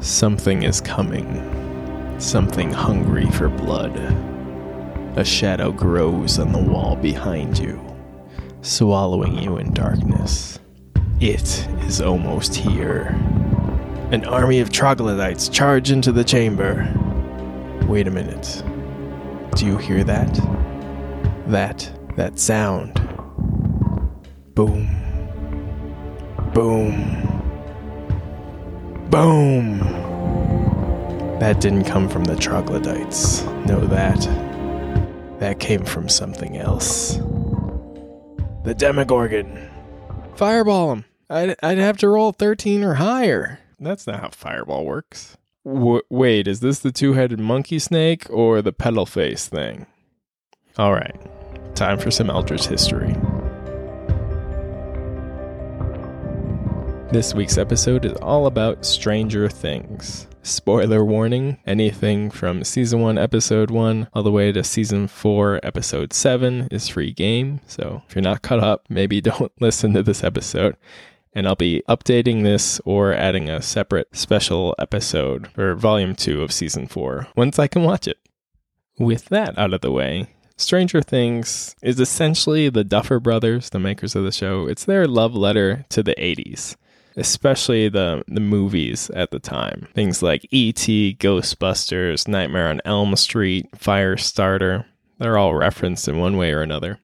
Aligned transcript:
Something 0.00 0.62
is 0.62 0.80
coming. 0.80 2.20
Something 2.20 2.72
hungry 2.72 3.30
for 3.30 3.48
blood. 3.48 3.96
A 5.16 5.24
shadow 5.24 5.72
grows 5.72 6.38
on 6.38 6.52
the 6.52 6.62
wall 6.62 6.96
behind 6.96 7.58
you, 7.58 7.80
swallowing 8.60 9.38
you 9.38 9.56
in 9.56 9.72
darkness. 9.72 10.60
It 11.20 11.66
is 11.86 12.02
almost 12.02 12.54
here. 12.54 13.06
An 14.12 14.24
army 14.26 14.60
of 14.60 14.70
troglodytes 14.70 15.48
charge 15.48 15.90
into 15.90 16.12
the 16.12 16.24
chamber. 16.24 16.86
Wait 17.88 18.06
a 18.06 18.10
minute. 18.10 18.62
Do 19.56 19.66
you 19.66 19.78
hear 19.78 20.04
that? 20.04 20.34
That, 21.46 21.90
that 22.16 22.38
sound. 22.38 22.94
Boom. 24.54 24.88
Boom. 26.52 27.25
Boom! 29.16 29.78
That 31.40 31.58
didn't 31.58 31.84
come 31.84 32.06
from 32.06 32.24
the 32.24 32.36
troglodytes. 32.36 33.42
Know 33.64 33.80
that. 33.86 34.20
That 35.38 35.58
came 35.58 35.86
from 35.86 36.10
something 36.10 36.58
else. 36.58 37.16
The 38.64 38.74
Demogorgon. 38.76 39.70
Fireball 40.34 40.92
him. 40.92 41.04
I'd, 41.30 41.56
I'd 41.62 41.78
have 41.78 41.96
to 41.98 42.10
roll 42.10 42.32
13 42.32 42.84
or 42.84 42.94
higher. 42.96 43.58
That's 43.80 44.06
not 44.06 44.20
how 44.20 44.28
Fireball 44.28 44.84
works. 44.84 45.38
W- 45.64 46.02
wait, 46.10 46.46
is 46.46 46.60
this 46.60 46.80
the 46.80 46.92
two 46.92 47.14
headed 47.14 47.40
monkey 47.40 47.78
snake 47.78 48.26
or 48.28 48.60
the 48.60 48.74
pedal 48.74 49.06
face 49.06 49.48
thing? 49.48 49.86
Alright, 50.78 51.16
time 51.74 51.98
for 51.98 52.10
some 52.10 52.28
Eldritch 52.28 52.66
history. 52.66 53.16
This 57.12 57.34
week's 57.34 57.56
episode 57.56 58.04
is 58.04 58.14
all 58.14 58.48
about 58.48 58.84
Stranger 58.84 59.48
Things. 59.48 60.26
Spoiler 60.42 61.04
warning 61.04 61.56
anything 61.64 62.32
from 62.32 62.64
season 62.64 63.00
1, 63.00 63.16
episode 63.16 63.70
1, 63.70 64.08
all 64.12 64.24
the 64.24 64.32
way 64.32 64.50
to 64.50 64.64
season 64.64 65.06
4, 65.06 65.60
episode 65.62 66.12
7 66.12 66.66
is 66.72 66.88
free 66.88 67.12
game. 67.12 67.60
So 67.68 68.02
if 68.08 68.16
you're 68.16 68.22
not 68.22 68.42
caught 68.42 68.58
up, 68.58 68.86
maybe 68.88 69.20
don't 69.22 69.52
listen 69.60 69.94
to 69.94 70.02
this 70.02 70.24
episode. 70.24 70.76
And 71.32 71.46
I'll 71.46 71.54
be 71.54 71.84
updating 71.88 72.42
this 72.42 72.80
or 72.84 73.12
adding 73.12 73.48
a 73.48 73.62
separate 73.62 74.08
special 74.16 74.74
episode 74.76 75.46
for 75.52 75.76
volume 75.76 76.16
2 76.16 76.42
of 76.42 76.50
season 76.50 76.88
4 76.88 77.28
once 77.36 77.60
I 77.60 77.68
can 77.68 77.84
watch 77.84 78.08
it. 78.08 78.18
With 78.98 79.26
that 79.26 79.56
out 79.56 79.72
of 79.72 79.80
the 79.80 79.92
way, 79.92 80.34
Stranger 80.56 81.02
Things 81.02 81.76
is 81.82 82.00
essentially 82.00 82.68
the 82.68 82.82
Duffer 82.84 83.20
Brothers, 83.20 83.70
the 83.70 83.78
makers 83.78 84.16
of 84.16 84.24
the 84.24 84.32
show. 84.32 84.66
It's 84.66 84.84
their 84.84 85.06
love 85.06 85.36
letter 85.36 85.86
to 85.90 86.02
the 86.02 86.14
80s 86.16 86.74
especially 87.16 87.88
the 87.88 88.22
the 88.28 88.40
movies 88.40 89.10
at 89.10 89.30
the 89.30 89.38
time. 89.38 89.88
Things 89.94 90.22
like 90.22 90.46
E.T., 90.50 91.16
Ghostbusters, 91.18 92.28
Nightmare 92.28 92.68
on 92.68 92.80
Elm 92.84 93.16
Street, 93.16 93.70
Firestarter. 93.72 94.84
They're 95.18 95.38
all 95.38 95.54
referenced 95.54 96.08
in 96.08 96.18
one 96.18 96.36
way 96.36 96.52
or 96.52 96.62
another. 96.62 97.00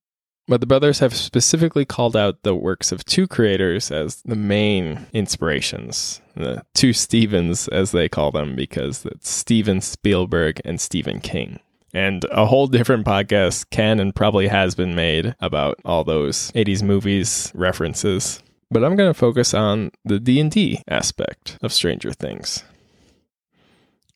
But 0.48 0.60
the 0.60 0.66
brothers 0.66 0.98
have 0.98 1.14
specifically 1.14 1.84
called 1.84 2.16
out 2.16 2.42
the 2.42 2.54
works 2.54 2.90
of 2.92 3.04
two 3.04 3.26
creators 3.26 3.90
as 3.90 4.22
the 4.22 4.36
main 4.36 5.06
inspirations, 5.12 6.20
the 6.34 6.64
two 6.74 6.92
Stevens, 6.92 7.68
as 7.68 7.92
they 7.92 8.08
call 8.08 8.32
them, 8.32 8.56
because 8.56 9.06
it's 9.06 9.30
Steven 9.30 9.80
Spielberg 9.80 10.60
and 10.64 10.80
Stephen 10.80 11.20
King. 11.20 11.60
And 11.94 12.24
a 12.32 12.46
whole 12.46 12.66
different 12.66 13.06
podcast 13.06 13.70
can 13.70 14.00
and 14.00 14.14
probably 14.14 14.48
has 14.48 14.74
been 14.74 14.94
made 14.94 15.36
about 15.40 15.78
all 15.84 16.04
those 16.04 16.50
80s 16.52 16.82
movies 16.82 17.52
references 17.54 18.42
but 18.72 18.82
I'm 18.82 18.96
going 18.96 19.10
to 19.10 19.14
focus 19.14 19.52
on 19.52 19.90
the 20.04 20.18
D&D 20.18 20.82
aspect 20.88 21.58
of 21.62 21.72
Stranger 21.72 22.12
Things 22.12 22.64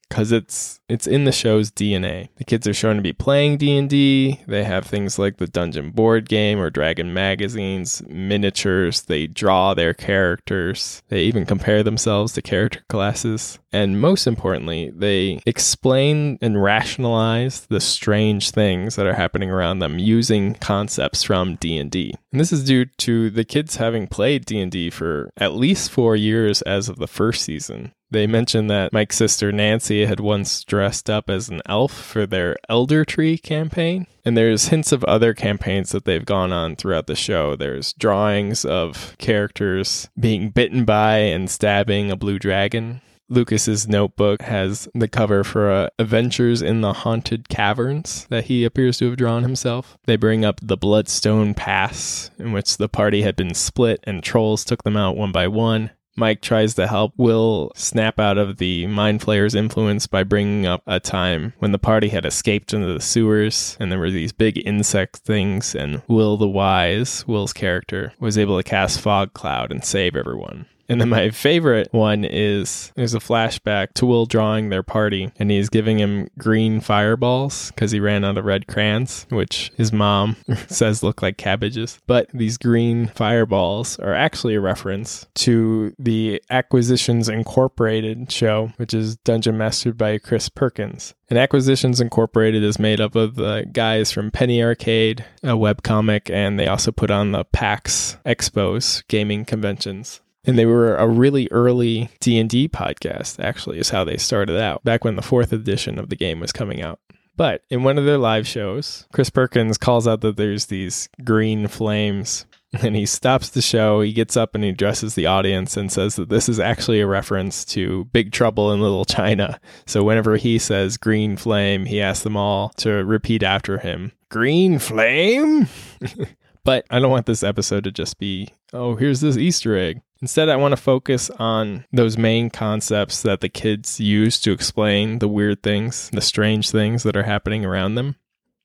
because 0.08 0.32
it's 0.32 0.80
it's 0.88 1.06
in 1.06 1.24
the 1.24 1.32
show's 1.32 1.70
DNA. 1.70 2.28
The 2.36 2.44
kids 2.44 2.66
are 2.66 2.74
shown 2.74 2.96
to 2.96 3.02
be 3.02 3.12
playing 3.12 3.58
D&D. 3.58 4.40
They 4.46 4.64
have 4.64 4.86
things 4.86 5.18
like 5.18 5.38
the 5.38 5.48
Dungeon 5.48 5.90
board 5.90 6.28
game 6.28 6.60
or 6.60 6.70
Dragon 6.70 7.12
magazines, 7.12 8.02
miniatures. 8.06 9.02
They 9.02 9.26
draw 9.26 9.74
their 9.74 9.94
characters. 9.94 11.02
They 11.08 11.22
even 11.22 11.44
compare 11.44 11.82
themselves 11.82 12.34
to 12.34 12.42
character 12.42 12.82
classes. 12.88 13.58
And 13.72 14.00
most 14.00 14.26
importantly, 14.26 14.92
they 14.94 15.40
explain 15.44 16.38
and 16.40 16.62
rationalize 16.62 17.66
the 17.66 17.80
strange 17.80 18.52
things 18.52 18.96
that 18.96 19.06
are 19.06 19.14
happening 19.14 19.50
around 19.50 19.80
them 19.80 19.98
using 19.98 20.54
concepts 20.54 21.24
from 21.24 21.56
D&D. 21.56 22.14
And 22.36 22.40
this 22.42 22.52
is 22.52 22.64
due 22.64 22.84
to 22.84 23.30
the 23.30 23.46
kids 23.46 23.76
having 23.76 24.08
played 24.08 24.44
D&D 24.44 24.90
for 24.90 25.32
at 25.38 25.54
least 25.54 25.90
4 25.90 26.16
years 26.16 26.60
as 26.60 26.86
of 26.90 26.98
the 26.98 27.06
first 27.06 27.42
season. 27.42 27.92
They 28.10 28.26
mentioned 28.26 28.68
that 28.68 28.92
Mike's 28.92 29.16
sister 29.16 29.52
Nancy 29.52 30.04
had 30.04 30.20
once 30.20 30.62
dressed 30.62 31.08
up 31.08 31.30
as 31.30 31.48
an 31.48 31.62
elf 31.64 31.94
for 31.94 32.26
their 32.26 32.56
Elder 32.68 33.06
Tree 33.06 33.38
campaign. 33.38 34.06
And 34.22 34.36
there's 34.36 34.68
hints 34.68 34.92
of 34.92 35.02
other 35.04 35.32
campaigns 35.32 35.92
that 35.92 36.04
they've 36.04 36.26
gone 36.26 36.52
on 36.52 36.76
throughout 36.76 37.06
the 37.06 37.16
show. 37.16 37.56
There's 37.56 37.94
drawings 37.94 38.66
of 38.66 39.16
characters 39.16 40.10
being 40.20 40.50
bitten 40.50 40.84
by 40.84 41.16
and 41.16 41.48
stabbing 41.48 42.10
a 42.10 42.16
blue 42.16 42.38
dragon. 42.38 43.00
Lucas's 43.28 43.88
notebook 43.88 44.42
has 44.42 44.88
the 44.94 45.08
cover 45.08 45.42
for 45.42 45.70
uh, 45.70 45.88
Adventures 45.98 46.62
in 46.62 46.80
the 46.80 46.92
Haunted 46.92 47.48
Caverns 47.48 48.26
that 48.30 48.44
he 48.44 48.64
appears 48.64 48.98
to 48.98 49.06
have 49.06 49.16
drawn 49.16 49.42
himself. 49.42 49.98
They 50.06 50.16
bring 50.16 50.44
up 50.44 50.60
the 50.62 50.76
Bloodstone 50.76 51.54
Pass, 51.54 52.30
in 52.38 52.52
which 52.52 52.76
the 52.76 52.88
party 52.88 53.22
had 53.22 53.34
been 53.34 53.54
split 53.54 54.00
and 54.04 54.22
trolls 54.22 54.64
took 54.64 54.84
them 54.84 54.96
out 54.96 55.16
one 55.16 55.32
by 55.32 55.48
one. 55.48 55.90
Mike 56.18 56.40
tries 56.40 56.74
to 56.74 56.86
help 56.86 57.12
Will 57.18 57.72
snap 57.74 58.18
out 58.18 58.38
of 58.38 58.56
the 58.56 58.86
Mind 58.86 59.20
Flayer's 59.20 59.54
influence 59.54 60.06
by 60.06 60.22
bringing 60.22 60.64
up 60.64 60.82
a 60.86 60.98
time 60.98 61.52
when 61.58 61.72
the 61.72 61.78
party 61.78 62.08
had 62.08 62.24
escaped 62.24 62.72
into 62.72 62.90
the 62.90 63.02
sewers 63.02 63.76
and 63.78 63.92
there 63.92 63.98
were 63.98 64.10
these 64.10 64.32
big 64.32 64.66
insect 64.66 65.16
things, 65.16 65.74
and 65.74 66.00
Will 66.08 66.38
the 66.38 66.48
Wise, 66.48 67.26
Will's 67.26 67.52
character, 67.52 68.14
was 68.18 68.38
able 68.38 68.56
to 68.56 68.62
cast 68.62 69.00
Fog 69.00 69.34
Cloud 69.34 69.70
and 69.70 69.84
save 69.84 70.16
everyone. 70.16 70.64
And 70.88 71.00
then 71.00 71.08
my 71.08 71.30
favorite 71.30 71.88
one 71.92 72.24
is 72.24 72.92
there's 72.94 73.14
a 73.14 73.18
flashback 73.18 73.92
to 73.94 74.06
Will 74.06 74.26
drawing 74.26 74.68
their 74.68 74.82
party, 74.82 75.32
and 75.38 75.50
he's 75.50 75.68
giving 75.68 75.98
him 75.98 76.28
green 76.38 76.80
fireballs 76.80 77.70
because 77.70 77.90
he 77.90 78.00
ran 78.00 78.24
out 78.24 78.38
of 78.38 78.44
red 78.44 78.66
crayons, 78.66 79.26
which 79.30 79.72
his 79.76 79.92
mom 79.92 80.36
says 80.68 81.02
look 81.02 81.22
like 81.22 81.36
cabbages. 81.36 81.98
But 82.06 82.28
these 82.32 82.58
green 82.58 83.08
fireballs 83.08 83.98
are 83.98 84.14
actually 84.14 84.54
a 84.54 84.60
reference 84.60 85.26
to 85.36 85.94
the 85.98 86.42
Acquisitions 86.50 87.28
Incorporated 87.28 88.30
show, 88.30 88.72
which 88.76 88.94
is 88.94 89.16
dungeon 89.16 89.58
mastered 89.58 89.98
by 89.98 90.18
Chris 90.18 90.48
Perkins. 90.48 91.14
And 91.28 91.38
Acquisitions 91.38 92.00
Incorporated 92.00 92.62
is 92.62 92.78
made 92.78 93.00
up 93.00 93.16
of 93.16 93.34
the 93.34 93.66
guys 93.72 94.12
from 94.12 94.30
Penny 94.30 94.62
Arcade, 94.62 95.24
a 95.42 95.48
webcomic, 95.48 96.30
and 96.32 96.58
they 96.58 96.68
also 96.68 96.92
put 96.92 97.10
on 97.10 97.32
the 97.32 97.44
PAX 97.44 98.16
Expos 98.24 99.02
gaming 99.08 99.44
conventions 99.44 100.20
and 100.46 100.58
they 100.58 100.66
were 100.66 100.96
a 100.96 101.08
really 101.08 101.48
early 101.50 102.08
D&D 102.20 102.68
podcast 102.68 103.42
actually 103.42 103.78
is 103.78 103.90
how 103.90 104.04
they 104.04 104.16
started 104.16 104.60
out 104.60 104.84
back 104.84 105.04
when 105.04 105.16
the 105.16 105.22
4th 105.22 105.52
edition 105.52 105.98
of 105.98 106.08
the 106.08 106.16
game 106.16 106.40
was 106.40 106.52
coming 106.52 106.82
out. 106.82 107.00
But 107.36 107.62
in 107.68 107.82
one 107.82 107.98
of 107.98 108.06
their 108.06 108.16
live 108.16 108.46
shows, 108.46 109.06
Chris 109.12 109.28
Perkins 109.28 109.76
calls 109.76 110.08
out 110.08 110.22
that 110.22 110.36
there's 110.36 110.66
these 110.66 111.10
green 111.22 111.68
flames 111.68 112.46
and 112.82 112.96
he 112.96 113.06
stops 113.06 113.50
the 113.50 113.62
show. 113.62 114.00
He 114.00 114.12
gets 114.12 114.36
up 114.36 114.54
and 114.54 114.64
he 114.64 114.70
addresses 114.70 115.14
the 115.14 115.26
audience 115.26 115.76
and 115.76 115.92
says 115.92 116.16
that 116.16 116.28
this 116.28 116.48
is 116.48 116.58
actually 116.58 117.00
a 117.00 117.06
reference 117.06 117.64
to 117.66 118.04
Big 118.06 118.32
Trouble 118.32 118.72
in 118.72 118.80
Little 118.80 119.04
China. 119.04 119.60
So 119.86 120.02
whenever 120.02 120.36
he 120.36 120.58
says 120.58 120.96
green 120.96 121.36
flame, 121.36 121.84
he 121.84 122.00
asks 122.00 122.24
them 122.24 122.36
all 122.36 122.70
to 122.78 122.90
repeat 123.04 123.42
after 123.42 123.78
him. 123.78 124.12
Green 124.30 124.78
flame? 124.78 125.68
but 126.64 126.86
I 126.90 126.98
don't 126.98 127.10
want 127.10 127.26
this 127.26 127.42
episode 127.42 127.84
to 127.84 127.92
just 127.92 128.18
be, 128.18 128.48
oh, 128.72 128.96
here's 128.96 129.20
this 129.20 129.36
Easter 129.36 129.76
egg. 129.76 130.00
Instead, 130.22 130.48
I 130.48 130.56
want 130.56 130.72
to 130.72 130.76
focus 130.76 131.30
on 131.38 131.84
those 131.92 132.16
main 132.16 132.50
concepts 132.50 133.22
that 133.22 133.40
the 133.40 133.48
kids 133.48 134.00
use 134.00 134.40
to 134.40 134.52
explain 134.52 135.18
the 135.18 135.28
weird 135.28 135.62
things, 135.62 136.10
the 136.10 136.20
strange 136.20 136.70
things 136.70 137.02
that 137.02 137.16
are 137.16 137.24
happening 137.24 137.64
around 137.64 137.94
them. 137.94 138.16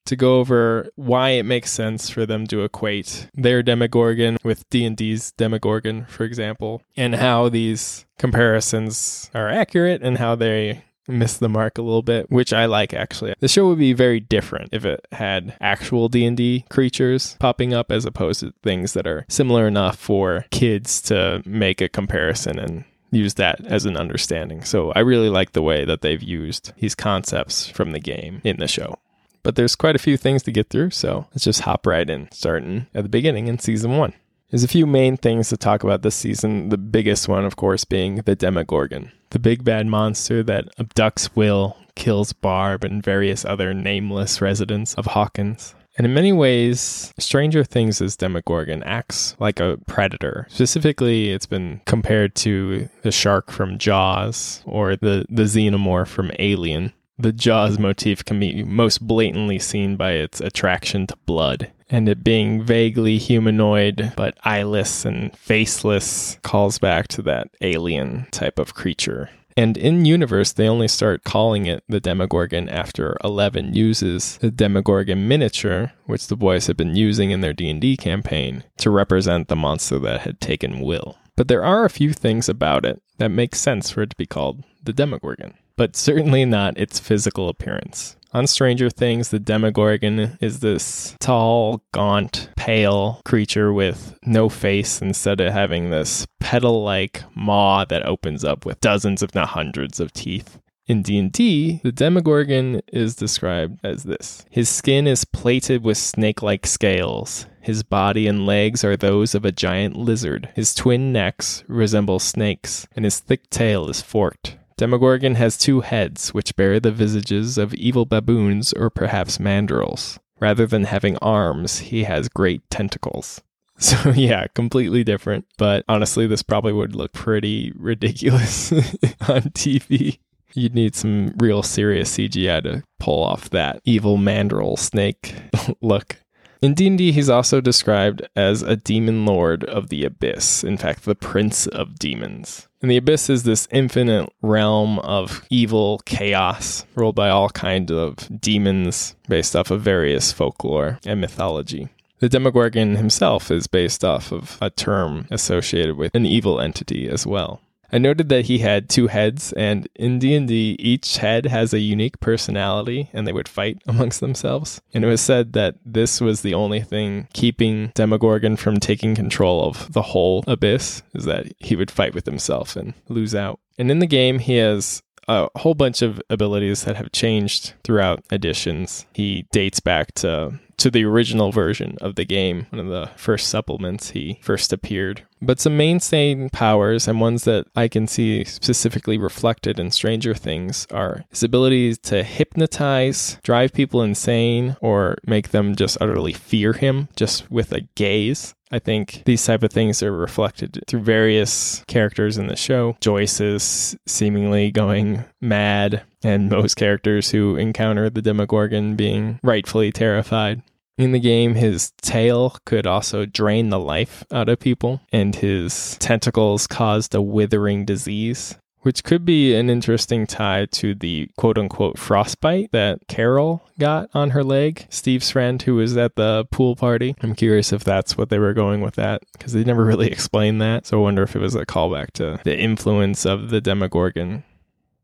To 0.05 0.15
go 0.15 0.39
over 0.39 0.89
why 0.95 1.31
it 1.31 1.43
makes 1.43 1.71
sense 1.71 2.09
for 2.09 2.25
them 2.25 2.47
to 2.47 2.63
equate 2.63 3.29
their 3.35 3.61
Demogorgon 3.61 4.37
with 4.43 4.67
D&D's 4.69 5.31
Demogorgon, 5.33 6.05
for 6.05 6.23
example, 6.23 6.81
and 6.97 7.15
how 7.15 7.49
these 7.49 8.05
comparisons 8.17 9.29
are 9.35 9.47
accurate 9.47 10.01
and 10.01 10.17
how 10.17 10.33
they 10.35 10.83
missed 11.11 11.39
the 11.39 11.49
mark 11.49 11.77
a 11.77 11.81
little 11.81 12.01
bit, 12.01 12.29
which 12.31 12.53
I 12.53 12.65
like 12.65 12.93
actually. 12.93 13.33
The 13.39 13.47
show 13.47 13.67
would 13.67 13.79
be 13.79 13.93
very 13.93 14.19
different 14.19 14.69
if 14.71 14.85
it 14.85 15.05
had 15.11 15.55
actual 15.61 16.09
D&D 16.09 16.65
creatures 16.69 17.35
popping 17.39 17.73
up 17.73 17.91
as 17.91 18.05
opposed 18.05 18.41
to 18.41 18.53
things 18.63 18.93
that 18.93 19.07
are 19.07 19.25
similar 19.29 19.67
enough 19.67 19.97
for 19.97 20.45
kids 20.51 21.01
to 21.03 21.41
make 21.45 21.81
a 21.81 21.89
comparison 21.89 22.59
and 22.59 22.83
use 23.11 23.35
that 23.35 23.63
as 23.65 23.85
an 23.85 23.97
understanding. 23.97 24.63
So 24.63 24.91
I 24.93 24.99
really 24.99 25.29
like 25.29 25.51
the 25.51 25.61
way 25.61 25.85
that 25.85 26.01
they've 26.01 26.21
used 26.21 26.73
these 26.77 26.95
concepts 26.95 27.67
from 27.67 27.91
the 27.91 27.99
game 27.99 28.41
in 28.43 28.57
the 28.57 28.67
show. 28.67 28.95
But 29.43 29.55
there's 29.55 29.75
quite 29.75 29.95
a 29.95 29.99
few 29.99 30.17
things 30.17 30.43
to 30.43 30.51
get 30.51 30.69
through, 30.69 30.91
so 30.91 31.27
let's 31.31 31.43
just 31.43 31.61
hop 31.61 31.87
right 31.87 32.07
in, 32.09 32.29
starting 32.31 32.87
at 32.93 33.03
the 33.03 33.09
beginning 33.09 33.47
in 33.47 33.59
season 33.59 33.97
1. 33.97 34.13
There's 34.51 34.65
a 34.65 34.67
few 34.67 34.85
main 34.85 35.15
things 35.15 35.47
to 35.47 35.55
talk 35.55 35.85
about 35.85 36.01
this 36.01 36.15
season, 36.15 36.67
the 36.69 36.77
biggest 36.77 37.29
one, 37.29 37.45
of 37.45 37.55
course, 37.55 37.85
being 37.85 38.17
the 38.17 38.35
Demogorgon, 38.35 39.13
the 39.29 39.39
big 39.39 39.63
bad 39.63 39.87
monster 39.87 40.43
that 40.43 40.75
abducts 40.75 41.33
Will, 41.37 41.77
kills 41.95 42.33
Barb, 42.33 42.83
and 42.83 43.01
various 43.01 43.45
other 43.45 43.73
nameless 43.73 44.41
residents 44.41 44.93
of 44.95 45.05
Hawkins. 45.05 45.73
And 45.97 46.05
in 46.05 46.13
many 46.13 46.33
ways, 46.33 47.13
Stranger 47.17 47.63
Things' 47.63 48.17
Demogorgon 48.17 48.83
acts 48.83 49.37
like 49.39 49.61
a 49.61 49.77
predator. 49.87 50.47
Specifically, 50.49 51.29
it's 51.29 51.45
been 51.45 51.79
compared 51.85 52.35
to 52.35 52.89
the 53.03 53.11
shark 53.11 53.51
from 53.51 53.77
Jaws 53.77 54.63
or 54.65 54.97
the, 54.97 55.25
the 55.29 55.43
xenomorph 55.43 56.07
from 56.07 56.29
Alien. 56.39 56.91
The 57.21 57.31
Jaws 57.31 57.77
motif 57.77 58.25
can 58.25 58.39
be 58.39 58.63
most 58.63 59.05
blatantly 59.05 59.59
seen 59.59 59.95
by 59.95 60.13
its 60.13 60.41
attraction 60.41 61.05
to 61.05 61.15
blood. 61.27 61.71
And 61.87 62.09
it 62.09 62.23
being 62.23 62.63
vaguely 62.63 63.19
humanoid, 63.19 64.13
but 64.17 64.39
eyeless 64.43 65.05
and 65.05 65.31
faceless, 65.37 66.39
calls 66.41 66.79
back 66.79 67.07
to 67.09 67.21
that 67.21 67.49
alien 67.61 68.25
type 68.31 68.57
of 68.57 68.73
creature. 68.73 69.29
And 69.55 69.77
in 69.77 70.05
universe, 70.05 70.51
they 70.51 70.67
only 70.67 70.87
start 70.87 71.23
calling 71.23 71.67
it 71.67 71.83
the 71.87 71.99
Demogorgon 71.99 72.67
after 72.69 73.17
Eleven 73.23 73.75
uses 73.75 74.37
the 74.37 74.49
Demogorgon 74.49 75.27
miniature, 75.27 75.91
which 76.07 76.25
the 76.25 76.35
boys 76.35 76.65
had 76.65 76.77
been 76.77 76.95
using 76.95 77.29
in 77.29 77.41
their 77.41 77.53
D&D 77.53 77.97
campaign, 77.97 78.63
to 78.77 78.89
represent 78.89 79.47
the 79.47 79.55
monster 79.55 79.99
that 79.99 80.21
had 80.21 80.41
taken 80.41 80.79
Will. 80.79 81.17
But 81.35 81.49
there 81.49 81.63
are 81.63 81.85
a 81.85 81.89
few 81.91 82.13
things 82.13 82.49
about 82.49 82.83
it 82.83 82.99
that 83.19 83.29
make 83.29 83.53
sense 83.53 83.91
for 83.91 84.01
it 84.01 84.09
to 84.09 84.15
be 84.15 84.25
called 84.25 84.63
the 84.81 84.93
Demogorgon, 84.93 85.53
but 85.75 85.95
certainly 85.95 86.45
not 86.45 86.77
its 86.77 86.99
physical 86.99 87.49
appearance. 87.49 88.15
On 88.33 88.47
Stranger 88.47 88.89
Things, 88.89 89.27
the 89.27 89.39
Demogorgon 89.39 90.37
is 90.39 90.61
this 90.61 91.17
tall, 91.19 91.83
gaunt, 91.91 92.49
pale 92.55 93.21
creature 93.25 93.73
with 93.73 94.17
no 94.25 94.47
face 94.47 95.01
instead 95.01 95.41
of 95.41 95.51
having 95.51 95.89
this 95.89 96.25
petal-like 96.39 97.23
maw 97.35 97.83
that 97.85 98.05
opens 98.05 98.45
up 98.45 98.65
with 98.65 98.79
dozens 98.79 99.21
if 99.21 99.35
not 99.35 99.49
hundreds 99.49 99.99
of 99.99 100.13
teeth. 100.13 100.59
In 100.87 101.03
D&D, 101.03 101.81
the 101.83 101.91
Demogorgon 101.91 102.81
is 102.87 103.15
described 103.15 103.79
as 103.83 104.03
this. 104.03 104.45
His 104.49 104.69
skin 104.69 105.07
is 105.07 105.25
plated 105.25 105.83
with 105.83 105.97
snake-like 105.97 106.65
scales. 106.65 107.45
His 107.61 107.83
body 107.83 108.27
and 108.27 108.45
legs 108.45 108.83
are 108.83 108.97
those 108.97 109.35
of 109.35 109.45
a 109.45 109.51
giant 109.51 109.95
lizard. 109.95 110.49
His 110.55 110.73
twin 110.73 111.11
necks 111.11 111.63
resemble 111.67 112.19
snakes, 112.19 112.87
and 112.95 113.05
his 113.05 113.19
thick 113.19 113.49
tail 113.49 113.89
is 113.89 114.01
forked. 114.01 114.57
Demogorgon 114.81 115.35
has 115.35 115.59
two 115.59 115.81
heads, 115.81 116.33
which 116.33 116.55
bear 116.55 116.79
the 116.79 116.91
visages 116.91 117.59
of 117.59 117.71
evil 117.75 118.03
baboons 118.03 118.73
or 118.73 118.89
perhaps 118.89 119.37
mandrills. 119.37 120.17
Rather 120.39 120.65
than 120.65 120.85
having 120.85 121.17
arms, 121.17 121.77
he 121.77 122.05
has 122.05 122.27
great 122.27 122.67
tentacles. 122.71 123.41
So, 123.77 124.09
yeah, 124.09 124.47
completely 124.55 125.03
different. 125.03 125.45
But 125.59 125.85
honestly, 125.87 126.25
this 126.25 126.41
probably 126.41 126.73
would 126.73 126.95
look 126.95 127.13
pretty 127.13 127.71
ridiculous 127.75 128.71
on 129.27 129.51
TV. 129.53 130.17
You'd 130.55 130.75
need 130.75 130.95
some 130.95 131.33
real 131.37 131.61
serious 131.61 132.17
CGI 132.17 132.63
to 132.63 132.83
pull 132.99 133.23
off 133.23 133.51
that 133.51 133.81
evil 133.85 134.17
mandrill 134.17 134.77
snake 134.77 135.35
look. 135.81 136.17
In 136.63 136.73
D&D, 136.73 137.11
he's 137.11 137.29
also 137.29 137.61
described 137.61 138.27
as 138.35 138.63
a 138.63 138.75
demon 138.75 139.25
lord 139.27 139.63
of 139.63 139.89
the 139.89 140.05
abyss, 140.05 140.63
in 140.63 140.77
fact, 140.77 141.05
the 141.05 141.15
prince 141.15 141.65
of 141.67 141.99
demons. 141.99 142.67
And 142.81 142.89
the 142.89 142.97
abyss 142.97 143.29
is 143.29 143.43
this 143.43 143.67
infinite 143.71 144.31
realm 144.41 144.97
of 144.99 145.45
evil 145.49 146.01
chaos 146.05 146.85
ruled 146.95 147.15
by 147.15 147.29
all 147.29 147.49
kinds 147.49 147.91
of 147.91 148.27
demons 148.41 149.15
based 149.27 149.55
off 149.55 149.69
of 149.69 149.81
various 149.81 150.31
folklore 150.31 150.99
and 151.05 151.21
mythology. 151.21 151.89
The 152.19 152.29
Demogorgon 152.29 152.97
himself 152.97 153.49
is 153.49 153.67
based 153.67 154.03
off 154.03 154.31
of 154.31 154.57
a 154.61 154.69
term 154.69 155.27
associated 155.31 155.95
with 155.95 156.13
an 156.15 156.25
evil 156.25 156.59
entity 156.59 157.07
as 157.07 157.25
well. 157.25 157.61
I 157.91 157.97
noted 157.97 158.29
that 158.29 158.45
he 158.45 158.59
had 158.59 158.89
two 158.89 159.07
heads, 159.07 159.51
and 159.53 159.87
in 159.95 160.19
D&D, 160.19 160.77
each 160.79 161.17
head 161.17 161.45
has 161.45 161.73
a 161.73 161.79
unique 161.79 162.19
personality, 162.19 163.09
and 163.13 163.27
they 163.27 163.33
would 163.33 163.49
fight 163.49 163.81
amongst 163.87 164.19
themselves. 164.19 164.81
And 164.93 165.03
it 165.03 165.07
was 165.07 165.21
said 165.21 165.53
that 165.53 165.75
this 165.85 166.21
was 166.21 166.41
the 166.41 166.53
only 166.53 166.81
thing 166.81 167.27
keeping 167.33 167.91
Demogorgon 167.93 168.55
from 168.55 168.79
taking 168.79 169.15
control 169.15 169.65
of 169.65 169.91
the 169.91 170.01
whole 170.01 170.43
abyss, 170.47 171.03
is 171.13 171.25
that 171.25 171.47
he 171.59 171.75
would 171.75 171.91
fight 171.91 172.13
with 172.13 172.25
himself 172.25 172.75
and 172.75 172.93
lose 173.09 173.35
out. 173.35 173.59
And 173.77 173.91
in 173.91 173.99
the 173.99 174.07
game, 174.07 174.39
he 174.39 174.55
has 174.57 175.01
a 175.27 175.49
whole 175.57 175.75
bunch 175.75 176.01
of 176.01 176.21
abilities 176.29 176.83
that 176.85 176.95
have 176.95 177.11
changed 177.11 177.73
throughout 177.83 178.23
editions. 178.31 179.05
He 179.13 179.47
dates 179.51 179.79
back 179.79 180.13
to 180.15 180.59
to 180.77 180.91
the 180.91 181.05
original 181.05 181.51
version 181.51 181.97
of 182.01 182.15
the 182.15 182.25
game, 182.25 182.67
one 182.69 182.79
of 182.79 182.87
the 182.87 183.09
first 183.15 183.47
supplements 183.47 184.11
he 184.11 184.39
first 184.41 184.73
appeared. 184.73 185.23
But 185.41 185.59
some 185.59 185.75
mainstay 185.75 186.49
powers 186.49 187.07
and 187.07 187.19
ones 187.19 187.45
that 187.45 187.65
I 187.75 187.87
can 187.87 188.07
see 188.07 188.43
specifically 188.43 189.17
reflected 189.17 189.79
in 189.79 189.89
Stranger 189.89 190.35
Things 190.35 190.85
are 190.91 191.25
his 191.29 191.41
ability 191.41 191.95
to 191.95 192.23
hypnotize, 192.23 193.39
drive 193.43 193.73
people 193.73 194.03
insane, 194.03 194.77
or 194.81 195.17
make 195.25 195.49
them 195.49 195.75
just 195.75 195.97
utterly 195.99 196.33
fear 196.33 196.73
him 196.73 197.09
just 197.15 197.49
with 197.49 197.71
a 197.71 197.81
gaze. 197.95 198.53
I 198.71 198.79
think 198.79 199.23
these 199.25 199.45
type 199.45 199.63
of 199.63 199.71
things 199.71 200.01
are 200.01 200.13
reflected 200.13 200.81
through 200.87 201.01
various 201.01 201.83
characters 201.87 202.37
in 202.37 202.47
the 202.47 202.55
show. 202.55 202.95
Joyce 203.01 203.41
is 203.41 203.97
seemingly 204.07 204.71
going 204.71 205.25
mad, 205.41 206.03
and 206.23 206.49
most 206.49 206.75
characters 206.75 207.31
who 207.31 207.55
encounter 207.55 208.09
the 208.09 208.21
Demogorgon 208.21 208.95
being 208.95 209.39
rightfully 209.43 209.91
terrified. 209.91 210.61
In 210.97 211.13
the 211.13 211.19
game, 211.19 211.55
his 211.55 211.91
tail 212.01 212.57
could 212.65 212.85
also 212.85 213.25
drain 213.25 213.69
the 213.69 213.79
life 213.79 214.23
out 214.31 214.49
of 214.49 214.59
people, 214.59 215.01
and 215.11 215.33
his 215.33 215.97
tentacles 215.97 216.67
caused 216.67 217.15
a 217.15 217.21
withering 217.21 217.85
disease, 217.85 218.55
which 218.81 219.03
could 219.03 219.25
be 219.25 219.55
an 219.55 219.69
interesting 219.69 220.27
tie 220.27 220.67
to 220.67 220.93
the 220.93 221.29
quote 221.37 221.57
unquote 221.57 221.97
frostbite 221.97 222.71
that 222.71 223.07
Carol 223.07 223.63
got 223.79 224.09
on 224.13 224.31
her 224.31 224.43
leg, 224.43 224.85
Steve's 224.89 225.31
friend 225.31 225.61
who 225.61 225.75
was 225.75 225.97
at 225.97 226.15
the 226.15 226.45
pool 226.51 226.75
party. 226.75 227.15
I'm 227.21 227.35
curious 227.35 227.73
if 227.73 227.83
that's 227.83 228.15
what 228.17 228.29
they 228.29 228.37
were 228.37 228.53
going 228.53 228.81
with 228.81 228.95
that, 228.95 229.23
because 229.33 229.53
they 229.53 229.63
never 229.63 229.85
really 229.85 230.07
explained 230.11 230.61
that. 230.61 230.85
So 230.85 230.99
I 230.99 231.01
wonder 231.01 231.23
if 231.23 231.35
it 231.35 231.41
was 231.41 231.55
a 231.55 231.65
callback 231.65 232.11
to 232.13 232.39
the 232.43 232.57
influence 232.57 233.25
of 233.25 233.49
the 233.49 233.61
Demogorgon 233.61 234.43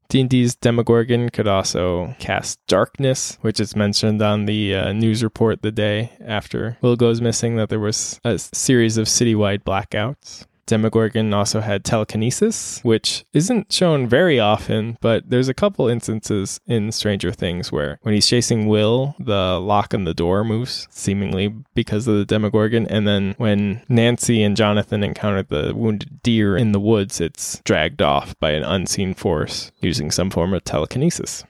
D&D's 0.10 0.56
Demogorgon 0.56 1.30
could 1.30 1.48
also 1.48 2.16
cast 2.18 2.60
darkness, 2.68 3.38
which 3.42 3.60
is 3.60 3.76
mentioned 3.76 4.22
on 4.22 4.46
the 4.46 4.74
uh, 4.74 4.94
news 4.94 5.24
report 5.24 5.62
the 5.62 5.72
day 5.72 6.12
after 6.26 6.78
Will 6.82 6.96
goes 6.96 7.22
missing 7.22 7.58
that 7.58 7.70
there 7.70 7.80
was 7.80 8.20
a 8.24 8.40
series 8.40 8.98
of 8.98 9.08
citywide 9.08 9.64
blackouts. 9.64 10.47
Demogorgon 10.68 11.34
also 11.34 11.62
had 11.62 11.84
telekinesis, 11.84 12.80
which 12.84 13.26
isn't 13.34 13.72
shown 13.74 14.08
very 14.08 14.40
often, 14.40 14.98
but 15.02 15.30
there's 15.30 15.50
a 15.50 15.54
couple 15.54 15.88
instances 15.88 16.60
in 16.68 16.92
Stranger 16.92 17.32
Things 17.32 17.72
where 17.72 18.00
when 18.04 18.14
he's 18.14 18.28
chasing 18.28 18.68
Will, 18.68 19.16
the 19.18 19.60
lock 19.60 19.94
on 19.94 20.04
the 20.04 20.14
door 20.14 20.44
moves, 20.44 20.88
seemingly 20.92 21.54
because 21.74 22.08
of 22.08 22.16
the 22.16 22.26
Demogorgon. 22.26 22.86
And 22.88 23.08
then 23.08 23.34
when 23.38 23.82
Nancy 23.90 24.44
and 24.44 24.56
Jonathan 24.56 25.04
encounter 25.04 25.44
the 25.44 25.74
wounded 25.74 26.22
deer 26.22 26.56
in 26.56 26.74
the 26.74 26.80
woods, 26.80 27.20
it's 27.20 27.62
dragged 27.62 28.02
off 28.02 28.38
by 28.40 28.52
an 28.52 28.64
unseen 28.64 29.14
force 29.14 29.72
using 29.80 30.12
some 30.12 30.30
form 30.30 30.54
of 30.54 30.64
telekinesis. 30.64 31.44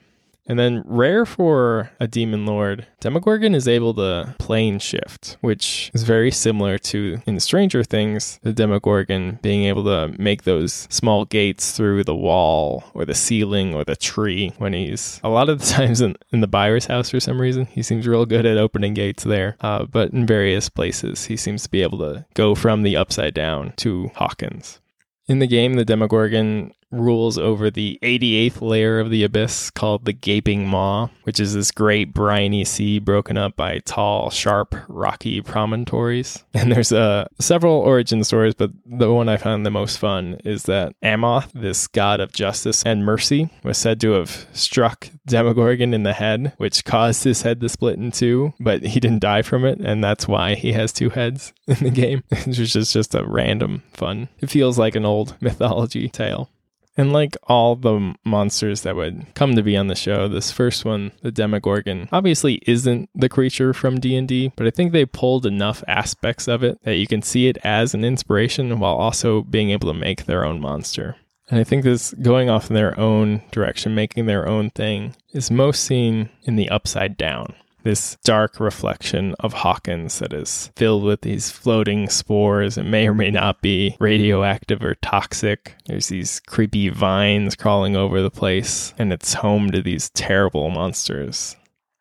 And 0.48 0.58
then, 0.58 0.82
rare 0.86 1.26
for 1.26 1.90
a 2.00 2.08
demon 2.08 2.46
lord, 2.46 2.86
Demogorgon 3.00 3.54
is 3.54 3.68
able 3.68 3.92
to 3.94 4.34
plane 4.38 4.78
shift, 4.78 5.36
which 5.42 5.90
is 5.92 6.04
very 6.04 6.30
similar 6.30 6.78
to 6.78 7.20
in 7.26 7.38
Stranger 7.38 7.84
Things, 7.84 8.40
the 8.42 8.54
Demogorgon 8.54 9.38
being 9.42 9.64
able 9.64 9.84
to 9.84 10.14
make 10.18 10.44
those 10.44 10.88
small 10.90 11.26
gates 11.26 11.72
through 11.72 12.04
the 12.04 12.16
wall 12.16 12.84
or 12.94 13.04
the 13.04 13.14
ceiling 13.14 13.74
or 13.74 13.84
the 13.84 13.94
tree 13.94 14.52
when 14.58 14.72
he's 14.72 15.20
a 15.22 15.28
lot 15.28 15.50
of 15.50 15.60
the 15.60 15.66
times 15.72 16.00
in, 16.00 16.16
in 16.32 16.40
the 16.40 16.46
Byers 16.46 16.86
house 16.86 17.10
for 17.10 17.20
some 17.20 17.40
reason. 17.40 17.66
He 17.66 17.82
seems 17.82 18.08
real 18.08 18.24
good 18.24 18.46
at 18.46 18.56
opening 18.56 18.94
gates 18.94 19.24
there. 19.24 19.56
Uh, 19.60 19.84
but 19.84 20.12
in 20.12 20.26
various 20.26 20.68
places, 20.68 21.26
he 21.26 21.36
seems 21.36 21.64
to 21.64 21.70
be 21.70 21.82
able 21.82 21.98
to 21.98 22.24
go 22.34 22.54
from 22.54 22.82
the 22.82 22.96
upside 22.96 23.34
down 23.34 23.74
to 23.76 24.10
Hawkins. 24.14 24.80
In 25.26 25.40
the 25.40 25.46
game, 25.46 25.74
the 25.74 25.84
Demogorgon 25.84 26.72
rules 26.90 27.38
over 27.38 27.70
the 27.70 27.98
88th 28.02 28.60
layer 28.60 29.00
of 29.00 29.10
the 29.10 29.24
abyss 29.24 29.70
called 29.70 30.04
the 30.04 30.12
Gaping 30.12 30.66
Maw, 30.66 31.08
which 31.24 31.40
is 31.40 31.54
this 31.54 31.70
great 31.70 32.12
briny 32.14 32.64
sea 32.64 32.98
broken 32.98 33.36
up 33.36 33.56
by 33.56 33.78
tall, 33.80 34.30
sharp, 34.30 34.74
rocky 34.88 35.40
promontories. 35.40 36.44
And 36.58 36.72
there's 36.72 36.90
uh, 36.90 37.28
several 37.38 37.74
origin 37.74 38.24
stories, 38.24 38.54
but 38.54 38.72
the 38.84 39.12
one 39.14 39.28
I 39.28 39.36
found 39.36 39.64
the 39.64 39.70
most 39.70 39.96
fun 39.98 40.40
is 40.44 40.64
that 40.64 40.92
Amoth, 41.04 41.52
this 41.52 41.86
god 41.86 42.18
of 42.18 42.32
justice 42.32 42.82
and 42.84 43.04
mercy, 43.04 43.48
was 43.62 43.78
said 43.78 44.00
to 44.00 44.10
have 44.12 44.48
struck 44.52 45.08
Demogorgon 45.24 45.94
in 45.94 46.02
the 46.02 46.14
head, 46.14 46.52
which 46.56 46.84
caused 46.84 47.22
his 47.22 47.42
head 47.42 47.60
to 47.60 47.68
split 47.68 47.96
in 47.96 48.10
two, 48.10 48.54
but 48.58 48.82
he 48.82 48.98
didn't 48.98 49.20
die 49.20 49.42
from 49.42 49.64
it, 49.64 49.78
and 49.78 50.02
that's 50.02 50.26
why 50.26 50.56
he 50.56 50.72
has 50.72 50.92
two 50.92 51.10
heads 51.10 51.52
in 51.68 51.76
the 51.76 51.90
game, 51.90 52.24
which 52.46 52.58
is 52.58 52.92
just 52.92 53.14
a 53.14 53.24
random 53.24 53.84
fun. 53.92 54.28
It 54.40 54.50
feels 54.50 54.78
like 54.78 54.96
an 54.96 55.04
old 55.04 55.36
mythology 55.40 56.08
tale. 56.08 56.50
And 56.98 57.12
like 57.12 57.36
all 57.44 57.76
the 57.76 58.16
monsters 58.24 58.82
that 58.82 58.96
would 58.96 59.32
come 59.34 59.54
to 59.54 59.62
be 59.62 59.76
on 59.76 59.86
the 59.86 59.94
show, 59.94 60.26
this 60.26 60.50
first 60.50 60.84
one, 60.84 61.12
the 61.22 61.30
Demogorgon, 61.30 62.08
obviously 62.10 62.60
isn't 62.66 63.08
the 63.14 63.28
creature 63.28 63.72
from 63.72 64.00
D&D, 64.00 64.52
but 64.56 64.66
I 64.66 64.70
think 64.70 64.90
they 64.90 65.06
pulled 65.06 65.46
enough 65.46 65.84
aspects 65.86 66.48
of 66.48 66.64
it 66.64 66.82
that 66.82 66.96
you 66.96 67.06
can 67.06 67.22
see 67.22 67.46
it 67.46 67.56
as 67.62 67.94
an 67.94 68.04
inspiration 68.04 68.80
while 68.80 68.96
also 68.96 69.42
being 69.42 69.70
able 69.70 69.86
to 69.92 69.98
make 69.98 70.24
their 70.24 70.44
own 70.44 70.60
monster. 70.60 71.14
And 71.48 71.60
I 71.60 71.64
think 71.64 71.84
this 71.84 72.12
going 72.14 72.50
off 72.50 72.68
in 72.68 72.74
their 72.74 72.98
own 72.98 73.42
direction, 73.52 73.94
making 73.94 74.26
their 74.26 74.48
own 74.48 74.70
thing, 74.70 75.14
is 75.32 75.52
most 75.52 75.84
seen 75.84 76.30
in 76.42 76.56
the 76.56 76.68
upside 76.68 77.16
down. 77.16 77.54
This 77.84 78.16
dark 78.24 78.60
reflection 78.60 79.34
of 79.40 79.52
Hawkins 79.52 80.18
that 80.18 80.32
is 80.32 80.70
filled 80.76 81.04
with 81.04 81.20
these 81.20 81.50
floating 81.50 82.08
spores 82.08 82.76
and 82.76 82.90
may 82.90 83.08
or 83.08 83.14
may 83.14 83.30
not 83.30 83.62
be 83.62 83.96
radioactive 84.00 84.82
or 84.82 84.96
toxic. 84.96 85.76
There's 85.86 86.08
these 86.08 86.40
creepy 86.40 86.88
vines 86.88 87.54
crawling 87.54 87.96
over 87.96 88.20
the 88.20 88.30
place, 88.30 88.92
and 88.98 89.12
it's 89.12 89.34
home 89.34 89.70
to 89.70 89.80
these 89.80 90.10
terrible 90.10 90.70
monsters. 90.70 91.56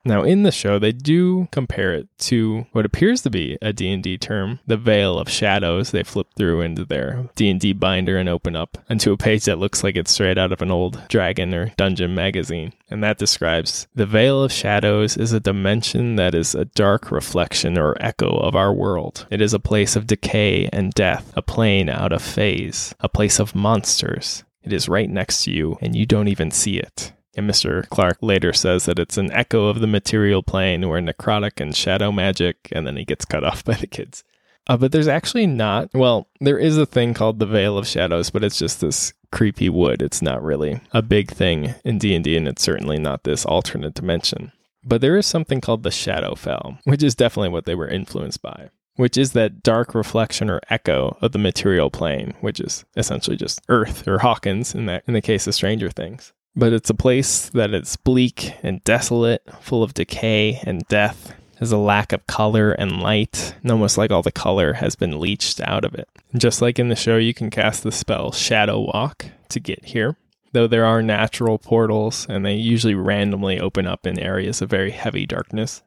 Now 0.08 0.24
in 0.24 0.44
the 0.44 0.54
show 0.54 0.80
they 0.80 0.94
do 0.94 1.50
compare 1.52 1.94
it 1.94 2.08
to 2.20 2.66
what 2.72 2.86
appears 2.86 3.24
to 3.24 3.30
be 3.30 3.58
a 3.62 3.74
D&D 3.74 4.18
term, 4.20 4.60
the 4.66 4.78
Veil 4.78 5.20
of 5.20 5.30
Shadows. 5.30 5.92
They 5.92 6.04
flip 6.04 6.28
through 6.38 6.62
into 6.62 6.86
their 6.86 7.28
D&D 7.36 7.74
binder 7.74 8.18
and 8.18 8.30
open 8.30 8.56
up 8.56 8.78
into 8.90 9.12
a 9.12 9.18
page 9.18 9.44
that 9.46 9.60
looks 9.60 9.84
like 9.84 9.98
it's 9.98 10.12
straight 10.12 10.38
out 10.38 10.54
of 10.54 10.62
an 10.62 10.72
old 10.72 11.06
Dragon 11.10 11.54
or 11.54 11.74
Dungeon 11.76 12.16
magazine. 12.16 12.72
And 12.90 13.04
that 13.04 13.18
describes 13.18 13.88
the 13.96 14.06
Veil 14.06 14.42
of 14.42 14.52
Shadows 14.54 15.18
is 15.18 15.34
a 15.34 15.42
dimension 15.42 16.16
that 16.16 16.34
is 16.34 16.56
a 16.56 16.64
dark 16.64 17.12
reflection 17.12 17.78
or 17.78 17.98
echo 18.00 18.30
of 18.30 18.56
our 18.56 18.74
world. 18.74 19.28
It 19.30 19.42
is 19.42 19.54
a 19.54 19.60
place 19.60 19.98
of 19.98 20.08
decay 20.08 20.70
and 20.72 20.94
death, 20.94 21.34
a 21.36 21.42
plane 21.42 21.90
out 21.90 22.14
of 22.14 22.22
phase, 22.22 22.96
a 23.02 23.10
place 23.10 23.40
of 23.40 23.56
monsters. 23.56 24.46
It 24.64 24.72
is 24.72 24.88
right 24.88 25.10
next 25.10 25.44
to 25.44 25.52
you 25.52 25.78
and 25.82 25.98
you 25.98 26.06
don't 26.06 26.30
even 26.30 26.50
see 26.50 26.78
it. 26.78 27.12
And 27.38 27.48
Mr. 27.48 27.88
Clark 27.90 28.18
later 28.22 28.52
says 28.52 28.86
that 28.86 28.98
it's 28.98 29.18
an 29.18 29.32
echo 29.32 29.68
of 29.68 29.80
the 29.80 29.88
material 29.88 30.42
plane 30.42 30.90
where 30.90 31.00
necrotic 31.00 31.62
and 31.62 31.76
shadow 31.76 32.12
magic, 32.12 32.70
and 32.72 32.88
then 32.88 32.98
he 32.98 33.06
gets 33.06 33.26
cut 33.26 33.44
off 33.44 33.64
by 33.64 33.76
the 33.76 33.88
kids. 33.88 34.24
Uh, 34.66 34.76
but 34.76 34.92
there's 34.92 35.08
actually 35.08 35.48
not, 35.48 35.90
well, 35.94 36.28
there 36.42 36.58
is 36.58 36.78
a 36.78 36.86
thing 36.86 37.14
called 37.14 37.40
the 37.40 37.46
Veil 37.46 37.78
of 37.78 37.88
Shadows, 37.88 38.32
but 38.32 38.44
it's 38.44 38.60
just 38.60 38.82
this 38.82 39.14
creepy 39.32 39.70
wood. 39.70 40.02
It's 40.02 40.22
not 40.22 40.44
really 40.44 40.82
a 40.92 41.02
big 41.02 41.32
thing 41.32 41.76
in 41.86 42.00
D&D, 42.00 42.36
and 42.36 42.48
it's 42.48 42.64
certainly 42.64 42.98
not 42.98 43.24
this 43.24 43.46
alternate 43.46 43.94
dimension. 43.94 44.52
But 44.84 45.02
there 45.02 45.16
is 45.16 45.26
something 45.26 45.62
called 45.62 45.84
the 45.84 45.90
Shadowfell, 45.90 46.80
which 46.84 47.04
is 47.04 47.16
definitely 47.16 47.50
what 47.50 47.66
they 47.66 47.76
were 47.76 47.88
influenced 47.88 48.42
by 48.42 48.72
which 48.98 49.16
is 49.16 49.34
that 49.34 49.62
dark 49.62 49.94
reflection 49.94 50.50
or 50.50 50.60
echo 50.72 51.18
of 51.22 51.32
the 51.32 51.38
material 51.38 51.92
plane, 51.92 52.34
which 52.42 52.60
is 52.60 52.84
essentially 52.96 53.38
just 53.38 53.62
Earth 53.70 54.08
or 54.08 54.18
Hawkins 54.18 54.74
in 54.74 54.88
that 54.88 55.04
in 55.08 55.14
the 55.14 55.22
case 55.22 55.46
of 55.46 55.54
Stranger 55.54 55.92
Things 55.92 56.34
but 56.58 56.74
it's 56.74 56.90
a 56.90 56.96
place 56.96 57.50
that 57.50 57.74
is 57.74 57.96
bleak 57.98 58.54
and 58.64 58.84
desolate, 58.84 59.44
full 59.62 59.84
of 59.84 59.94
decay 59.94 60.60
and 60.64 60.86
death. 60.88 61.34
Has 61.60 61.72
a 61.72 61.78
lack 61.78 62.14
of 62.14 62.28
color 62.28 62.72
and 62.72 63.02
light, 63.02 63.56
and 63.62 63.72
almost 63.72 63.98
like 63.98 64.12
all 64.12 64.22
the 64.22 64.32
color 64.32 64.74
has 64.74 64.96
been 64.96 65.20
leached 65.20 65.62
out 65.62 65.86
of 65.86 65.96
it. 65.96 66.10
just 66.36 66.62
like 66.62 66.78
in 66.78 66.90
the 66.90 66.96
show, 66.96 67.18
you 67.18 67.34
can 67.34 67.50
cast 67.50 67.84
the 67.84 67.92
spell 67.92 68.32
Shadow 68.32 68.80
Walk 68.80 69.26
to 69.50 69.60
get 69.60 69.86
here. 69.86 70.18
Though 70.52 70.68
there 70.68 70.86
are 70.86 71.02
natural 71.02 71.58
portals, 71.58 72.28
and 72.30 72.46
they 72.46 72.56
usually 72.56 72.96
randomly 72.96 73.60
open 73.60 73.88
up 73.88 74.06
in 74.06 74.20
areas 74.20 74.62
of 74.62 74.70
very 74.70 74.92
heavy 74.92 75.26
darkness. 75.26 75.84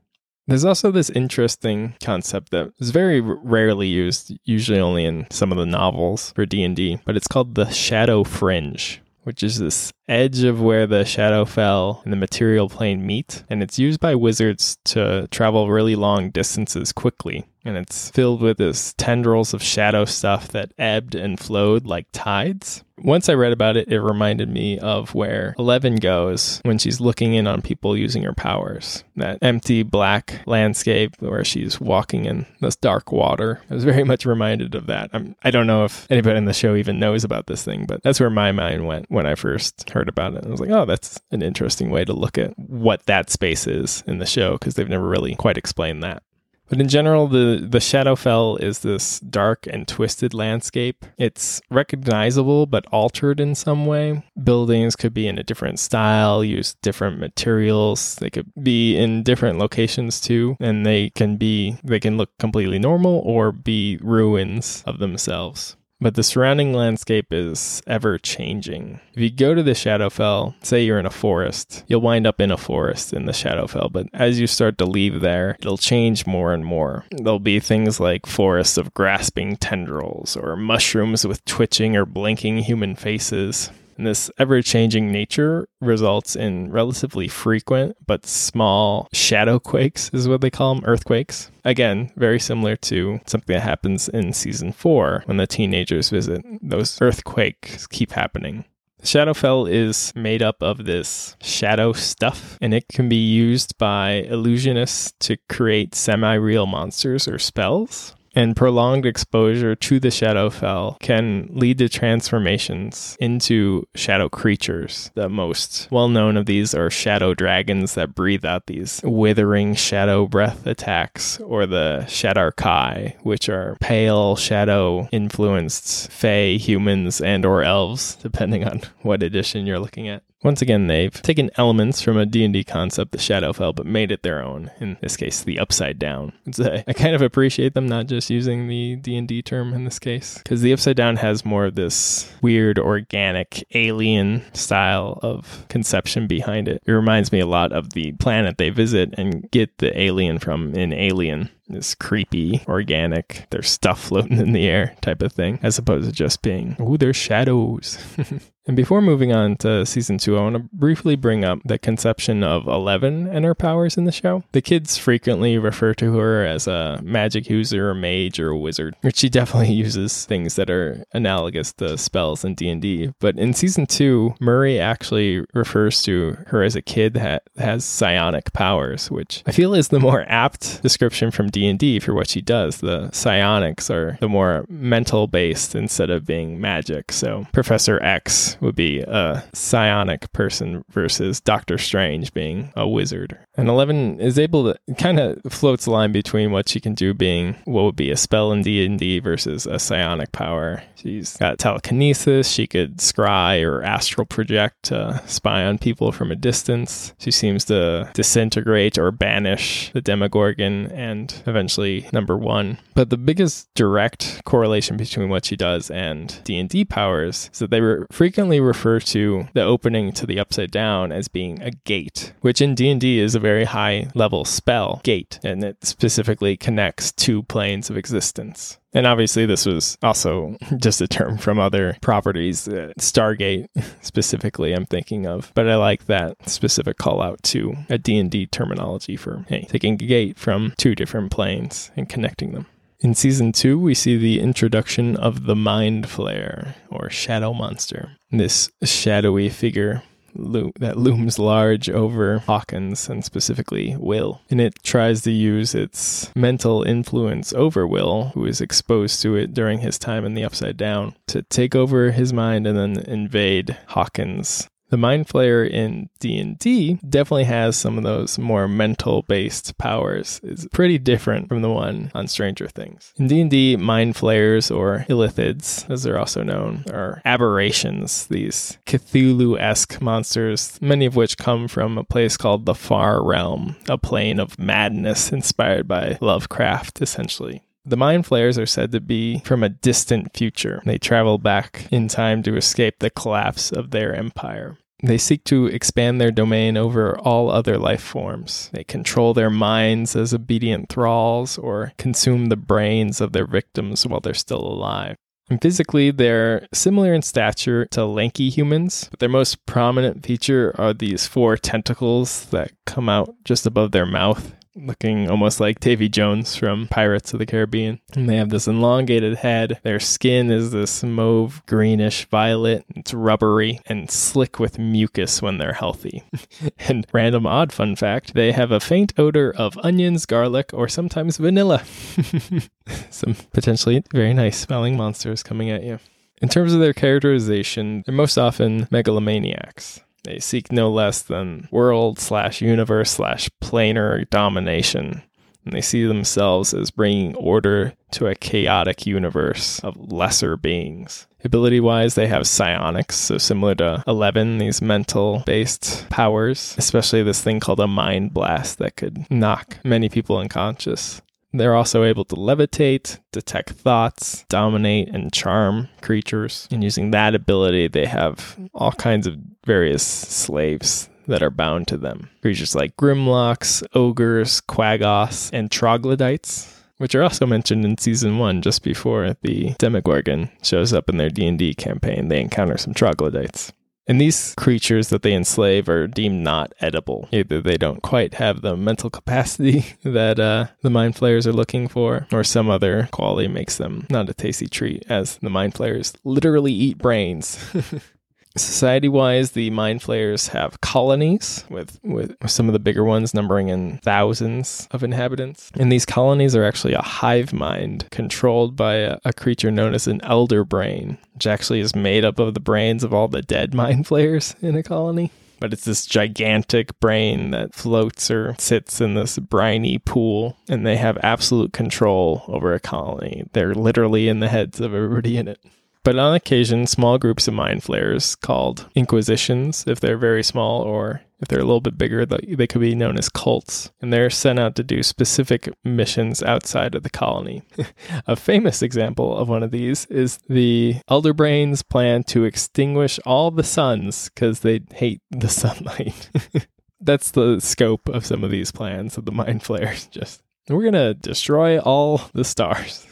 There's 0.47 0.65
also 0.65 0.91
this 0.91 1.11
interesting 1.11 1.95
concept 2.03 2.51
that 2.51 2.73
is 2.81 2.91
very 2.91 3.21
rarely 3.21 3.87
used, 3.87 4.37
usually 4.45 4.81
only 4.81 5.05
in 5.05 5.29
some 5.31 5.53
of 5.53 5.59
the 5.59 5.67
novels 5.67 6.33
for 6.33 6.47
D&D, 6.47 6.99
but 7.05 7.17
it's 7.17 7.29
called 7.29 7.55
the 7.55 7.71
shadow 7.71 8.25
fringe 8.25 9.01
which 9.23 9.43
is 9.43 9.59
this 9.59 9.93
edge 10.09 10.43
of 10.43 10.61
where 10.61 10.87
the 10.87 11.05
Shadowfell 11.05 12.03
and 12.05 12.13
the 12.13 12.17
material 12.17 12.69
plane 12.69 13.07
meet. 13.07 13.45
And 13.49 13.63
it's 13.63 13.79
used 13.79 14.01
by 14.01 14.15
wizards 14.15 14.79
to 14.87 15.29
travel 15.31 15.69
really 15.69 15.97
long 15.97 16.31
distances 16.31 16.93
quickly 16.93 17.47
and 17.65 17.77
it's 17.77 18.11
filled 18.11 18.41
with 18.41 18.59
this 18.59 18.95
tendrils 18.95 19.53
of 19.53 19.63
shadow 19.63 20.05
stuff 20.05 20.49
that 20.49 20.73
ebbed 20.79 21.15
and 21.15 21.39
flowed 21.39 21.87
like 21.87 22.07
tides. 22.13 22.85
Once 23.03 23.29
I 23.29 23.35
read 23.35 23.53
about 23.53 23.77
it, 23.77 23.89
it 23.89 24.01
reminded 24.01 24.49
me 24.49 24.79
of 24.79 25.15
where 25.15 25.55
Eleven 25.59 25.97
goes 25.97 26.61
when 26.65 26.79
she's 26.79 27.01
looking 27.01 27.35
in 27.35 27.47
on 27.47 27.63
people 27.63 27.97
using 27.97 28.23
her 28.23 28.33
powers. 28.33 29.05
That 29.17 29.39
empty 29.43 29.83
black 29.83 30.41
landscape 30.47 31.17
where 31.21 31.45
she's 31.45 31.81
walking 31.81 32.25
in 32.25 32.47
this 32.61 32.77
dark 32.77 33.13
water. 33.13 33.61
I 33.71 33.75
was 33.75 33.85
very 33.85 34.05
much 34.05 34.27
reminded 34.27 34.75
of 34.75 34.87
that. 34.87 35.11
I'm, 35.13 35.37
I 35.43 35.51
don't 35.51 35.67
know 35.67 35.85
if 35.85 36.07
anybody 36.11 36.39
in 36.39 36.45
the 36.45 36.53
show 36.53 36.75
even 36.75 36.99
knows 36.99 37.25
about 37.25 37.47
this 37.47 37.65
thing, 37.65 37.87
but 37.87 38.03
that's 38.03 38.21
where 38.21 38.31
my 38.31 38.53
mind 38.53 38.87
went 38.87 39.11
when 39.11 39.27
I 39.27 39.35
first 39.35 39.91
heard 39.91 40.09
about 40.09 40.35
it. 40.35 40.47
I 40.47 40.49
was 40.49 40.61
like, 40.61 40.71
oh, 40.71 40.85
that's 40.85 41.21
an 41.31 41.43
interesting 41.43 41.91
way 41.91 42.05
to 42.05 42.13
look 42.13 42.39
at 42.39 42.59
what 42.59 43.07
that 43.07 43.31
space 43.31 43.67
is 43.67 44.03
in 44.07 44.19
the 44.19 44.27
show 44.27 44.53
because 44.53 44.75
they've 44.75 44.89
never 44.89 45.09
really 45.09 45.35
quite 45.35 45.59
explained 45.59 46.03
that. 46.03 46.23
But 46.71 46.81
in 46.81 46.89
general, 46.89 47.27
the, 47.27 47.67
the 47.69 47.79
Shadowfell 47.79 48.63
is 48.63 48.79
this 48.79 49.19
dark 49.19 49.67
and 49.67 49.89
twisted 49.89 50.33
landscape. 50.33 51.05
It's 51.19 51.61
recognizable 51.69 52.67
but 52.67 52.87
altered 52.93 53.41
in 53.41 53.57
some 53.57 53.87
way. 53.87 54.25
Buildings 54.43 54.95
could 54.95 55.13
be 55.13 55.27
in 55.27 55.37
a 55.37 55.43
different 55.43 55.81
style, 55.81 56.45
use 56.45 56.75
different 56.75 57.19
materials. 57.19 58.15
They 58.15 58.31
could 58.31 58.53
be 58.63 58.97
in 58.97 59.25
different 59.25 59.59
locations 59.59 60.21
too, 60.21 60.57
and 60.61 60.87
they 60.87 61.11
can 61.11 61.37
be 61.37 61.77
they 61.83 61.99
can 61.99 62.17
look 62.17 62.39
completely 62.39 62.79
normal 62.79 63.21
or 63.25 63.51
be 63.51 63.99
ruins 64.01 64.85
of 64.87 65.01
themselves 65.01 65.77
but 66.01 66.15
the 66.15 66.23
surrounding 66.23 66.73
landscape 66.73 67.33
is 67.33 67.83
ever 67.87 68.19
changing. 68.19 69.01
If 69.15 69.21
you 69.21 69.31
go 69.31 69.55
to 69.55 69.63
the 69.63 69.73
Shadowfell, 69.73 70.55
say 70.65 70.85
you're 70.85 70.99
in 70.99 71.07
a 71.07 71.11
forest, 71.11 71.85
you'll 71.89 72.01
wind 72.01 72.27
up 72.27 72.41
in 72.41 72.51
a 72.51 72.57
forest 72.57 73.13
in 73.13 73.27
the 73.27 73.33
Shadowfell, 73.33 73.93
but 73.93 74.07
as 74.13 74.41
you 74.41 74.47
start 74.47 74.79
to 74.79 74.87
leave 74.87 75.21
there, 75.21 75.57
it'll 75.61 75.79
change 75.79 76.27
more 76.27 76.53
and 76.53 76.65
more. 76.65 77.05
There'll 77.11 77.39
be 77.39 77.61
things 77.61 78.01
like 78.01 78.27
forests 78.27 78.77
of 78.77 78.95
grasping 78.95 79.57
tendrils 79.57 80.37
or 80.37 80.57
mushrooms 80.57 81.27
with 81.27 81.45
twitching 81.45 81.97
or 81.97 82.07
blinking 82.07 82.59
human 82.59 82.95
faces. 82.97 83.71
And 84.01 84.07
this 84.07 84.31
ever 84.39 84.63
changing 84.63 85.13
nature 85.13 85.69
results 85.83 86.35
in 86.35 86.73
relatively 86.73 87.29
frequent 87.29 87.99
but 88.07 88.25
small 88.25 89.09
shadow 89.13 89.59
quakes, 89.59 90.09
is 90.15 90.27
what 90.27 90.41
they 90.41 90.49
call 90.49 90.75
them, 90.75 90.85
earthquakes. 90.87 91.51
Again, 91.67 92.11
very 92.17 92.41
similar 92.41 92.77
to 92.77 93.21
something 93.27 93.55
that 93.55 93.61
happens 93.61 94.09
in 94.09 94.33
season 94.33 94.73
four 94.73 95.23
when 95.27 95.37
the 95.37 95.47
teenagers 95.47 96.09
visit. 96.09 96.43
Those 96.63 96.99
earthquakes 97.03 97.87
keep 97.87 98.13
happening. 98.13 98.65
Shadowfell 99.03 99.71
is 99.71 100.15
made 100.17 100.41
up 100.41 100.63
of 100.63 100.87
this 100.87 101.37
shadow 101.43 101.93
stuff, 101.93 102.57
and 102.63 102.73
it 102.73 102.89
can 102.89 103.07
be 103.07 103.17
used 103.17 103.77
by 103.77 104.27
illusionists 104.31 105.13
to 105.19 105.37
create 105.51 105.95
semi 105.95 106.33
real 106.33 106.65
monsters 106.65 107.29
or 107.29 107.39
spells 107.39 108.17
and 108.35 108.57
prolonged 108.57 109.07
exposure 109.07 109.75
to 109.75 110.01
the 110.01 110.09
Shadowfell 110.09 110.99
can 111.01 111.49
lead 111.53 111.79
to 111.79 111.89
transformations 111.89 113.17
into 113.21 113.87
shadow 113.95 114.29
creatures. 114.29 115.11
The 115.15 115.29
most 115.29 115.89
well 115.91 116.09
known 116.09 116.37
of 116.37 116.47
these 116.47 116.75
are 116.75 116.91
shadow 116.91 117.35
dragons 117.35 117.95
that 117.95 118.15
breathe 118.15 118.45
out 118.45 118.67
these 118.67 119.01
withering 119.05 119.75
shadow 119.75 120.27
breath 120.27 120.67
attacks, 120.67 121.41
or 121.41 121.67
the 121.67 122.05
Shadarkai, 122.07 123.23
which 123.23 123.49
are 123.49 123.77
pale 123.81 124.37
shadow 124.37 125.09
influenced 125.13 126.11
fae 126.11 126.53
humans 126.53 127.21
and 127.21 127.45
or 127.45 127.63
elves, 127.63 128.17
depending 128.17 128.65
on 128.65 128.81
what 129.03 129.23
edition 129.23 129.67
you're 129.67 129.79
looking 129.79 130.09
at. 130.09 130.23
Once 130.43 130.63
again, 130.63 130.87
they've 130.87 131.21
taken 131.21 131.51
elements 131.57 132.01
from 132.01 132.17
a 132.17 132.25
D&D 132.25 132.65
concept, 132.65 133.13
the 133.13 133.19
Shadowfell, 133.19 133.75
but 133.75 133.85
made 133.85 134.11
it 134.11 134.23
their 134.23 134.43
own. 134.43 134.71
In 134.81 134.97
this 135.03 135.17
case, 135.17 135.43
the 135.43 135.59
Upside 135.59 135.99
Down. 135.99 136.33
I, 136.59 136.93
kind 136.95 137.15
of 137.15 137.21
appreciate 137.21 137.75
them 137.75 137.87
not 137.87 138.07
just 138.07 138.31
using 138.31 138.67
the 138.67 138.97
D&D 138.97 139.43
term 139.43 139.75
in 139.75 139.85
this 139.85 139.99
case, 139.99 140.39
because 140.39 140.63
the 140.63 140.73
Upside 140.73 140.97
Down 140.97 141.17
has 141.17 141.45
more 141.45 141.67
of 141.67 141.75
this 141.75 142.33
weird, 142.41 142.79
organic, 142.79 143.67
alien 143.75 144.43
style 144.55 145.19
of 145.23 145.67
conception 145.69 146.27
behind 146.27 146.69
it. 146.69 146.83
It 146.87 146.93
reminds 146.93 147.33
me 147.33 147.41
a 147.41 147.47
lot 147.47 147.73
of 147.73 147.91
the 147.91 148.13
planet 148.13 148.57
they 148.57 148.71
visit 148.71 149.15
and 149.19 149.51
get 149.51 149.77
the 149.79 149.99
alien 150.01 150.39
from 150.39 150.75
in 150.75 150.93
Alien 150.93 151.51
this 151.73 151.95
creepy, 151.95 152.63
organic, 152.67 153.47
there's 153.51 153.69
stuff 153.69 154.01
floating 154.05 154.39
in 154.39 154.53
the 154.53 154.69
air 154.69 154.97
type 155.01 155.23
of 155.23 155.33
thing, 155.33 155.59
as 155.63 155.79
opposed 155.79 156.09
to 156.09 156.13
just 156.13 156.43
being, 156.43 156.77
oh, 156.79 156.97
there's 156.97 157.17
shadows. 157.17 157.99
and 158.67 158.77
before 158.77 159.03
moving 159.03 159.33
on 159.33 159.57
to 159.57 159.87
season 159.87 160.19
two, 160.19 160.37
I 160.37 160.43
want 160.43 160.57
to 160.57 160.69
briefly 160.73 161.17
bring 161.17 161.45
up 161.45 161.61
the 161.65 161.79
conception 161.79 162.45
of 162.45 162.67
Eleven 162.67 163.27
and 163.27 163.45
her 163.45 163.55
powers 163.55 163.97
in 163.97 164.05
the 164.05 164.13
show. 164.13 164.45
The 164.53 164.63
kids 164.63 164.97
frequently 164.97 165.59
refer 165.59 165.95
to 165.95 166.17
her 166.17 166.45
as 166.45 166.67
a 166.67 167.01
magic 167.03 167.49
user, 167.49 167.91
a 167.91 167.95
mage, 167.95 168.39
or 168.39 168.51
a 168.51 168.59
wizard, 168.59 168.97
which 169.01 169.17
she 169.17 169.29
definitely 169.29 169.75
uses 169.75 170.25
things 170.27 170.57
that 170.57 170.71
are 170.71 171.05
analogous 171.13 171.73
to 171.75 171.97
spells 171.99 172.45
in 172.45 172.55
D&D. 172.55 173.13
But 173.19 173.39
in 173.39 173.55
season 173.55 173.87
two, 173.87 174.35
Murray 174.41 174.79
actually 174.79 175.45
refers 175.55 176.03
to 176.03 176.37
her 176.49 176.63
as 176.63 176.77
a 176.77 176.83
kid 176.83 177.15
that 177.15 177.45
has 177.57 177.85
psionic 177.85 178.53
powers, 178.53 179.11
which 179.11 179.43
I 179.47 179.53
feel 179.53 179.75
is 179.75 179.89
the 179.89 180.01
more 180.01 180.25
apt 180.29 180.83
description 180.83 181.31
from 181.31 181.51
D 181.51 181.60
D&D 181.61 182.01
for 182.01 182.15
what 182.15 182.29
she 182.29 182.41
does. 182.41 182.79
The 182.79 183.11
psionics 183.13 183.91
are 183.91 184.17
the 184.21 184.29
more 184.29 184.65
mental 184.69 185.27
based 185.27 185.75
instead 185.75 186.09
of 186.09 186.25
being 186.25 186.59
magic. 186.61 187.13
So 187.13 187.47
Professor 187.53 188.03
X 188.03 188.57
would 188.61 188.75
be 188.75 189.01
a 189.01 189.45
psionic 189.53 190.33
person 190.33 190.85
versus 190.91 191.41
Doctor 191.41 191.77
Strange 191.77 192.33
being 192.33 192.73
a 192.77 192.89
wizard. 192.89 193.39
And 193.57 193.69
Eleven 193.69 194.19
is 194.21 194.39
able 194.39 194.73
to 194.73 194.95
kind 194.95 195.21
of 195.21 195.41
floats 195.51 195.85
the 195.85 195.91
line 195.91 196.13
between 196.13 196.51
what 196.51 196.69
she 196.69 196.81
can 196.81 196.95
do 196.95 197.13
being 197.13 197.57
what 197.65 197.83
would 197.83 197.97
be 197.97 198.11
a 198.11 198.17
spell 198.17 198.53
in 198.53 198.63
D&D 198.63 199.19
versus 199.19 199.67
a 199.67 199.79
psionic 199.79 200.33
power. 200.33 200.83
She's 200.95 201.37
got 201.37 201.59
telekinesis, 201.59 202.49
she 202.49 202.67
could 202.67 202.99
scry 202.99 203.63
or 203.67 203.83
astral 203.83 204.27
project 204.27 204.85
to 204.85 205.23
spy 205.27 205.65
on 205.65 205.79
people 205.79 206.11
from 206.13 206.31
a 206.31 206.37
distance. 206.37 207.13
She 207.19 207.31
seems 207.31 207.67
to 207.67 208.11
disintegrate 208.15 208.97
or 208.97 209.11
banish 209.11 209.91
the 209.93 210.01
Demogorgon 210.01 210.91
and 210.93 211.43
eventually 211.51 212.09
number 212.13 212.37
1. 212.37 212.79
But 212.95 213.11
the 213.11 213.19
biggest 213.19 213.69
direct 213.75 214.43
correlation 214.45 214.97
between 214.97 215.29
what 215.29 215.45
she 215.45 215.57
does 215.57 215.91
and 215.91 216.43
D&D 216.45 216.87
powers 216.87 217.51
is 217.53 217.59
that 217.59 217.71
they 217.71 217.81
re- 217.81 218.07
frequently 218.11 218.61
refer 218.61 219.01
to 219.01 219.49
the 219.53 219.63
opening 219.63 220.13
to 220.13 220.27
the 220.27 220.39
upside 220.41 220.71
down 220.71 221.13
as 221.13 221.29
being 221.29 221.61
a 221.61 221.71
gate, 221.71 222.33
which 222.41 222.61
in 222.61 222.75
D&D 222.75 223.19
is 223.19 223.35
a 223.35 223.41
very 223.41 223.65
high 223.65 224.09
level 224.15 224.45
spell, 224.45 225.01
gate, 225.05 225.39
and 225.45 225.63
it 225.63 225.85
specifically 225.85 226.57
connects 226.57 227.13
two 227.13 227.43
planes 227.45 227.91
of 227.91 227.97
existence. 227.97 228.79
And 228.93 229.07
obviously, 229.07 229.47
this 229.47 229.67
was 229.67 229.97
also 230.03 230.57
just 230.77 231.01
a 231.01 231.09
term 231.09 231.39
from 231.39 231.59
other 231.59 231.97
properties, 232.01 232.69
uh, 232.69 232.93
Stargate 232.99 233.67
specifically. 234.01 234.73
I'm 234.73 234.87
thinking 234.87 235.27
of, 235.27 235.53
but 235.55 235.69
I 235.69 235.77
like 235.77 236.07
that 236.07 236.49
specific 236.49 236.99
call 236.99 237.23
out 237.23 237.43
to 237.45 237.75
a 237.89 237.99
D&D 237.99 238.47
terminology 238.47 239.17
for 239.17 239.45
hey, 239.49 239.67
taking 239.69 239.95
a 239.95 239.97
gate 239.97 240.39
from 240.39 240.75
two 240.77 240.95
different 240.95 241.31
planes 241.31 241.91
and 241.97 242.09
connecting 242.09 242.53
them. 242.53 242.67
In 243.03 243.15
season 243.15 243.53
two, 243.53 243.79
we 243.79 243.95
see 243.95 244.19
the 244.19 244.41
introduction 244.41 245.17
of 245.17 245.47
the 245.47 245.57
Mind 245.57 246.05
Flayer, 246.05 246.75
or 246.91 247.09
Shadow 247.09 247.55
Monster. 247.55 248.13
This 248.31 248.71
shadowy 248.85 249.49
figure 249.49 250.03
that 250.35 250.97
looms 250.97 251.39
large 251.39 251.91
over 251.91 252.39
Hawkins 252.39 253.09
and 253.09 253.25
specifically 253.25 253.97
Will. 253.99 254.41
And 254.51 254.61
it 254.61 254.83
tries 254.83 255.23
to 255.23 255.31
use 255.31 255.75
its 255.75 256.31
mental 256.35 256.83
influence 256.83 257.53
over 257.53 257.87
Will, 257.87 258.31
who 258.35 258.47
is 258.47 258.61
exposed 258.61 259.21
to 259.23 259.37
it 259.37 259.53
during 259.53 259.81
his 259.81 259.99
time 259.99 260.25
in 260.25 260.35
the 260.35 260.45
Upside 260.45 260.77
Down, 260.77 261.15
to 261.27 261.43
take 261.43 261.75
over 261.75 262.13
his 262.13 262.33
mind 262.33 262.67
and 262.67 262.79
then 262.79 262.99
invade 263.07 263.77
Hawkins 263.89 264.70
the 264.91 264.97
Mind 264.97 265.27
Flayer 265.27 265.69
in 265.69 266.11
D&D 266.19 266.99
definitely 267.09 267.45
has 267.45 267.77
some 267.77 267.97
of 267.97 268.05
those 268.05 268.39
more 268.39 268.69
mental 268.69 269.23
based 269.23 269.79
powers. 269.79 270.41
It's 270.43 270.67
pretty 270.69 270.99
different 270.99 271.49
from 271.49 271.63
the 271.63 271.71
one 271.71 272.11
on 272.15 272.29
Stranger 272.29 272.69
Things. 272.69 273.13
In 273.17 273.29
D&D, 273.29 273.77
Mind 273.77 274.17
Flayers 274.17 274.71
or 274.71 275.07
Illithids, 275.09 275.89
as 275.91 276.03
they're 276.03 276.19
also 276.19 276.43
known, 276.43 276.85
are 276.93 277.23
aberrations, 277.25 278.27
these 278.27 278.79
Cthulhu-esque 278.87 280.01
monsters, 280.03 280.79
many 280.83 281.07
of 281.07 281.17
which 281.17 281.39
come 281.39 281.69
from 281.69 281.97
a 281.97 282.05
place 282.05 282.37
called 282.37 282.67
the 282.67 282.75
Far 282.75 283.25
Realm, 283.25 283.77
a 283.89 283.97
plane 283.97 284.41
of 284.41 284.59
madness 284.59 285.33
inspired 285.33 285.87
by 285.87 286.19
Lovecraft 286.21 287.01
essentially. 287.01 287.63
The 287.91 287.97
mind 287.97 288.25
flayers 288.25 288.57
are 288.57 288.67
said 288.67 288.93
to 288.93 289.01
be 289.01 289.41
from 289.41 289.65
a 289.65 289.69
distant 289.69 290.37
future. 290.37 290.81
They 290.85 290.97
travel 290.97 291.39
back 291.39 291.89
in 291.91 292.07
time 292.07 292.41
to 292.45 292.57
escape 292.57 293.01
the 293.01 293.11
collapse 293.11 293.73
of 293.73 293.91
their 293.91 294.15
empire. 294.15 294.79
They 295.03 295.19
seek 295.19 295.43
to 295.47 295.67
expand 295.67 296.21
their 296.21 296.31
domain 296.31 296.77
over 296.77 297.19
all 297.19 297.51
other 297.51 297.79
life 297.79 298.01
forms. 298.01 298.71
They 298.73 298.85
control 298.85 299.35
their 299.35 299.51
minds 299.51 300.15
as 300.15 300.33
obedient 300.33 300.89
thralls 300.89 301.59
or 301.59 301.93
consume 301.99 302.47
the 302.47 302.57
brains 302.57 303.21
of 303.21 303.33
their 303.33 303.47
victims 303.47 304.07
while 304.07 304.21
they're 304.21 304.35
still 304.35 304.63
alive. 304.63 305.17
And 305.49 305.61
physically, 305.61 306.13
they're 306.13 306.69
similar 306.73 307.13
in 307.13 307.23
stature 307.23 307.87
to 307.87 308.05
lanky 308.05 308.51
humans, 308.51 309.09
but 309.11 309.19
their 309.19 309.29
most 309.29 309.67
prominent 309.67 310.25
feature 310.25 310.73
are 310.79 310.95
these 310.95 311.27
four 311.27 311.57
tentacles 311.57 312.45
that 312.51 312.71
come 312.87 313.09
out 313.09 313.35
just 313.45 313.67
above 313.67 313.91
their 313.91 314.07
mouth 314.07 314.55
looking 314.75 315.29
almost 315.29 315.61
like 315.61 315.81
Davy 315.81 316.09
Jones 316.09 316.57
from 316.57 316.89
Pirates 316.89 317.33
of 317.33 317.39
the 317.39 317.47
Caribbean. 317.47 318.01
And 318.15 318.29
they 318.29 318.37
have 318.37 318.51
this 318.51 318.69
elongated 318.69 319.39
head. 319.39 319.81
Their 319.83 320.01
skin 320.01 320.51
is 320.51 320.71
this 320.71 321.03
mauve 321.03 321.63
greenish 321.67 322.27
violet. 322.27 322.85
It's 322.95 323.13
rubbery 323.13 323.81
and 323.87 324.11
slick 324.11 324.59
with 324.59 324.79
mucus 324.79 325.43
when 325.43 325.59
they're 325.59 325.75
healthy. 325.75 326.25
and 326.79 327.07
random 327.13 327.47
odd 327.47 327.73
fun 327.73 327.97
fact 327.97 328.35
they 328.35 328.53
have 328.53 328.71
a 328.71 328.81
faint 328.81 329.13
odor 329.19 329.53
of 329.57 329.79
onions, 329.83 330.27
garlic, 330.27 330.71
or 330.73 330.89
sometimes 330.89 331.37
vanilla. 331.37 331.85
Some 333.11 333.35
potentially 333.53 334.03
very 334.13 334.35
nice 334.35 334.59
smelling 334.59 334.97
monsters 334.97 335.43
coming 335.43 335.71
at 335.71 335.83
you. 335.83 335.99
In 336.41 336.49
terms 336.49 336.73
of 336.73 336.81
their 336.81 336.95
characterization, 336.95 338.03
they're 338.07 338.15
most 338.15 338.39
often 338.39 338.87
megalomaniacs. 338.87 340.01
They 340.25 340.39
seek 340.39 340.71
no 340.71 340.91
less 340.91 341.23
than 341.23 341.69
world 341.71 342.19
slash 342.19 342.61
universe 342.61 343.11
slash 343.11 343.49
planar 343.63 344.29
domination. 344.29 345.23
And 345.65 345.75
they 345.75 345.81
see 345.83 346.07
themselves 346.07 346.73
as 346.73 346.91
bringing 346.91 347.35
order 347.37 347.95
to 348.13 348.27
a 348.27 348.35
chaotic 348.35 349.07
universe 349.07 349.79
of 349.81 349.97
lesser 349.97 350.57
beings. 350.57 351.27
Ability 351.45 351.81
wise, 351.81 352.15
they 352.15 352.27
have 352.27 352.47
psionics, 352.47 353.17
so 353.17 353.39
similar 353.39 353.75
to 353.77 354.03
11, 354.07 354.59
these 354.59 354.83
mental 354.83 355.43
based 355.47 356.09
powers, 356.11 356.75
especially 356.77 357.23
this 357.23 357.43
thing 357.43 357.61
called 357.61 357.81
a 357.81 357.87
mind 357.87 358.33
blast 358.35 358.79
that 358.79 358.97
could 358.97 359.31
knock 359.31 359.79
many 359.85 360.09
people 360.09 360.39
unconscious. 360.39 361.23
They're 361.53 361.75
also 361.75 362.05
able 362.05 362.25
to 362.27 362.37
levitate, 362.37 363.19
detect 363.33 363.71
thoughts, 363.71 364.45
dominate, 364.49 365.09
and 365.09 365.33
charm 365.33 365.89
creatures. 366.01 366.69
And 366.71 366.85
using 366.85 367.11
that 367.11 367.35
ability, 367.35 367.89
they 367.89 368.07
have 368.07 368.57
all 368.73 368.93
kinds 368.93 369.27
of 369.27 369.37
various 369.67 370.03
slaves 370.03 371.09
that 371.27 371.43
are 371.43 371.51
bound 371.51 371.89
to 371.89 371.97
them. 371.97 372.31
Creatures 372.43 372.75
like 372.75 372.97
Grimlocks, 372.97 373.83
Ogres, 373.95 374.61
Quaggoths, 374.61 375.51
and 375.53 375.71
Troglodytes 375.71 376.77
which 377.01 377.15
are 377.15 377.23
also 377.23 377.47
mentioned 377.47 377.83
in 377.83 377.97
season 377.97 378.39
one 378.39 378.61
just 378.61 378.83
before 378.83 379.35
the 379.41 379.75
demogorgon 379.79 380.51
shows 380.63 380.93
up 380.93 381.09
in 381.09 381.17
their 381.17 381.31
d&d 381.31 381.73
campaign 381.75 382.29
they 382.29 382.39
encounter 382.39 382.77
some 382.77 382.93
troglodytes 382.93 383.73
and 384.07 384.21
these 384.21 384.55
creatures 384.57 385.09
that 385.09 385.23
they 385.23 385.33
enslave 385.33 385.89
are 385.89 386.07
deemed 386.07 386.43
not 386.43 386.73
edible. 386.81 387.29
Either 387.33 387.61
they 387.61 387.77
don't 387.77 388.03
quite 388.03 388.35
have 388.35 388.63
the 388.63 388.77
mental 388.77 389.11
capacity 389.11 389.85
that 390.03 390.39
uh, 390.41 390.67
the 390.83 390.91
mind 390.91 391.17
flayers 391.17 391.47
are 391.47 391.53
looking 391.53 391.89
for, 391.89 392.27
or 392.33 392.43
some 392.45 392.69
other 392.71 393.09
quality 393.13 393.49
makes 393.49 393.77
them 393.77 394.07
not 394.11 394.29
a 394.29 394.35
tasty 394.35 394.67
treat, 394.67 395.05
as 395.09 395.37
the 395.39 395.51
mind 395.51 395.75
flayers 395.75 396.13
literally 396.25 396.73
eat 396.73 396.99
brains. 396.99 397.73
Society 398.57 399.09
wise, 399.09 399.53
the 399.53 399.71
Mind 399.71 400.03
Flayers 400.03 400.49
have 400.49 400.81
colonies 400.81 401.65
with, 401.69 402.01
with 402.03 402.35
some 402.51 402.69
of 402.69 402.73
the 402.73 402.81
bigger 402.81 403.05
ones 403.05 403.33
numbering 403.33 403.69
in 403.69 403.99
thousands 403.99 404.89
of 404.91 405.05
inhabitants. 405.05 405.71
And 405.79 405.91
these 405.93 406.05
colonies 406.05 406.57
are 406.57 406.65
actually 406.65 406.95
a 406.95 407.03
hive 407.03 407.53
mind 407.53 408.09
controlled 408.11 408.75
by 408.75 408.95
a, 408.95 409.19
a 409.25 409.33
creature 409.33 409.71
known 409.71 409.95
as 409.95 410.09
an 410.09 410.21
elder 410.25 410.65
brain, 410.65 411.17
which 411.35 411.47
actually 411.47 411.79
is 411.79 411.95
made 411.95 412.25
up 412.25 412.41
of 412.41 412.55
the 412.55 412.61
brains 412.61 413.05
of 413.05 413.15
all 413.15 413.29
the 413.29 413.43
dead 413.43 413.73
Mind 413.73 414.09
Flayers 414.09 414.57
in 414.61 414.75
a 414.75 414.83
colony 414.83 415.31
but 415.61 415.75
it's 415.75 415.85
this 415.85 416.07
gigantic 416.07 416.99
brain 417.01 417.51
that 417.51 417.75
floats 417.75 418.31
or 418.31 418.57
sits 418.59 418.99
in 419.01 419.13
this 419.13 419.39
briny 419.39 419.99
pool, 419.99 420.57
and 420.69 420.87
they 420.87 420.97
have 420.97 421.19
absolute 421.23 421.75
control 421.75 422.43
over 422.49 422.73
a 422.73 422.81
colony. 422.81 423.45
They're 423.53 423.75
literally 423.75 424.29
in 424.29 424.41
the 424.41 424.49
heads 424.49 424.81
of 424.81 424.95
everybody 424.95 425.37
in 425.37 425.47
it. 425.47 425.61
But 426.03 426.19
on 426.19 426.35
occasion, 426.35 426.87
small 426.87 427.19
groups 427.19 427.47
of 427.47 427.55
mind 427.55 427.83
flayers, 427.83 428.35
called 428.35 428.89
inquisitions, 428.95 429.85
if 429.87 430.01
they're 430.01 430.17
very 430.17 430.43
small, 430.43 430.81
or 430.81 431.23
if 431.41 431.49
they're 431.49 431.61
a 431.61 431.65
little 431.65 431.81
bit 431.81 431.99
bigger, 431.99 432.25
they 432.27 432.67
could 432.67 432.81
be 432.81 432.95
known 432.95 433.19
as 433.19 433.29
cults. 433.29 433.91
And 434.01 434.13
they're 434.13 434.31
sent 434.31 434.59
out 434.59 434.77
to 434.77 434.83
do 434.83 435.03
specific 435.03 435.69
missions 435.85 436.43
outside 436.43 436.95
of 436.95 437.03
the 437.03 437.11
colony. 437.11 437.63
a 438.27 438.37
famous 438.37 438.83
example 438.83 439.37
of 439.37 439.49
one 439.49 439.63
of 439.63 439.71
these 439.71 440.07
is 440.07 440.39
the 440.49 440.97
Elderbrains 441.11 441.87
plan 441.87 442.25
to 442.25 442.45
extinguish 442.45 443.19
all 443.27 443.51
the 443.51 443.65
suns 443.65 444.31
because 444.31 444.61
they 444.61 444.81
hate 444.95 445.21
the 445.31 445.49
sunlight. 445.49 446.31
That's 447.01 447.31
the 447.31 447.61
scope 447.61 448.09
of 448.09 448.27
some 448.27 448.45
of 448.45 448.51
these 448.51 448.71
plans 448.71 449.17
of 449.17 449.25
the 449.25 449.33
mind 449.33 449.63
flayers. 449.63 450.07
Just 450.11 450.43
we're 450.69 450.85
gonna 450.85 451.15
destroy 451.15 451.79
all 451.79 452.23
the 452.33 452.45
stars. 452.45 453.07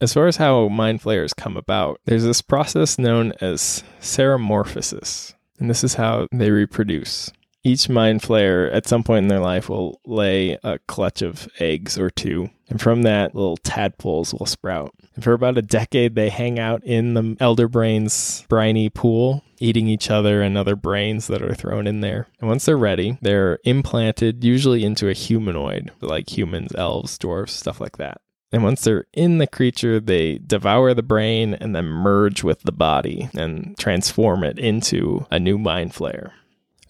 As 0.00 0.14
far 0.14 0.28
as 0.28 0.36
how 0.36 0.68
mind 0.68 1.02
flayers 1.02 1.34
come 1.34 1.56
about, 1.56 2.00
there's 2.04 2.22
this 2.22 2.40
process 2.40 3.00
known 3.00 3.32
as 3.40 3.82
ceremorphosis, 4.00 5.34
and 5.58 5.68
this 5.68 5.82
is 5.82 5.94
how 5.94 6.28
they 6.30 6.52
reproduce. 6.52 7.32
Each 7.64 7.88
mind 7.88 8.22
flayer 8.22 8.72
at 8.72 8.86
some 8.86 9.02
point 9.02 9.24
in 9.24 9.28
their 9.28 9.40
life 9.40 9.68
will 9.68 10.00
lay 10.06 10.56
a 10.62 10.78
clutch 10.86 11.20
of 11.20 11.48
eggs 11.58 11.98
or 11.98 12.10
two. 12.10 12.48
And 12.68 12.80
from 12.80 13.02
that, 13.02 13.34
little 13.34 13.56
tadpoles 13.56 14.32
will 14.32 14.46
sprout. 14.46 14.94
And 15.16 15.24
for 15.24 15.32
about 15.32 15.58
a 15.58 15.62
decade, 15.62 16.14
they 16.14 16.28
hang 16.28 16.60
out 16.60 16.84
in 16.84 17.14
the 17.14 17.36
elder 17.40 17.66
brain's 17.66 18.46
briny 18.48 18.90
pool, 18.90 19.42
eating 19.58 19.88
each 19.88 20.10
other 20.10 20.42
and 20.42 20.56
other 20.56 20.76
brains 20.76 21.26
that 21.26 21.42
are 21.42 21.54
thrown 21.54 21.88
in 21.88 22.00
there. 22.02 22.28
And 22.38 22.48
once 22.48 22.64
they're 22.66 22.78
ready, 22.78 23.18
they're 23.20 23.58
implanted 23.64 24.44
usually 24.44 24.84
into 24.84 25.08
a 25.08 25.12
humanoid, 25.14 25.90
like 26.00 26.30
humans, 26.30 26.70
elves, 26.76 27.18
dwarves, 27.18 27.50
stuff 27.50 27.80
like 27.80 27.96
that. 27.96 28.20
And 28.50 28.64
once 28.64 28.82
they're 28.82 29.04
in 29.12 29.38
the 29.38 29.46
creature, 29.46 30.00
they 30.00 30.38
devour 30.38 30.94
the 30.94 31.02
brain 31.02 31.54
and 31.54 31.74
then 31.74 31.84
merge 31.84 32.42
with 32.42 32.62
the 32.62 32.72
body 32.72 33.28
and 33.36 33.76
transform 33.78 34.42
it 34.42 34.58
into 34.58 35.26
a 35.30 35.38
new 35.38 35.58
mind 35.58 35.92
flayer. 35.92 36.32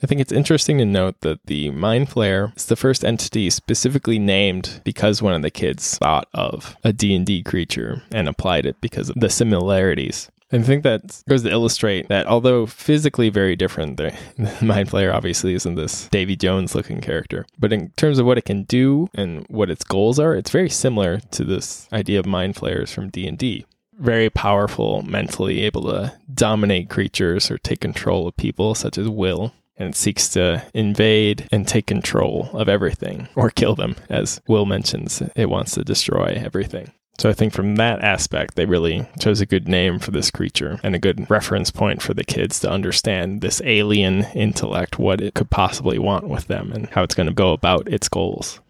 I 0.02 0.06
think 0.06 0.20
it's 0.20 0.30
interesting 0.30 0.78
to 0.78 0.84
note 0.84 1.22
that 1.22 1.44
the 1.46 1.70
Mind 1.70 2.08
Flayer 2.08 2.56
is 2.56 2.66
the 2.66 2.76
first 2.76 3.04
entity 3.04 3.50
specifically 3.50 4.20
named 4.20 4.80
because 4.84 5.20
one 5.20 5.34
of 5.34 5.42
the 5.42 5.50
kids 5.50 5.98
thought 5.98 6.28
of 6.32 6.76
a 6.84 6.92
D&D 6.92 7.42
creature 7.42 8.02
and 8.12 8.28
applied 8.28 8.64
it 8.64 8.80
because 8.80 9.10
of 9.10 9.16
the 9.18 9.28
similarities. 9.28 10.30
I 10.50 10.58
think 10.62 10.82
that 10.82 11.22
goes 11.28 11.42
to 11.42 11.50
illustrate 11.50 12.08
that 12.08 12.26
although 12.26 12.64
physically 12.64 13.28
very 13.28 13.54
different, 13.54 13.98
the, 13.98 14.16
Mind 14.62 14.88
Flayer 14.88 15.14
obviously 15.14 15.54
isn't 15.54 15.74
this 15.74 16.08
Davy 16.08 16.36
Jones 16.36 16.74
looking 16.74 17.00
character. 17.00 17.44
But 17.58 17.72
in 17.72 17.90
terms 17.90 18.18
of 18.18 18.26
what 18.26 18.38
it 18.38 18.46
can 18.46 18.62
do 18.62 19.08
and 19.14 19.44
what 19.48 19.70
its 19.70 19.84
goals 19.84 20.18
are, 20.18 20.34
it's 20.34 20.50
very 20.50 20.70
similar 20.70 21.18
to 21.32 21.44
this 21.44 21.86
idea 21.92 22.18
of 22.18 22.26
Mind 22.26 22.56
Flayers 22.56 22.92
from 22.92 23.10
D&D 23.10 23.66
very 23.98 24.30
powerful 24.30 25.02
mentally, 25.02 25.62
able 25.62 25.82
to 25.82 26.12
dominate 26.32 26.88
creatures 26.88 27.50
or 27.50 27.58
take 27.58 27.80
control 27.80 28.28
of 28.28 28.36
people, 28.36 28.74
such 28.74 28.96
as 28.96 29.08
Will 29.08 29.52
and 29.76 29.94
seeks 29.94 30.28
to 30.30 30.64
invade 30.74 31.46
and 31.52 31.66
take 31.66 31.86
control 31.86 32.50
of 32.52 32.68
everything 32.68 33.28
or 33.36 33.50
kill 33.50 33.74
them. 33.74 33.96
As 34.08 34.40
Will 34.48 34.66
mentions, 34.66 35.22
it 35.36 35.48
wants 35.48 35.72
to 35.72 35.84
destroy 35.84 36.40
everything. 36.44 36.92
So 37.18 37.28
I 37.28 37.32
think 37.32 37.52
from 37.52 37.76
that 37.76 38.02
aspect, 38.04 38.54
they 38.54 38.64
really 38.64 39.08
chose 39.18 39.40
a 39.40 39.46
good 39.46 39.66
name 39.66 39.98
for 39.98 40.12
this 40.12 40.30
creature 40.30 40.78
and 40.84 40.94
a 40.94 41.00
good 41.00 41.28
reference 41.28 41.72
point 41.72 42.00
for 42.00 42.14
the 42.14 42.22
kids 42.22 42.60
to 42.60 42.70
understand 42.70 43.40
this 43.40 43.60
alien 43.64 44.24
intellect, 44.34 45.00
what 45.00 45.20
it 45.20 45.34
could 45.34 45.50
possibly 45.50 45.98
want 45.98 46.28
with 46.28 46.46
them, 46.46 46.70
and 46.72 46.88
how 46.90 47.02
it's 47.02 47.16
going 47.16 47.26
to 47.26 47.32
go 47.32 47.52
about 47.52 47.88
its 47.88 48.08
goals. 48.08 48.60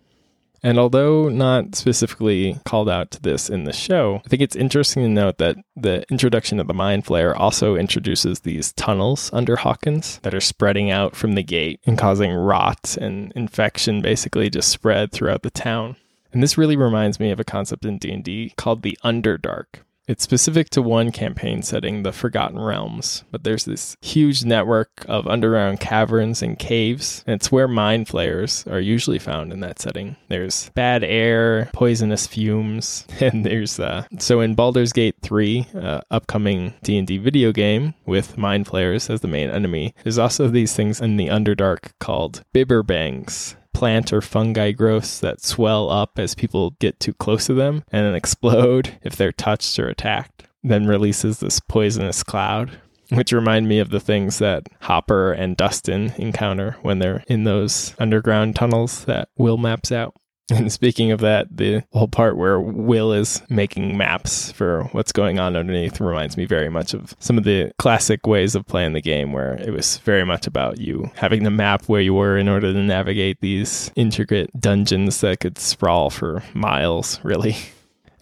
And 0.63 0.79
although 0.79 1.29
not 1.29 1.77
specifically 1.77 2.59
called 2.65 2.89
out 2.89 3.11
to 3.13 3.23
this 3.23 3.49
in 3.49 3.65
the 3.65 3.73
show, 3.73 4.23
I 4.25 4.29
think 4.29 4.43
it's 4.43 4.57
interesting 4.57 5.03
to 5.03 5.09
note 5.09 5.39
that 5.39 5.57
the 5.77 6.05
introduction 6.11 6.59
of 6.59 6.67
the 6.67 6.75
Mind 6.75 7.05
Flayer 7.05 7.39
also 7.39 7.77
introduces 7.77 8.41
these 8.41 8.73
tunnels 8.73 9.31
under 9.33 9.57
Hawkins 9.57 10.19
that 10.23 10.35
are 10.35 10.41
spreading 10.41 10.91
out 10.91 11.15
from 11.15 11.35
the 11.35 11.45
gate 11.45 11.81
and 11.87 11.99
causing 11.99 12.33
rot 12.33 12.97
and 13.01 13.31
infection 13.37 14.01
basically 14.03 14.51
just 14.51 14.71
spread 14.71 15.13
throughout 15.13 15.43
the 15.43 15.51
town. 15.51 15.97
And 16.33 16.43
this 16.43 16.59
really 16.59 16.77
reminds 16.77 17.19
me 17.19 17.31
of 17.31 17.41
a 17.41 17.45
concept 17.45 17.85
in 17.85 17.99
D&D 17.99 18.55
called 18.57 18.83
the 18.83 18.99
Underdark, 19.05 19.83
it's 20.09 20.25
specific 20.25 20.71
to 20.71 20.81
one 20.81 21.13
campaign 21.13 21.61
setting, 21.61 22.03
the 22.03 22.13
Forgotten 22.13 22.59
Realms, 22.59 23.25
but 23.31 23.45
there's 23.45 23.67
this 23.67 23.95
huge 24.01 24.43
network 24.43 25.05
of 25.07 25.29
underground 25.29 25.81
caverns 25.81 26.41
and 26.41 26.59
caves, 26.59 27.23
and 27.27 27.35
it's 27.35 27.53
where 27.53 27.69
mind 27.69 28.09
flayers 28.09 28.67
are 28.69 28.81
usually 28.81 29.19
found 29.19 29.53
in 29.53 29.61
that 29.61 29.79
setting. 29.79 30.17
There's 30.29 30.71
bad 30.71 31.05
air, 31.05 31.69
poisonous 31.75 32.27
fumes, 32.27 33.07
and 33.21 33.45
there's 33.45 33.79
uh, 33.79 34.07
so 34.19 34.41
in 34.41 34.55
Baldur's 34.55 34.95
Gate 34.95 35.17
3, 35.21 35.67
uh, 35.75 36.01
upcoming 36.11 36.73
D&D 36.83 37.19
video 37.19 37.53
game 37.53 37.93
with 38.07 38.39
mind 38.39 38.67
flayers 38.67 39.11
as 39.11 39.21
the 39.21 39.29
main 39.29 39.51
enemy, 39.51 39.95
there's 40.05 40.17
also 40.17 40.49
these 40.49 40.75
things 40.75 41.03
in 41.03 41.19
the 41.19 41.27
Underdark 41.27 41.91
called 42.01 42.43
bibberbangs 42.55 43.57
plant 43.79 44.13
or 44.13 44.21
fungi 44.21 44.73
growths 44.73 45.21
that 45.21 45.41
swell 45.41 45.89
up 45.89 46.19
as 46.19 46.35
people 46.35 46.73
get 46.81 46.99
too 46.99 47.13
close 47.13 47.47
to 47.47 47.55
them 47.55 47.85
and 47.93 48.05
then 48.05 48.15
explode 48.17 48.99
if 49.05 49.15
they're 49.15 49.31
touched 49.31 49.79
or 49.79 49.89
attacked, 49.89 50.43
then 50.65 50.89
releases 50.89 51.39
this 51.39 51.61
poisonous 51.61 52.25
cloud. 52.25 52.77
Which 53.11 53.33
remind 53.33 53.69
me 53.69 53.79
of 53.79 53.91
the 53.91 54.01
things 54.01 54.39
that 54.41 54.65
Hopper 54.83 55.33
and 55.33 55.57
Dustin 55.57 56.13
encounter 56.19 56.77
when 56.83 56.99
they're 56.99 57.23
in 57.29 57.45
those 57.45 57.95
underground 58.01 58.57
tunnels 58.57 59.05
that 59.05 59.29
Will 59.39 59.57
maps 59.57 59.93
out. 59.93 60.15
And 60.59 60.73
speaking 60.73 61.13
of 61.13 61.21
that, 61.21 61.47
the 61.55 61.85
whole 61.93 62.09
part 62.09 62.39
where 62.39 62.59
Will 62.59 63.13
is 63.13 63.43
making 63.51 63.99
maps 63.99 64.51
for 64.53 64.85
what's 64.93 65.13
going 65.13 65.39
on 65.39 65.57
underneath 65.57 66.01
reminds 66.01 66.39
me 66.39 66.47
very 66.47 66.71
much 66.71 66.95
of 66.95 67.15
some 67.19 67.37
of 67.37 67.45
the 67.45 67.71
classic 67.79 68.27
ways 68.27 68.55
of 68.55 68.67
playing 68.67 68.95
the 68.95 69.03
game 69.03 69.33
where 69.33 69.55
it 69.55 69.71
was 69.71 69.99
very 69.99 70.25
much 70.25 70.47
about 70.47 70.81
you 70.81 71.11
having 71.17 71.45
to 71.45 71.51
map 71.51 71.85
where 71.85 72.01
you 72.01 72.15
were 72.15 72.39
in 72.39 72.49
order 72.49 72.73
to 72.73 72.83
navigate 72.83 73.41
these 73.41 73.93
intricate 73.95 74.51
dungeons 74.59 75.21
that 75.21 75.41
could 75.41 75.59
sprawl 75.59 76.09
for 76.09 76.43
miles, 76.55 77.21
really. 77.23 77.57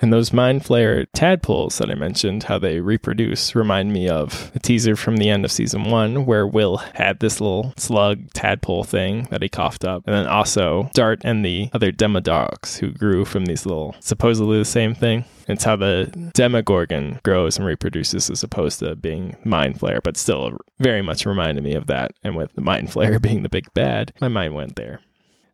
And 0.00 0.12
those 0.12 0.32
Mind 0.32 0.62
Flayer 0.62 1.06
tadpoles 1.14 1.78
that 1.78 1.90
I 1.90 1.94
mentioned, 1.94 2.44
how 2.44 2.58
they 2.58 2.80
reproduce, 2.80 3.54
remind 3.54 3.92
me 3.92 4.08
of 4.08 4.52
a 4.54 4.58
teaser 4.58 4.96
from 4.96 5.16
the 5.16 5.30
end 5.30 5.44
of 5.44 5.52
season 5.52 5.84
one 5.84 6.26
where 6.26 6.46
Will 6.46 6.76
had 6.76 7.20
this 7.20 7.40
little 7.40 7.72
slug 7.76 8.32
tadpole 8.32 8.84
thing 8.84 9.26
that 9.30 9.42
he 9.42 9.48
coughed 9.48 9.84
up. 9.84 10.02
And 10.06 10.14
then 10.14 10.26
also 10.26 10.90
Dart 10.92 11.20
and 11.24 11.44
the 11.44 11.70
other 11.72 11.90
Demodogs 11.92 12.78
who 12.78 12.92
grew 12.92 13.24
from 13.24 13.46
these 13.46 13.64
little, 13.64 13.94
supposedly 14.00 14.58
the 14.58 14.64
same 14.64 14.94
thing. 14.94 15.24
It's 15.48 15.64
how 15.64 15.76
the 15.76 16.30
Demogorgon 16.34 17.20
grows 17.22 17.56
and 17.56 17.66
reproduces 17.66 18.28
as 18.30 18.42
opposed 18.42 18.80
to 18.80 18.96
being 18.96 19.36
Mind 19.44 19.78
Flayer, 19.78 20.02
but 20.02 20.16
still 20.16 20.58
very 20.78 21.02
much 21.02 21.24
reminded 21.24 21.62
me 21.62 21.74
of 21.74 21.86
that. 21.86 22.12
And 22.22 22.36
with 22.36 22.52
the 22.54 22.60
Mind 22.60 22.88
Flayer 22.88 23.20
being 23.26 23.42
the 23.42 23.48
big 23.48 23.72
bad, 23.72 24.12
my 24.20 24.28
mind 24.28 24.54
went 24.54 24.76
there. 24.76 25.00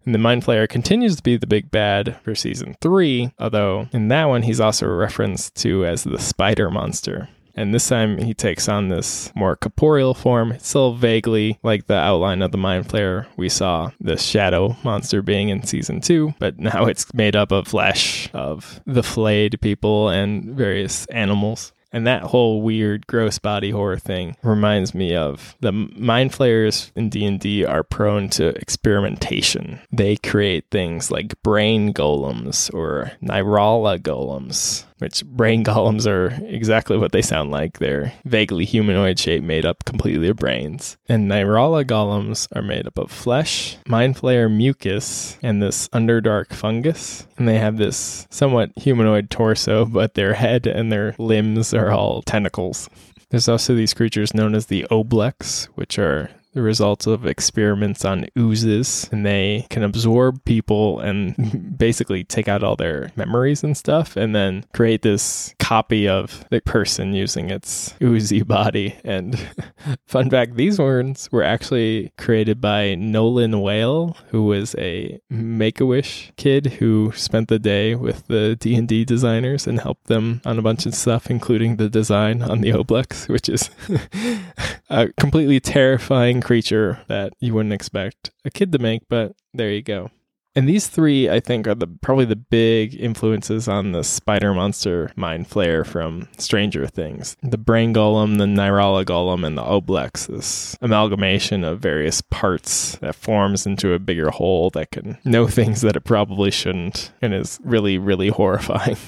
And 0.05 0.15
the 0.15 0.19
Mind 0.19 0.45
Flayer 0.45 0.69
continues 0.69 1.17
to 1.17 1.23
be 1.23 1.37
the 1.37 1.47
big 1.47 1.71
bad 1.71 2.19
for 2.23 2.35
season 2.35 2.77
three, 2.81 3.33
although 3.39 3.89
in 3.93 4.09
that 4.09 4.25
one 4.25 4.43
he's 4.43 4.61
also 4.61 4.87
referenced 4.89 5.55
to 5.57 5.87
as 5.87 6.03
the 6.05 6.19
spider 6.19 6.71
monster. 6.71 7.29
And 7.55 7.75
this 7.75 7.89
time 7.89 8.19
he 8.19 8.33
takes 8.33 8.69
on 8.69 8.89
this 8.89 9.31
more 9.35 9.57
corporeal 9.57 10.15
form, 10.15 10.53
It's 10.53 10.69
still 10.69 10.95
vaguely 10.95 11.59
like 11.63 11.87
the 11.87 11.97
outline 11.97 12.41
of 12.41 12.51
the 12.51 12.59
Mind 12.59 12.89
Flayer 12.89 13.27
we 13.37 13.49
saw 13.49 13.91
the 14.01 14.17
shadow 14.17 14.77
monster 14.83 15.23
being 15.23 15.51
in 15.51 15.63
season 15.63 16.01
two, 16.01 16.35
but 16.39 16.59
now 16.59 16.87
it's 16.87 17.13
made 17.13 17.37
up 17.37 17.53
of 17.53 17.69
flesh 17.69 18.31
of 18.33 18.81
the 18.87 19.03
flayed 19.03 19.61
people 19.61 20.09
and 20.09 20.55
various 20.55 21.05
animals. 21.07 21.73
And 21.93 22.07
that 22.07 22.23
whole 22.23 22.63
weird, 22.63 23.07
gross 23.07 23.39
body 23.39 23.71
horror 23.71 23.99
thing 23.99 24.37
reminds 24.43 24.95
me 24.95 25.15
of 25.15 25.57
the 25.61 25.73
mind 25.73 26.33
flayers 26.33 26.91
in 26.97 27.11
D&D 27.11 27.65
are 27.65 27.83
prone 27.83 28.29
to 28.31 28.49
experimentation. 28.49 29.81
They 29.93 30.17
create 30.17 30.65
things 30.71 31.11
like 31.11 31.41
brain 31.43 31.93
golems 31.93 32.73
or 32.73 33.13
Nyrala 33.23 33.99
golems 33.99 34.85
which 35.03 35.25
brain 35.27 35.65
golems 35.73 36.07
are 36.07 36.29
exactly 36.47 36.97
what 36.97 37.13
they 37.13 37.23
sound 37.23 37.51
like. 37.51 37.79
They're 37.79 38.13
vaguely 38.25 38.65
humanoid 38.65 39.19
shape 39.19 39.43
made 39.43 39.67
up 39.67 39.85
completely 39.85 40.29
of 40.29 40.37
brains. 40.37 40.97
And 41.09 41.31
Nyrala 41.31 41.85
golems 41.85 42.47
are 42.57 42.63
made 42.63 42.87
up 42.87 42.99
of 42.99 43.11
flesh, 43.11 43.77
mind 43.87 44.17
flayer 44.17 44.51
mucus, 44.51 45.37
and 45.43 45.61
this 45.61 45.89
underdark 45.89 46.53
fungus. 46.53 47.27
And 47.37 47.49
they 47.49 47.59
have 47.59 47.77
this 47.77 48.27
somewhat 48.31 48.71
humanoid 48.77 49.29
torso, 49.29 49.85
but 49.85 50.15
their 50.15 50.35
head 50.35 50.67
and 50.67 50.93
their 50.93 51.17
limbs 51.19 51.75
are 51.75 51.91
all 51.91 52.23
tentacles. 52.23 52.89
There's 53.31 53.49
also 53.49 53.75
these 53.75 53.95
creatures 53.95 54.35
known 54.35 54.55
as 54.55 54.67
the 54.67 54.87
Oblex, 54.91 55.65
which 55.75 55.99
are 55.99 56.31
the 56.53 56.63
results 56.63 57.07
of 57.07 57.27
experiments 57.27 58.05
on 58.05 58.27
oozes, 58.39 59.09
and 59.11 59.25
they 59.25 59.67
can 59.71 59.83
absorb 59.83 60.45
people 60.45 61.01
and 61.01 61.77
basically 61.79 62.25
take 62.25 62.49
out 62.49 62.63
all 62.63 62.77
their 62.77 63.11
memories 63.17 63.65
and 63.65 63.77
stuff, 63.77 64.17
and 64.17 64.35
then 64.35 64.65
create 64.75 65.03
this 65.03 65.55
copy 65.59 66.07
of 66.07 66.45
the 66.51 66.61
person 66.61 67.15
using 67.15 67.51
its 67.51 67.95
oozy 68.03 68.43
body. 68.43 68.97
And 69.05 69.39
fun 70.07 70.31
fact: 70.31 70.57
these 70.57 70.79
ones 70.79 71.31
were 71.33 71.43
actually 71.43 72.13
created 72.19 72.61
by 72.61 72.95
Nolan 72.95 73.61
Whale, 73.61 74.17
who 74.29 74.45
was 74.45 74.75
a 74.77 75.21
Make 75.31 75.81
a 75.81 75.87
Wish 75.87 76.33
kid 76.37 76.67
who 76.67 77.13
spent 77.15 77.49
the 77.49 77.59
day 77.59 77.95
with 77.95 78.27
the 78.27 78.57
D 78.57 78.75
and 78.75 78.87
D 78.87 79.05
designers 79.05 79.67
and 79.67 79.81
helped 79.81 80.09
them 80.09 80.43
on 80.45 80.59
a 80.59 80.63
bunch 80.63 80.85
of 80.85 80.95
stuff, 80.95 81.31
including 81.31 81.77
the 81.77 81.89
design 81.89 82.43
on 82.43 82.61
the 82.61 82.71
Oblex, 82.71 83.29
which 83.29 83.49
is 83.49 83.71
a 84.91 85.09
completely 85.15 85.61
terrifying 85.61 86.42
creature 86.43 87.01
that 87.09 87.33
you 87.41 87.55
wouldn't 87.55 87.73
expect 87.73 88.31
a 88.45 88.51
kid 88.51 88.73
to 88.73 88.79
make, 88.79 89.03
but 89.09 89.35
there 89.55 89.71
you 89.71 89.83
go. 89.83 90.11
And 90.55 90.69
these 90.69 90.87
three, 90.87 91.31
I 91.31 91.41
think, 91.41 91.67
are 91.67 91.75
the 91.75 91.87
probably 91.87 92.27
the 92.27 92.37
big 92.37 92.95
influences 92.95 93.69
on 93.69 93.93
the 93.93 94.05
spider 94.05 94.53
monster 94.53 95.11
mind 95.17 95.49
flayer 95.49 95.87
from 95.87 96.29
Stranger 96.37 96.87
Things. 96.87 97.37
The 97.43 97.57
brain 97.57 97.95
golem, 97.95 98.37
the 98.37 98.45
Nyrala 98.45 99.05
golem, 99.05 99.47
and 99.47 99.57
the 99.57 99.63
Oblex, 99.63 100.27
this 100.27 100.77
amalgamation 100.83 101.65
of 101.65 101.81
various 101.81 102.21
parts 102.21 102.97
that 102.97 103.15
forms 103.15 103.65
into 103.65 103.95
a 103.95 103.99
bigger 103.99 104.31
whole 104.31 104.69
that 104.71 104.91
can 104.91 105.17
know 105.25 105.47
things 105.49 105.81
that 105.81 105.97
it 105.97 106.05
probably 106.05 106.51
shouldn't 106.51 107.13
and 107.23 107.33
is 107.33 107.59
really, 107.65 107.97
really 107.97 108.29
horrifying. 108.29 108.97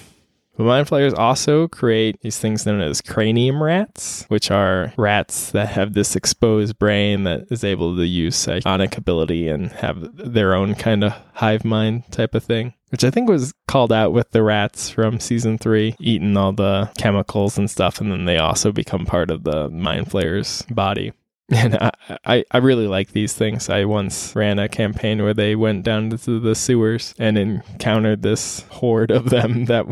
But 0.57 0.65
mind 0.65 0.89
flayers 0.89 1.15
also 1.15 1.67
create 1.67 2.21
these 2.21 2.39
things 2.39 2.65
known 2.65 2.81
as 2.81 3.01
cranium 3.01 3.63
rats, 3.63 4.25
which 4.29 4.51
are 4.51 4.93
rats 4.97 5.51
that 5.51 5.69
have 5.71 5.95
this 5.95 6.15
exposed 6.15 6.79
brain 6.79 7.25
that 7.25 7.47
is 7.51 7.65
able 7.65 7.97
to 7.97 8.07
use 8.07 8.37
psionic 8.37 8.97
ability 8.97 9.49
and 9.49 9.73
have 9.73 10.11
their 10.15 10.55
own 10.55 10.75
kind 10.75 11.03
of 11.03 11.15
hive 11.35 11.65
mind 11.65 12.05
type 12.13 12.35
of 12.35 12.45
thing. 12.45 12.75
Which 12.91 13.03
I 13.03 13.11
think 13.11 13.29
was 13.29 13.53
called 13.67 13.93
out 13.93 14.13
with 14.13 14.31
the 14.31 14.45
rats 14.45 14.89
from 14.89 15.19
season 15.19 15.59
three, 15.59 15.97
eating 15.99 16.37
all 16.37 16.53
the 16.53 16.93
chemicals 16.97 17.59
and 17.59 17.69
stuff, 17.69 18.01
and 18.01 18.13
then 18.13 18.25
they 18.25 18.39
also 18.39 18.71
become 18.71 19.05
part 19.05 19.33
of 19.33 19.43
the 19.43 19.69
mind 19.71 20.13
flayer's 20.13 20.63
body. 20.71 21.13
And 21.51 21.77
I, 21.77 21.91
I, 22.25 22.45
I, 22.51 22.59
really 22.59 22.87
like 22.87 23.13
these 23.13 23.35
things. 23.35 23.69
I 23.69 23.85
once 23.85 24.35
ran 24.35 24.59
a 24.59 24.67
campaign 24.69 25.23
where 25.23 25.35
they 25.35 25.55
went 25.55 25.85
down 25.85 26.09
to 26.09 26.41
the 26.41 26.55
sewers 26.55 27.15
and 27.19 27.37
encountered 27.37 28.23
this 28.23 28.61
horde 28.71 29.11
of 29.11 29.29
them 29.29 29.65
that 29.67 29.85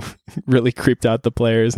really 0.47 0.73
creeped 0.73 1.05
out 1.05 1.25
the 1.25 1.31
players. 1.31 1.77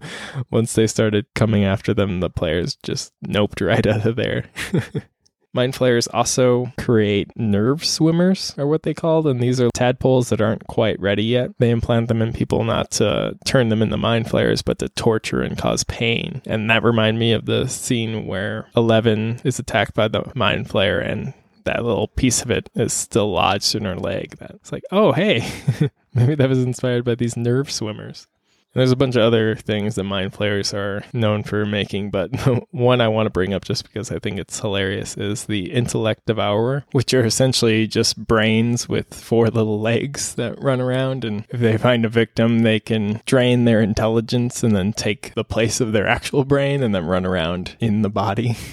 once 0.50 0.72
they 0.72 0.86
started 0.86 1.26
coming 1.34 1.64
after 1.64 1.92
them, 1.92 2.20
the 2.20 2.30
players 2.30 2.76
just 2.82 3.12
noped 3.22 3.64
right 3.64 3.86
out 3.86 4.06
of 4.06 4.16
there. 4.16 4.46
Mind 5.52 5.74
flayers 5.74 6.06
also 6.08 6.72
create 6.78 7.36
nerve 7.36 7.84
swimmers, 7.84 8.54
are 8.56 8.66
what 8.66 8.84
they 8.84 8.94
called, 8.94 9.26
and 9.26 9.40
these 9.40 9.60
are 9.60 9.68
tadpoles 9.74 10.28
that 10.28 10.40
aren't 10.40 10.66
quite 10.68 11.00
ready 11.00 11.24
yet. 11.24 11.50
They 11.58 11.70
implant 11.70 12.08
them 12.08 12.22
in 12.22 12.32
people 12.32 12.62
not 12.62 12.92
to 12.92 13.36
turn 13.44 13.68
them 13.68 13.82
into 13.82 13.96
mind 13.96 14.30
flayers, 14.30 14.62
but 14.62 14.78
to 14.78 14.88
torture 14.90 15.42
and 15.42 15.58
cause 15.58 15.82
pain. 15.84 16.40
And 16.46 16.70
that 16.70 16.84
reminded 16.84 17.18
me 17.18 17.32
of 17.32 17.46
the 17.46 17.66
scene 17.66 18.26
where 18.26 18.68
Eleven 18.76 19.40
is 19.42 19.58
attacked 19.58 19.94
by 19.94 20.06
the 20.06 20.30
mind 20.36 20.68
flayer 20.68 21.04
and 21.04 21.34
that 21.64 21.84
little 21.84 22.08
piece 22.08 22.42
of 22.42 22.50
it 22.50 22.70
is 22.74 22.92
still 22.92 23.32
lodged 23.32 23.74
in 23.74 23.84
her 23.84 23.96
leg. 23.96 24.36
That's 24.38 24.70
like, 24.72 24.84
oh 24.92 25.12
hey, 25.12 25.50
maybe 26.14 26.34
that 26.36 26.48
was 26.48 26.62
inspired 26.62 27.04
by 27.04 27.16
these 27.16 27.36
nerve 27.36 27.70
swimmers. 27.70 28.28
There's 28.72 28.92
a 28.92 28.96
bunch 28.96 29.16
of 29.16 29.22
other 29.22 29.56
things 29.56 29.96
that 29.96 30.04
mind 30.04 30.32
flayers 30.32 30.72
are 30.72 31.02
known 31.12 31.42
for 31.42 31.66
making, 31.66 32.10
but 32.10 32.30
one 32.70 33.00
I 33.00 33.08
want 33.08 33.26
to 33.26 33.30
bring 33.30 33.52
up 33.52 33.64
just 33.64 33.82
because 33.82 34.12
I 34.12 34.18
think 34.20 34.38
it's 34.38 34.60
hilarious 34.60 35.16
is 35.16 35.46
the 35.46 35.72
intellect 35.72 36.26
devourer, 36.26 36.84
which 36.92 37.12
are 37.12 37.24
essentially 37.24 37.88
just 37.88 38.26
brains 38.26 38.88
with 38.88 39.12
four 39.12 39.48
little 39.48 39.80
legs 39.80 40.36
that 40.36 40.62
run 40.62 40.80
around. 40.80 41.24
And 41.24 41.44
if 41.50 41.58
they 41.58 41.78
find 41.78 42.04
a 42.04 42.08
victim, 42.08 42.60
they 42.60 42.78
can 42.78 43.20
drain 43.26 43.64
their 43.64 43.80
intelligence 43.80 44.62
and 44.62 44.74
then 44.74 44.92
take 44.92 45.34
the 45.34 45.44
place 45.44 45.80
of 45.80 45.92
their 45.92 46.06
actual 46.06 46.44
brain 46.44 46.82
and 46.82 46.94
then 46.94 47.06
run 47.06 47.26
around 47.26 47.76
in 47.80 48.02
the 48.02 48.10
body. 48.10 48.56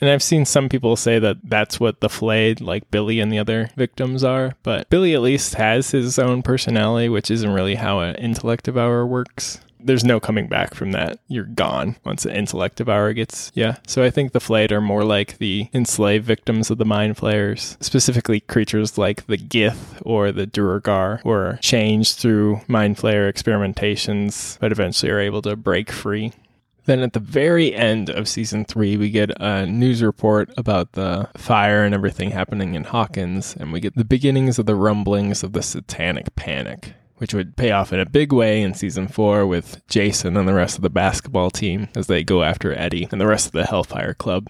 And 0.00 0.10
I've 0.10 0.22
seen 0.22 0.44
some 0.44 0.68
people 0.68 0.96
say 0.96 1.18
that 1.18 1.38
that's 1.44 1.78
what 1.78 2.00
the 2.00 2.08
flayed, 2.08 2.60
like 2.60 2.90
Billy 2.90 3.20
and 3.20 3.32
the 3.32 3.38
other 3.38 3.70
victims 3.76 4.24
are. 4.24 4.54
But 4.62 4.88
Billy 4.88 5.14
at 5.14 5.22
least 5.22 5.54
has 5.54 5.90
his 5.90 6.18
own 6.18 6.42
personality, 6.42 7.08
which 7.08 7.30
isn't 7.30 7.52
really 7.52 7.74
how 7.74 8.00
an 8.00 8.16
intellect 8.16 8.64
devourer 8.64 9.06
works. 9.06 9.60
There's 9.82 10.04
no 10.04 10.20
coming 10.20 10.46
back 10.46 10.74
from 10.74 10.92
that. 10.92 11.20
You're 11.26 11.44
gone 11.44 11.96
once 12.04 12.26
an 12.26 12.32
intellect 12.32 12.76
devourer 12.76 13.14
gets. 13.14 13.50
Yeah. 13.54 13.76
So 13.86 14.02
I 14.02 14.10
think 14.10 14.32
the 14.32 14.40
flayed 14.40 14.72
are 14.72 14.80
more 14.80 15.04
like 15.04 15.38
the 15.38 15.70
enslaved 15.72 16.26
victims 16.26 16.70
of 16.70 16.76
the 16.76 16.84
mind 16.84 17.16
flayers, 17.16 17.78
specifically 17.80 18.40
creatures 18.40 18.98
like 18.98 19.26
the 19.26 19.38
Gith 19.38 20.02
or 20.02 20.32
the 20.32 20.46
Duergar, 20.46 21.20
who 21.22 21.30
are 21.30 21.58
changed 21.62 22.18
through 22.18 22.60
mind 22.68 22.98
flayer 22.98 23.32
experimentations, 23.32 24.58
but 24.60 24.70
eventually 24.70 25.12
are 25.12 25.18
able 25.18 25.40
to 25.42 25.56
break 25.56 25.90
free. 25.90 26.32
Then 26.86 27.00
at 27.00 27.12
the 27.12 27.20
very 27.20 27.74
end 27.74 28.10
of 28.10 28.28
season 28.28 28.64
three, 28.64 28.96
we 28.96 29.10
get 29.10 29.30
a 29.40 29.66
news 29.66 30.02
report 30.02 30.50
about 30.56 30.92
the 30.92 31.28
fire 31.36 31.84
and 31.84 31.94
everything 31.94 32.30
happening 32.30 32.74
in 32.74 32.84
Hawkins, 32.84 33.54
and 33.58 33.72
we 33.72 33.80
get 33.80 33.94
the 33.96 34.04
beginnings 34.04 34.58
of 34.58 34.66
the 34.66 34.74
rumblings 34.74 35.42
of 35.42 35.52
the 35.52 35.62
satanic 35.62 36.34
panic, 36.36 36.94
which 37.16 37.34
would 37.34 37.56
pay 37.56 37.70
off 37.70 37.92
in 37.92 38.00
a 38.00 38.08
big 38.08 38.32
way 38.32 38.62
in 38.62 38.74
season 38.74 39.08
four 39.08 39.46
with 39.46 39.86
Jason 39.88 40.36
and 40.36 40.48
the 40.48 40.54
rest 40.54 40.76
of 40.76 40.82
the 40.82 40.90
basketball 40.90 41.50
team 41.50 41.88
as 41.94 42.06
they 42.06 42.24
go 42.24 42.42
after 42.42 42.74
Eddie 42.74 43.08
and 43.10 43.20
the 43.20 43.26
rest 43.26 43.46
of 43.46 43.52
the 43.52 43.66
Hellfire 43.66 44.14
Club. 44.14 44.48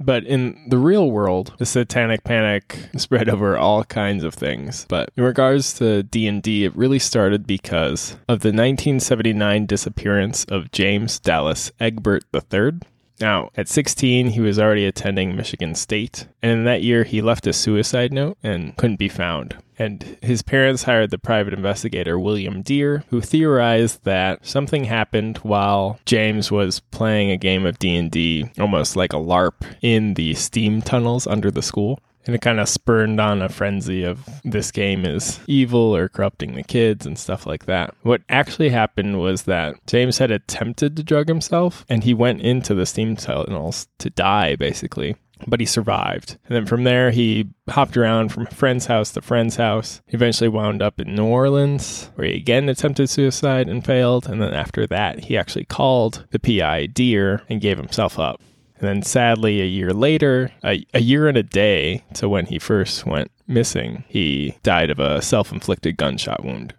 But 0.00 0.24
in 0.24 0.58
the 0.66 0.78
real 0.78 1.10
world, 1.10 1.52
the 1.58 1.66
satanic 1.66 2.24
panic 2.24 2.88
spread 2.96 3.28
over 3.28 3.56
all 3.56 3.84
kinds 3.84 4.24
of 4.24 4.34
things. 4.34 4.86
But 4.88 5.10
in 5.16 5.24
regards 5.24 5.74
to 5.74 6.02
D&D, 6.02 6.64
it 6.64 6.76
really 6.76 6.98
started 6.98 7.46
because 7.46 8.12
of 8.28 8.40
the 8.40 8.48
1979 8.48 9.66
disappearance 9.66 10.44
of 10.44 10.72
James 10.72 11.18
Dallas 11.18 11.70
Egbert 11.78 12.24
III. 12.34 12.80
Now, 13.20 13.50
at 13.54 13.68
16, 13.68 14.30
he 14.30 14.40
was 14.40 14.58
already 14.58 14.86
attending 14.86 15.36
Michigan 15.36 15.74
State, 15.74 16.26
and 16.42 16.52
in 16.52 16.64
that 16.64 16.82
year, 16.82 17.04
he 17.04 17.20
left 17.20 17.46
a 17.46 17.52
suicide 17.52 18.12
note 18.12 18.38
and 18.42 18.74
couldn't 18.76 18.98
be 18.98 19.10
found. 19.10 19.56
And 19.78 20.18
his 20.22 20.42
parents 20.42 20.82
hired 20.84 21.10
the 21.10 21.18
private 21.18 21.54
investigator 21.54 22.18
William 22.18 22.62
Dear, 22.62 23.04
who 23.08 23.20
theorized 23.20 24.04
that 24.04 24.46
something 24.46 24.84
happened 24.84 25.38
while 25.38 25.98
James 26.06 26.50
was 26.50 26.80
playing 26.80 27.30
a 27.30 27.36
game 27.36 27.66
of 27.66 27.78
D&D, 27.78 28.50
almost 28.58 28.96
like 28.96 29.12
a 29.12 29.16
LARP, 29.16 29.64
in 29.80 30.14
the 30.14 30.34
steam 30.34 30.82
tunnels 30.82 31.26
under 31.26 31.50
the 31.50 31.62
school. 31.62 32.00
And 32.26 32.34
it 32.34 32.42
kind 32.42 32.60
of 32.60 32.68
spurned 32.68 33.20
on 33.20 33.42
a 33.42 33.48
frenzy 33.48 34.04
of 34.04 34.28
this 34.44 34.70
game 34.70 35.06
is 35.06 35.40
evil 35.46 35.96
or 35.96 36.08
corrupting 36.08 36.54
the 36.54 36.62
kids 36.62 37.06
and 37.06 37.18
stuff 37.18 37.46
like 37.46 37.66
that. 37.66 37.94
What 38.02 38.22
actually 38.28 38.68
happened 38.68 39.20
was 39.20 39.44
that 39.44 39.74
James 39.86 40.18
had 40.18 40.30
attempted 40.30 40.96
to 40.96 41.02
drug 41.02 41.28
himself 41.28 41.84
and 41.88 42.04
he 42.04 42.14
went 42.14 42.42
into 42.42 42.74
the 42.74 42.86
steam 42.86 43.16
tunnels 43.16 43.88
to 43.98 44.10
die, 44.10 44.56
basically 44.56 45.16
but 45.46 45.60
he 45.60 45.66
survived. 45.66 46.38
And 46.46 46.56
then 46.56 46.66
from 46.66 46.84
there, 46.84 47.10
he 47.10 47.48
hopped 47.68 47.96
around 47.96 48.30
from 48.30 48.46
friend's 48.46 48.86
house 48.86 49.12
to 49.12 49.22
friend's 49.22 49.56
house. 49.56 50.02
He 50.06 50.14
eventually 50.16 50.48
wound 50.48 50.82
up 50.82 51.00
in 51.00 51.14
New 51.14 51.24
Orleans, 51.24 52.10
where 52.14 52.26
he 52.26 52.34
again 52.34 52.68
attempted 52.68 53.08
suicide 53.08 53.68
and 53.68 53.84
failed. 53.84 54.26
And 54.28 54.40
then 54.40 54.54
after 54.54 54.86
that, 54.86 55.24
he 55.24 55.36
actually 55.36 55.64
called 55.64 56.26
the 56.30 56.38
PI 56.38 56.86
Dear 56.86 57.42
and 57.48 57.60
gave 57.60 57.78
himself 57.78 58.18
up. 58.18 58.40
And 58.80 58.88
then 58.88 59.02
sadly, 59.02 59.60
a 59.60 59.66
year 59.66 59.92
later, 59.92 60.52
a, 60.64 60.84
a 60.94 61.00
year 61.00 61.28
and 61.28 61.36
a 61.36 61.42
day 61.42 62.02
to 62.14 62.28
when 62.28 62.46
he 62.46 62.58
first 62.58 63.04
went 63.04 63.30
missing, 63.46 64.04
he 64.08 64.56
died 64.62 64.90
of 64.90 64.98
a 64.98 65.20
self 65.20 65.52
inflicted 65.52 65.98
gunshot 65.98 66.44
wound. 66.44 66.74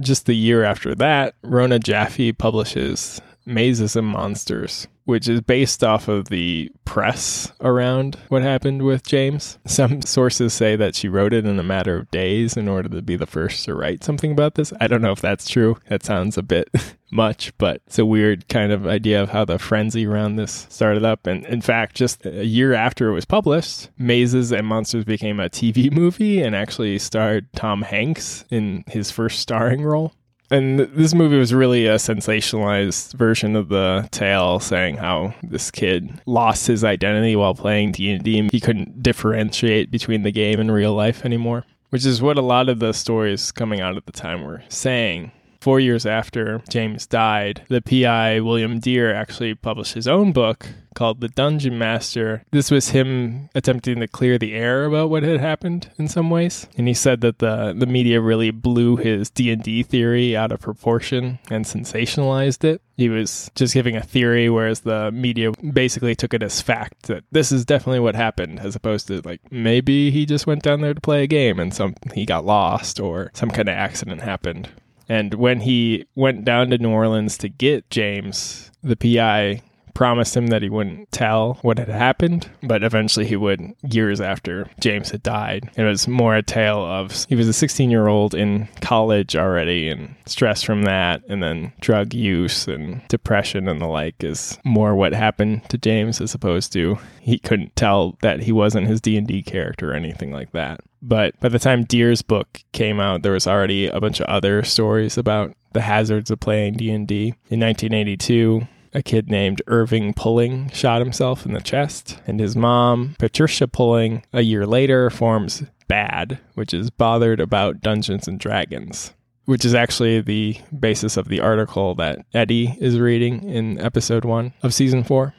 Just 0.00 0.26
the 0.26 0.34
year 0.34 0.64
after 0.64 0.94
that, 0.96 1.34
Rona 1.42 1.78
Jaffe 1.78 2.32
publishes 2.32 3.20
Mazes 3.44 3.96
and 3.96 4.06
Monsters, 4.06 4.86
which 5.04 5.28
is 5.28 5.40
based 5.40 5.82
off 5.82 6.08
of 6.08 6.28
the 6.28 6.70
press 6.84 7.52
around 7.60 8.18
what 8.28 8.42
happened 8.42 8.82
with 8.82 9.02
James. 9.02 9.58
Some 9.66 10.02
sources 10.02 10.52
say 10.52 10.76
that 10.76 10.94
she 10.94 11.08
wrote 11.08 11.32
it 11.32 11.46
in 11.46 11.58
a 11.58 11.64
matter 11.64 11.96
of 11.96 12.10
days 12.10 12.56
in 12.56 12.68
order 12.68 12.88
to 12.88 13.02
be 13.02 13.16
the 13.16 13.26
first 13.26 13.64
to 13.64 13.74
write 13.74 14.04
something 14.04 14.32
about 14.32 14.54
this. 14.54 14.72
I 14.80 14.86
don't 14.86 15.02
know 15.02 15.12
if 15.12 15.20
that's 15.20 15.48
true. 15.48 15.78
That 15.88 16.04
sounds 16.04 16.38
a 16.38 16.42
bit 16.42 16.68
much, 17.10 17.52
but 17.58 17.82
it's 17.86 17.98
a 17.98 18.06
weird 18.06 18.48
kind 18.48 18.72
of 18.72 18.86
idea 18.86 19.22
of 19.22 19.30
how 19.30 19.44
the 19.44 19.58
frenzy 19.58 20.06
around 20.06 20.36
this 20.36 20.66
started 20.70 21.04
up. 21.04 21.26
And 21.26 21.44
in 21.46 21.60
fact, 21.60 21.96
just 21.96 22.24
a 22.26 22.44
year 22.44 22.72
after 22.74 23.08
it 23.08 23.14
was 23.14 23.24
published, 23.24 23.90
Mazes 23.98 24.52
and 24.52 24.66
Monsters 24.66 25.04
became 25.04 25.40
a 25.40 25.48
TV 25.48 25.90
movie 25.92 26.42
and 26.42 26.54
actually 26.54 26.98
starred 26.98 27.52
Tom 27.54 27.82
Hanks 27.82 28.44
in 28.50 28.84
his 28.86 29.10
first 29.10 29.40
starring 29.40 29.82
role 29.82 30.12
and 30.52 30.80
this 30.80 31.14
movie 31.14 31.38
was 31.38 31.54
really 31.54 31.86
a 31.86 31.94
sensationalized 31.94 33.14
version 33.14 33.56
of 33.56 33.68
the 33.68 34.06
tale 34.10 34.60
saying 34.60 34.98
how 34.98 35.34
this 35.42 35.70
kid 35.70 36.20
lost 36.26 36.66
his 36.66 36.84
identity 36.84 37.34
while 37.34 37.54
playing 37.54 37.92
D&D 37.92 38.48
he 38.50 38.60
couldn't 38.60 39.02
differentiate 39.02 39.90
between 39.90 40.22
the 40.22 40.30
game 40.30 40.60
and 40.60 40.70
real 40.70 40.94
life 40.94 41.24
anymore 41.24 41.64
which 41.90 42.04
is 42.04 42.22
what 42.22 42.38
a 42.38 42.42
lot 42.42 42.68
of 42.68 42.78
the 42.78 42.92
stories 42.92 43.50
coming 43.50 43.80
out 43.80 43.96
at 43.96 44.06
the 44.06 44.12
time 44.12 44.42
were 44.44 44.62
saying 44.68 45.32
Four 45.62 45.78
years 45.78 46.04
after 46.04 46.60
James 46.68 47.06
died, 47.06 47.62
the 47.68 47.80
PI, 47.80 48.40
William 48.40 48.80
Dear, 48.80 49.14
actually 49.14 49.54
published 49.54 49.94
his 49.94 50.08
own 50.08 50.32
book 50.32 50.66
called 50.96 51.20
The 51.20 51.28
Dungeon 51.28 51.78
Master. 51.78 52.42
This 52.50 52.72
was 52.72 52.88
him 52.88 53.48
attempting 53.54 54.00
to 54.00 54.08
clear 54.08 54.38
the 54.38 54.54
air 54.54 54.86
about 54.86 55.08
what 55.08 55.22
had 55.22 55.38
happened 55.38 55.88
in 56.00 56.08
some 56.08 56.30
ways. 56.30 56.66
And 56.76 56.88
he 56.88 56.94
said 56.94 57.20
that 57.20 57.38
the, 57.38 57.74
the 57.78 57.86
media 57.86 58.20
really 58.20 58.50
blew 58.50 58.96
his 58.96 59.30
D&D 59.30 59.84
theory 59.84 60.36
out 60.36 60.50
of 60.50 60.58
proportion 60.58 61.38
and 61.48 61.64
sensationalized 61.64 62.64
it. 62.64 62.82
He 62.96 63.08
was 63.08 63.48
just 63.54 63.72
giving 63.72 63.94
a 63.96 64.02
theory, 64.02 64.50
whereas 64.50 64.80
the 64.80 65.12
media 65.12 65.52
basically 65.52 66.16
took 66.16 66.34
it 66.34 66.42
as 66.42 66.60
fact 66.60 67.04
that 67.04 67.22
this 67.30 67.52
is 67.52 67.64
definitely 67.64 68.00
what 68.00 68.16
happened, 68.16 68.58
as 68.58 68.74
opposed 68.74 69.06
to 69.06 69.20
like 69.20 69.40
maybe 69.52 70.10
he 70.10 70.26
just 70.26 70.48
went 70.48 70.64
down 70.64 70.80
there 70.80 70.92
to 70.92 71.00
play 71.00 71.22
a 71.22 71.28
game 71.28 71.60
and 71.60 71.72
some 71.72 71.94
he 72.14 72.26
got 72.26 72.44
lost 72.44 72.98
or 72.98 73.30
some 73.32 73.50
kind 73.52 73.68
of 73.68 73.76
accident 73.76 74.22
happened. 74.22 74.68
And 75.08 75.34
when 75.34 75.60
he 75.60 76.06
went 76.14 76.44
down 76.44 76.70
to 76.70 76.78
New 76.78 76.90
Orleans 76.90 77.36
to 77.38 77.48
get 77.48 77.90
James, 77.90 78.70
the 78.82 78.96
PI 78.96 79.62
promised 79.94 80.36
him 80.36 80.48
that 80.48 80.62
he 80.62 80.68
wouldn't 80.68 81.10
tell 81.12 81.54
what 81.62 81.78
had 81.78 81.88
happened, 81.88 82.48
but 82.62 82.82
eventually 82.82 83.26
he 83.26 83.36
would 83.36 83.74
years 83.82 84.20
after 84.20 84.68
James 84.80 85.10
had 85.10 85.22
died. 85.22 85.70
It 85.76 85.84
was 85.84 86.08
more 86.08 86.34
a 86.34 86.42
tale 86.42 86.84
of 86.84 87.26
he 87.28 87.34
was 87.34 87.48
a 87.48 87.52
16 87.52 87.90
year 87.90 88.08
old 88.08 88.34
in 88.34 88.68
college 88.80 89.36
already 89.36 89.88
and 89.88 90.14
stress 90.26 90.62
from 90.62 90.84
that, 90.84 91.22
and 91.28 91.42
then 91.42 91.72
drug 91.80 92.14
use 92.14 92.66
and 92.66 93.06
depression 93.08 93.68
and 93.68 93.80
the 93.80 93.86
like 93.86 94.22
is 94.24 94.58
more 94.64 94.94
what 94.94 95.12
happened 95.12 95.68
to 95.68 95.78
James 95.78 96.20
as 96.20 96.34
opposed 96.34 96.72
to 96.72 96.98
he 97.20 97.38
couldn't 97.38 97.76
tell 97.76 98.16
that 98.22 98.40
he 98.40 98.52
wasn't 98.52 98.86
his 98.86 99.00
D&D 99.00 99.42
character 99.42 99.92
or 99.92 99.94
anything 99.94 100.32
like 100.32 100.52
that. 100.52 100.80
But 101.02 101.38
by 101.40 101.48
the 101.48 101.58
time 101.58 101.84
Dear's 101.84 102.22
book 102.22 102.62
came 102.72 103.00
out, 103.00 103.22
there 103.22 103.32
was 103.32 103.46
already 103.46 103.88
a 103.88 104.00
bunch 104.00 104.20
of 104.20 104.26
other 104.26 104.62
stories 104.62 105.18
about 105.18 105.54
the 105.72 105.80
hazards 105.82 106.30
of 106.30 106.40
playing 106.40 106.74
D&D. 106.74 107.34
In 107.50 107.60
1982, 107.60 108.68
a 108.94 109.02
kid 109.02 109.30
named 109.30 109.62
Irving 109.66 110.14
Pulling 110.14 110.70
shot 110.70 111.00
himself 111.00 111.44
in 111.44 111.54
the 111.54 111.60
chest, 111.60 112.20
and 112.26 112.38
his 112.38 112.54
mom, 112.54 113.16
Patricia 113.18 113.66
Pulling, 113.66 114.22
a 114.32 114.42
year 114.42 114.66
later 114.66 115.10
forms 115.10 115.64
BAD, 115.88 116.38
which 116.54 116.72
is 116.72 116.90
Bothered 116.90 117.40
About 117.40 117.80
Dungeons 117.80 118.28
and 118.28 118.38
Dragons, 118.38 119.12
which 119.46 119.64
is 119.64 119.74
actually 119.74 120.20
the 120.20 120.58
basis 120.78 121.16
of 121.16 121.28
the 121.28 121.40
article 121.40 121.94
that 121.96 122.24
Eddie 122.32 122.76
is 122.80 123.00
reading 123.00 123.42
in 123.48 123.80
episode 123.80 124.24
1 124.24 124.52
of 124.62 124.74
season 124.74 125.02
4. 125.02 125.34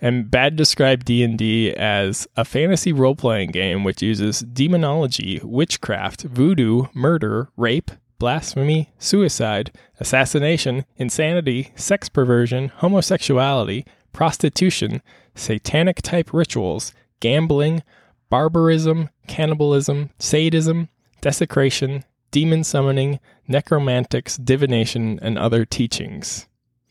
And 0.00 0.30
Bad 0.30 0.56
described 0.56 1.04
D&D 1.04 1.74
as 1.74 2.26
a 2.36 2.44
fantasy 2.44 2.92
role-playing 2.92 3.50
game 3.50 3.84
which 3.84 4.02
uses 4.02 4.40
demonology, 4.40 5.40
witchcraft, 5.42 6.22
voodoo, 6.22 6.84
murder, 6.94 7.50
rape, 7.56 7.90
blasphemy, 8.18 8.90
suicide, 8.98 9.72
assassination, 9.98 10.84
insanity, 10.96 11.72
sex 11.74 12.08
perversion, 12.08 12.68
homosexuality, 12.76 13.84
prostitution, 14.12 15.02
satanic 15.34 16.02
type 16.02 16.32
rituals, 16.32 16.92
gambling, 17.20 17.82
barbarism, 18.30 19.10
cannibalism, 19.26 20.10
sadism, 20.18 20.88
desecration, 21.20 22.04
demon 22.30 22.64
summoning, 22.64 23.18
necromantics, 23.48 24.36
divination, 24.36 25.18
and 25.20 25.36
other 25.36 25.64
teachings. 25.64 26.46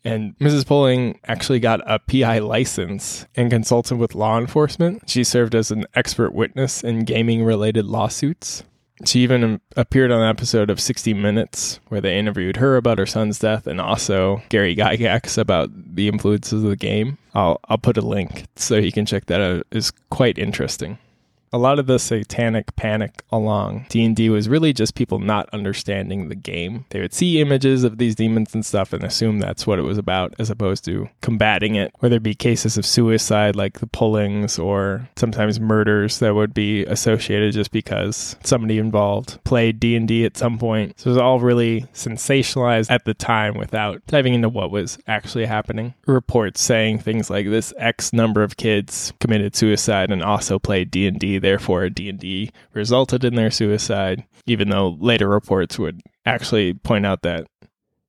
And 0.05 0.37
Mrs. 0.39 0.65
Pulling 0.65 1.19
actually 1.25 1.59
got 1.59 1.81
a 1.85 1.99
PI 1.99 2.39
license 2.39 3.25
and 3.35 3.51
consulted 3.51 3.97
with 3.97 4.15
law 4.15 4.37
enforcement. 4.37 5.09
She 5.09 5.23
served 5.23 5.55
as 5.55 5.71
an 5.71 5.85
expert 5.93 6.33
witness 6.33 6.83
in 6.83 7.05
gaming 7.05 7.43
related 7.43 7.85
lawsuits. 7.85 8.63
She 9.05 9.19
even 9.21 9.61
appeared 9.77 10.11
on 10.11 10.21
an 10.21 10.29
episode 10.29 10.69
of 10.69 10.79
60 10.79 11.13
Minutes 11.13 11.79
where 11.87 12.01
they 12.01 12.19
interviewed 12.19 12.57
her 12.57 12.75
about 12.75 12.97
her 12.97 13.05
son's 13.05 13.39
death 13.39 13.65
and 13.65 13.79
also 13.79 14.41
Gary 14.49 14.75
Gygax 14.75 15.37
about 15.37 15.69
the 15.73 16.09
influences 16.09 16.63
of 16.63 16.69
the 16.69 16.75
game. 16.75 17.17
I'll, 17.33 17.61
I'll 17.69 17.77
put 17.77 17.97
a 17.97 18.01
link 18.01 18.45
so 18.57 18.75
you 18.75 18.91
can 18.91 19.05
check 19.05 19.27
that 19.27 19.39
out. 19.39 19.65
It's 19.71 19.91
quite 20.09 20.37
interesting 20.37 20.97
a 21.51 21.57
lot 21.57 21.79
of 21.79 21.87
the 21.87 21.99
satanic 21.99 22.75
panic 22.75 23.23
along 23.31 23.85
D&D 23.89 24.29
was 24.29 24.47
really 24.47 24.73
just 24.73 24.95
people 24.95 25.19
not 25.19 25.49
understanding 25.51 26.29
the 26.29 26.35
game. 26.35 26.85
They 26.89 26.99
would 26.99 27.13
see 27.13 27.41
images 27.41 27.83
of 27.83 27.97
these 27.97 28.15
demons 28.15 28.53
and 28.53 28.65
stuff 28.65 28.93
and 28.93 29.03
assume 29.03 29.39
that's 29.39 29.65
what 29.65 29.79
it 29.79 29.83
was 29.83 29.97
about 29.97 30.35
as 30.39 30.49
opposed 30.49 30.85
to 30.85 31.09
combating 31.21 31.75
it. 31.75 31.93
Whether 31.99 32.17
it 32.17 32.23
be 32.23 32.35
cases 32.35 32.77
of 32.77 32.85
suicide 32.85 33.55
like 33.55 33.79
the 33.79 33.87
pullings 33.87 34.59
or 34.59 35.09
sometimes 35.15 35.59
murders 35.59 36.19
that 36.19 36.35
would 36.35 36.53
be 36.53 36.85
associated 36.85 37.53
just 37.53 37.71
because 37.71 38.35
somebody 38.43 38.77
involved 38.77 39.43
played 39.43 39.79
D&D 39.79 40.25
at 40.25 40.37
some 40.37 40.57
point. 40.57 40.99
So 40.99 41.09
it 41.09 41.13
was 41.13 41.21
all 41.21 41.39
really 41.39 41.81
sensationalized 41.93 42.91
at 42.91 43.05
the 43.05 43.13
time 43.13 43.55
without 43.55 44.05
diving 44.07 44.33
into 44.33 44.49
what 44.49 44.71
was 44.71 44.99
actually 45.07 45.45
happening. 45.45 45.93
Reports 46.05 46.61
saying 46.61 46.99
things 46.99 47.29
like 47.29 47.47
this 47.47 47.73
X 47.77 48.13
number 48.13 48.43
of 48.43 48.57
kids 48.57 49.13
committed 49.19 49.55
suicide 49.55 50.11
and 50.11 50.23
also 50.23 50.59
played 50.59 50.91
D&D 50.91 51.38
therefore 51.39 51.89
D&D 51.89 52.51
resulted 52.73 53.23
in 53.23 53.35
their 53.35 53.51
suicide, 53.51 54.25
even 54.45 54.69
though 54.69 54.97
later 54.99 55.27
reports 55.27 55.79
would 55.79 56.01
actually 56.25 56.73
point 56.73 57.05
out 57.05 57.21
that 57.23 57.47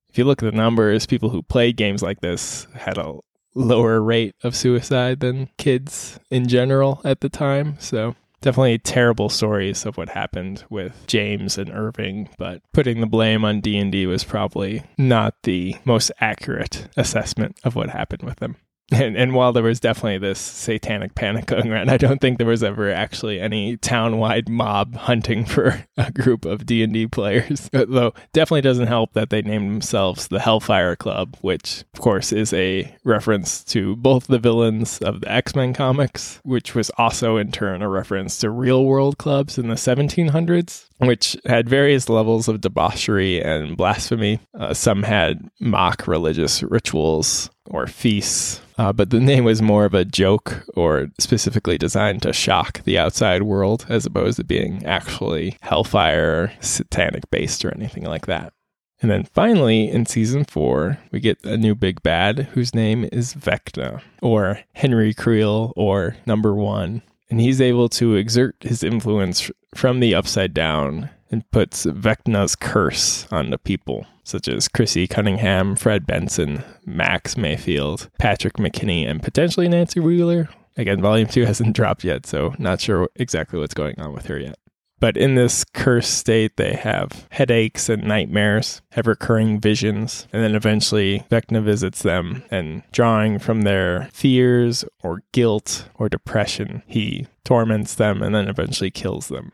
if 0.09 0.17
you 0.17 0.25
look 0.25 0.43
at 0.43 0.51
the 0.51 0.57
numbers, 0.57 1.05
people 1.05 1.29
who 1.29 1.41
played 1.41 1.77
games 1.77 2.03
like 2.03 2.19
this 2.19 2.67
had 2.75 2.97
a 2.97 3.15
lower 3.55 4.01
rate 4.01 4.35
of 4.43 4.55
suicide 4.55 5.19
than 5.21 5.49
kids 5.57 6.19
in 6.29 6.47
general 6.47 7.01
at 7.03 7.21
the 7.21 7.29
time. 7.29 7.77
So 7.79 8.15
definitely 8.41 8.77
terrible 8.79 9.29
stories 9.29 9.85
of 9.85 9.97
what 9.97 10.09
happened 10.09 10.65
with 10.69 11.05
James 11.07 11.57
and 11.57 11.69
Irving, 11.69 12.29
but 12.37 12.61
putting 12.73 12.99
the 12.99 13.07
blame 13.07 13.45
on 13.45 13.61
D&D 13.61 14.05
was 14.05 14.23
probably 14.23 14.83
not 14.97 15.35
the 15.43 15.75
most 15.85 16.11
accurate 16.19 16.87
assessment 16.97 17.57
of 17.63 17.75
what 17.75 17.89
happened 17.89 18.23
with 18.23 18.39
them. 18.39 18.57
And, 18.91 19.15
and 19.15 19.33
while 19.33 19.53
there 19.53 19.63
was 19.63 19.79
definitely 19.79 20.17
this 20.17 20.39
satanic 20.39 21.15
panic 21.15 21.45
going 21.45 21.71
around, 21.71 21.89
I 21.89 21.97
don't 21.97 22.19
think 22.19 22.37
there 22.37 22.47
was 22.47 22.63
ever 22.63 22.91
actually 22.91 23.39
any 23.39 23.77
town-wide 23.77 24.49
mob 24.49 24.95
hunting 24.95 25.45
for 25.45 25.85
a 25.97 26.11
group 26.11 26.45
of 26.45 26.65
D 26.65 26.83
and 26.83 26.93
D 26.93 27.07
players. 27.07 27.69
Though 27.73 28.13
definitely 28.33 28.61
doesn't 28.61 28.87
help 28.87 29.13
that 29.13 29.29
they 29.29 29.41
named 29.41 29.71
themselves 29.71 30.27
the 30.27 30.39
Hellfire 30.39 30.95
Club, 30.95 31.37
which 31.41 31.83
of 31.93 32.01
course 32.01 32.31
is 32.33 32.51
a 32.53 32.93
reference 33.03 33.63
to 33.65 33.95
both 33.95 34.27
the 34.27 34.39
villains 34.39 34.99
of 34.99 35.21
the 35.21 35.31
X-Men 35.31 35.73
comics, 35.73 36.39
which 36.43 36.75
was 36.75 36.91
also 36.97 37.37
in 37.37 37.51
turn 37.51 37.81
a 37.81 37.89
reference 37.89 38.37
to 38.39 38.49
real-world 38.49 39.17
clubs 39.17 39.57
in 39.57 39.69
the 39.69 39.75
1700s, 39.75 40.87
which 40.97 41.37
had 41.45 41.69
various 41.69 42.09
levels 42.09 42.47
of 42.47 42.61
debauchery 42.61 43.41
and 43.41 43.77
blasphemy. 43.77 44.39
Uh, 44.57 44.73
some 44.73 45.03
had 45.03 45.49
mock 45.59 46.07
religious 46.07 46.61
rituals 46.63 47.49
or 47.71 47.87
feasts 47.87 48.61
uh, 48.81 48.91
but 48.91 49.11
the 49.11 49.19
name 49.19 49.43
was 49.43 49.61
more 49.61 49.85
of 49.85 49.93
a 49.93 50.03
joke 50.03 50.63
or 50.75 51.07
specifically 51.19 51.77
designed 51.77 52.23
to 52.23 52.33
shock 52.33 52.83
the 52.83 52.97
outside 52.97 53.43
world 53.43 53.85
as 53.89 54.07
opposed 54.07 54.37
to 54.37 54.43
being 54.43 54.83
actually 54.87 55.55
hellfire, 55.61 56.51
satanic 56.61 57.29
based, 57.29 57.63
or 57.63 57.71
anything 57.75 58.05
like 58.05 58.25
that. 58.25 58.53
And 58.99 59.11
then 59.11 59.23
finally, 59.23 59.87
in 59.87 60.07
season 60.07 60.45
four, 60.45 60.97
we 61.11 61.19
get 61.19 61.43
a 61.43 61.57
new 61.57 61.75
big 61.75 62.01
bad 62.01 62.49
whose 62.53 62.73
name 62.73 63.07
is 63.11 63.35
Vecna, 63.35 64.01
or 64.19 64.61
Henry 64.73 65.13
Creel, 65.13 65.73
or 65.75 66.15
Number 66.25 66.55
One. 66.55 67.03
And 67.29 67.39
he's 67.39 67.61
able 67.61 67.87
to 67.89 68.15
exert 68.15 68.55
his 68.61 68.81
influence 68.81 69.51
from 69.75 69.99
the 69.99 70.15
upside 70.15 70.55
down 70.55 71.11
and 71.31 71.49
puts 71.51 71.85
Vecna's 71.85 72.55
curse 72.55 73.25
on 73.31 73.49
the 73.49 73.57
people 73.57 74.05
such 74.23 74.47
as 74.47 74.67
Chrissy 74.67 75.07
Cunningham, 75.07 75.75
Fred 75.75 76.05
Benson, 76.05 76.63
Max 76.85 77.35
Mayfield, 77.35 78.09
Patrick 78.19 78.53
McKinney, 78.53 79.07
and 79.07 79.21
potentially 79.21 79.67
Nancy 79.67 79.99
Wheeler. 79.99 80.49
Again, 80.77 81.01
volume 81.01 81.27
two 81.27 81.45
hasn't 81.45 81.75
dropped 81.75 82.03
yet, 82.03 82.25
so 82.25 82.55
not 82.57 82.81
sure 82.81 83.09
exactly 83.15 83.59
what's 83.59 83.73
going 83.73 83.99
on 83.99 84.13
with 84.13 84.27
her 84.27 84.39
yet. 84.39 84.57
But 84.99 85.17
in 85.17 85.33
this 85.33 85.65
cursed 85.73 86.13
state, 86.13 86.57
they 86.57 86.73
have 86.73 87.27
headaches 87.31 87.89
and 87.89 88.03
nightmares, 88.03 88.83
have 88.91 89.07
recurring 89.07 89.59
visions, 89.59 90.27
and 90.31 90.43
then 90.43 90.53
eventually 90.53 91.25
Vecna 91.31 91.63
visits 91.63 92.03
them 92.03 92.43
and 92.51 92.83
drawing 92.91 93.39
from 93.39 93.63
their 93.63 94.09
fears 94.13 94.85
or 95.03 95.23
guilt 95.31 95.89
or 95.95 96.07
depression, 96.07 96.83
he 96.85 97.25
torments 97.43 97.95
them 97.95 98.21
and 98.21 98.35
then 98.35 98.47
eventually 98.47 98.91
kills 98.91 99.27
them. 99.29 99.51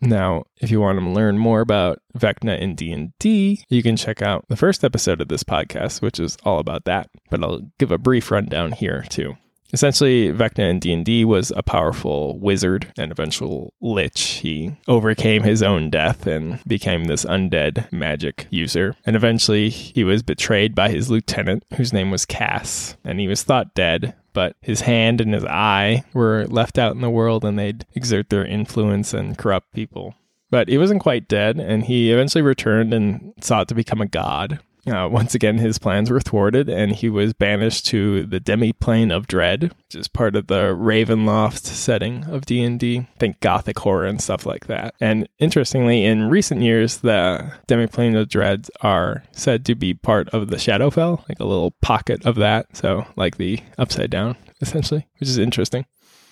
Now, 0.00 0.44
if 0.56 0.70
you 0.70 0.80
want 0.80 1.00
to 1.00 1.08
learn 1.08 1.38
more 1.38 1.60
about 1.60 2.00
Vecna 2.16 2.58
in 2.58 2.74
D&D, 2.74 3.64
you 3.68 3.82
can 3.82 3.96
check 3.96 4.22
out 4.22 4.44
the 4.48 4.56
first 4.56 4.84
episode 4.84 5.20
of 5.20 5.28
this 5.28 5.42
podcast, 5.42 6.02
which 6.02 6.20
is 6.20 6.36
all 6.44 6.58
about 6.58 6.84
that. 6.84 7.10
But 7.30 7.42
I'll 7.42 7.62
give 7.78 7.90
a 7.90 7.98
brief 7.98 8.30
rundown 8.30 8.72
here 8.72 9.04
too. 9.08 9.36
Essentially, 9.72 10.32
Vecna 10.32 10.70
in 10.70 10.78
D&D 10.78 11.26
was 11.26 11.52
a 11.54 11.62
powerful 11.62 12.38
wizard 12.38 12.90
and 12.96 13.12
eventual 13.12 13.74
lich. 13.82 14.40
He 14.42 14.74
overcame 14.86 15.42
his 15.42 15.62
own 15.62 15.90
death 15.90 16.26
and 16.26 16.58
became 16.66 17.04
this 17.04 17.26
undead 17.26 17.92
magic 17.92 18.46
user. 18.50 18.94
And 19.04 19.14
eventually, 19.14 19.68
he 19.68 20.04
was 20.04 20.22
betrayed 20.22 20.74
by 20.74 20.88
his 20.88 21.10
lieutenant, 21.10 21.64
whose 21.76 21.92
name 21.92 22.10
was 22.10 22.24
Kas, 22.24 22.96
and 23.04 23.20
he 23.20 23.28
was 23.28 23.42
thought 23.42 23.74
dead 23.74 24.14
but 24.38 24.54
his 24.62 24.82
hand 24.82 25.20
and 25.20 25.34
his 25.34 25.44
eye 25.44 26.04
were 26.14 26.46
left 26.46 26.78
out 26.78 26.94
in 26.94 27.00
the 27.00 27.10
world 27.10 27.44
and 27.44 27.58
they'd 27.58 27.84
exert 27.96 28.30
their 28.30 28.46
influence 28.46 29.12
and 29.12 29.36
corrupt 29.36 29.72
people. 29.72 30.14
But 30.48 30.68
he 30.68 30.78
wasn't 30.78 31.00
quite 31.00 31.26
dead, 31.26 31.58
and 31.58 31.82
he 31.82 32.12
eventually 32.12 32.42
returned 32.42 32.94
and 32.94 33.34
sought 33.40 33.66
to 33.66 33.74
become 33.74 34.00
a 34.00 34.06
god. 34.06 34.60
Uh, 34.90 35.08
once 35.08 35.34
again, 35.34 35.58
his 35.58 35.78
plans 35.78 36.10
were 36.10 36.20
thwarted, 36.20 36.68
and 36.68 36.92
he 36.92 37.08
was 37.08 37.32
banished 37.32 37.86
to 37.86 38.24
the 38.24 38.40
demiplane 38.40 39.14
of 39.14 39.26
dread, 39.26 39.64
which 39.64 39.94
is 39.94 40.08
part 40.08 40.36
of 40.36 40.46
the 40.46 40.74
Ravenloft 40.74 41.64
setting 41.64 42.24
of 42.24 42.46
D 42.46 42.62
and 42.62 42.78
D. 42.78 43.06
Think 43.18 43.40
gothic 43.40 43.78
horror 43.78 44.06
and 44.06 44.20
stuff 44.20 44.46
like 44.46 44.66
that. 44.66 44.94
And 45.00 45.28
interestingly, 45.38 46.04
in 46.04 46.28
recent 46.28 46.62
years, 46.62 46.98
the 46.98 47.52
demiplane 47.66 48.18
of 48.20 48.28
dread 48.28 48.68
are 48.80 49.24
said 49.32 49.64
to 49.66 49.74
be 49.74 49.94
part 49.94 50.28
of 50.30 50.48
the 50.48 50.56
Shadowfell, 50.56 51.28
like 51.28 51.40
a 51.40 51.44
little 51.44 51.72
pocket 51.82 52.24
of 52.26 52.36
that. 52.36 52.76
So, 52.76 53.06
like 53.16 53.36
the 53.36 53.60
Upside 53.78 54.10
Down, 54.10 54.36
essentially, 54.60 55.06
which 55.18 55.28
is 55.28 55.38
interesting. 55.38 55.86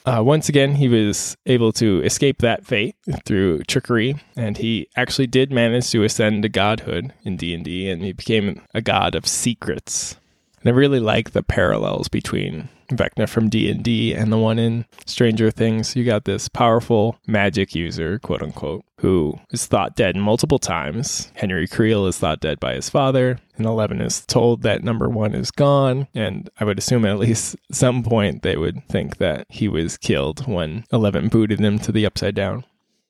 Uh, 0.07 0.23
once 0.23 0.49
again, 0.49 0.77
he 0.77 0.87
was 0.87 1.37
able 1.47 1.73
to 1.73 2.01
escape 2.05 2.39
that 2.39 2.65
fate 2.65 2.95
through 3.25 3.61
trickery, 3.65 4.15
and 4.37 4.57
he 4.57 4.87
actually 4.97 5.27
did 5.27 5.51
manage 5.51 5.91
to 5.91 6.05
ascend 6.05 6.45
to 6.45 6.49
godhood 6.49 7.13
in 7.25 7.37
D 7.37 7.53
and 7.53 7.65
D, 7.65 7.91
and 7.91 8.03
he 8.03 8.13
became 8.13 8.63
a 8.73 8.81
god 8.81 9.17
of 9.17 9.27
secrets. 9.27 10.17
And 10.61 10.71
I 10.71 10.73
really 10.73 11.01
like 11.01 11.33
the 11.33 11.43
parallels 11.43 12.07
between 12.07 12.69
Vecna 12.89 13.29
from 13.29 13.49
D&D 13.49 14.15
and 14.15 14.33
the 14.33 14.39
one 14.39 14.59
in 14.59 14.85
Stranger 15.07 15.51
Things. 15.51 15.97
You 15.97 16.05
got 16.05 16.25
this 16.25 16.49
powerful 16.49 17.19
magic 17.27 17.75
user, 17.75 18.19
quote 18.19 18.43
unquote, 18.43 18.85
who 19.01 19.39
is 19.51 19.67
thought 19.67 19.97
dead 19.97 20.17
multiple 20.17 20.59
times. 20.59 21.31
Henry 21.35 21.67
Creel 21.67 22.07
is 22.07 22.19
thought 22.19 22.41
dead 22.41 22.61
by 22.61 22.75
his 22.75 22.89
father, 22.89 23.39
and 23.57 23.67
Eleven 23.67 24.01
is 24.01 24.25
told 24.25 24.63
that 24.63 24.83
number 24.83 25.09
one 25.09 25.35
is 25.35 25.51
gone. 25.51 26.09
And 26.15 26.49
I 26.59 26.65
would 26.65 26.79
assume 26.79 27.05
at 27.05 27.19
least 27.19 27.57
some 27.73 28.03
point 28.03 28.43
they 28.43 28.57
would 28.57 28.87
think 28.89 29.19
that 29.19 29.47
he 29.49 29.69
was 29.69 29.97
killed 29.97 30.47
when 30.47 30.85
Eleven 30.93 31.29
booted 31.29 31.61
him 31.61 31.79
to 31.81 31.93
the 31.93 32.07
upside 32.07 32.35
down. 32.35 32.65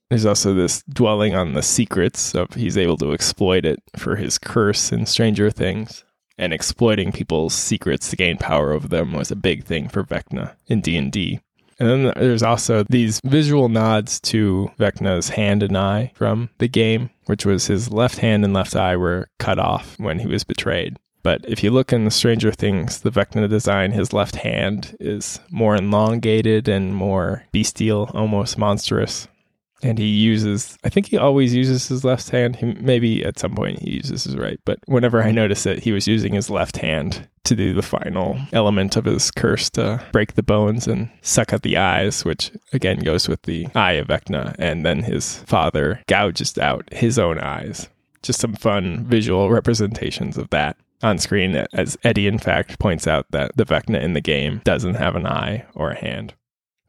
There's 0.09 0.27
also 0.27 0.55
this 0.55 0.83
dwelling 0.85 1.35
on 1.35 1.55
the 1.55 1.63
secrets 1.63 2.35
of 2.35 2.55
he's 2.55 2.79
able 2.79 2.97
to 2.99 3.13
exploit 3.13 3.65
it 3.65 3.83
for 3.97 4.15
his 4.15 4.39
curse 4.39 4.93
in 4.93 5.05
Stranger 5.05 5.51
Things 5.51 6.05
and 6.39 6.53
exploiting 6.53 7.13
people's 7.13 7.55
secrets 7.55 8.11
to 8.11 8.17
gain 8.17 8.37
power 8.37 8.73
over 8.73 8.89
them 8.89 9.13
was 9.13 9.31
a 9.31 9.37
big 9.37 9.65
thing 9.65 9.89
for 9.89 10.05
Vecna 10.05 10.55
in 10.67 10.81
D&D. 10.81 11.41
And 11.79 11.89
then 11.89 12.13
there's 12.17 12.43
also 12.43 12.85
these 12.85 13.21
visual 13.25 13.69
nods 13.69 14.19
to 14.21 14.71
Vecna's 14.79 15.31
hand 15.31 15.63
and 15.63 15.77
eye 15.77 16.13
from 16.15 16.49
the 16.59 16.69
game, 16.69 17.11
which 17.27 17.45
was 17.45 17.67
his 17.67 17.91
left 17.91 18.19
hand 18.19 18.45
and 18.45 18.55
left 18.55 18.75
eye 18.75 18.97
were 18.97 19.29
cut 19.39 19.59
off 19.59 19.99
when 19.99 20.19
he 20.19 20.27
was 20.27 20.45
betrayed. 20.45 20.97
But 21.23 21.45
if 21.47 21.63
you 21.63 21.71
look 21.71 21.93
in 21.93 22.05
the 22.05 22.11
Stranger 22.11 22.53
Things, 22.53 23.01
the 23.01 23.11
Vecna 23.11 23.49
design, 23.49 23.93
his 23.93 24.13
left 24.13 24.37
hand 24.37 24.97
is 25.01 25.41
more 25.51 25.75
elongated 25.75 26.69
and 26.69 26.95
more 26.95 27.45
bestial, 27.53 28.11
almost 28.15 28.57
monstrous 28.57 29.27
and 29.83 29.99
he 29.99 30.07
uses 30.07 30.79
i 30.85 30.89
think 30.89 31.07
he 31.07 31.19
always 31.19 31.55
uses 31.55 31.89
his 31.89 32.05
left 32.05 32.31
hand. 32.31 32.57
He, 32.57 32.73
maybe 32.75 33.25
at 33.25 33.39
some 33.39 33.55
point 33.55 33.81
he 33.81 33.93
uses 33.93 34.25
his 34.25 34.37
right 34.37 34.61
but 34.65 34.79
whenever 34.87 35.23
i 35.23 35.31
noticed 35.31 35.67
it 35.67 35.83
he 35.83 35.93
was 35.93 36.09
using 36.09 36.33
his 36.33 36.51
left 36.51 36.79
hand 36.79 37.29
to 37.47 37.55
do 37.55 37.73
the 37.73 37.83
final 37.83 38.39
element 38.53 38.97
of 38.97 39.05
his 39.05 39.31
curse 39.31 39.71
to 39.71 40.03
break 40.13 40.35
the 40.35 40.43
bones 40.43 40.87
and 40.89 41.09
suck 41.23 41.53
out 41.53 41.63
the 41.63 41.77
eyes 41.77 42.25
which 42.25 42.51
again 42.73 42.99
goes 42.99 43.29
with 43.29 43.43
the 43.43 43.69
eye 43.75 43.93
of 43.93 44.09
Vecna 44.09 44.55
and 44.59 44.85
then 44.85 45.03
his 45.03 45.39
father 45.45 46.01
gouges 46.09 46.59
out 46.59 46.93
his 46.93 47.19
own 47.19 47.39
eyes. 47.39 47.89
Just 48.23 48.41
some 48.41 48.55
fun 48.55 49.05
visual 49.05 49.51
representations 49.51 50.37
of 50.37 50.51
that 50.51 50.77
on 51.03 51.19
screen 51.19 51.55
as 51.73 51.97
eddie 52.03 52.27
in 52.27 52.39
fact 52.39 52.81
points 52.81 53.07
out 53.07 53.31
that 53.31 53.57
the 53.57 53.65
Vecna 53.65 54.03
in 54.03 54.15
the 54.15 54.21
game 54.21 54.61
doesn't 54.65 54.95
have 54.95 55.15
an 55.15 55.27
eye 55.27 55.65
or 55.75 55.93
a 55.93 56.01
hand 56.01 56.35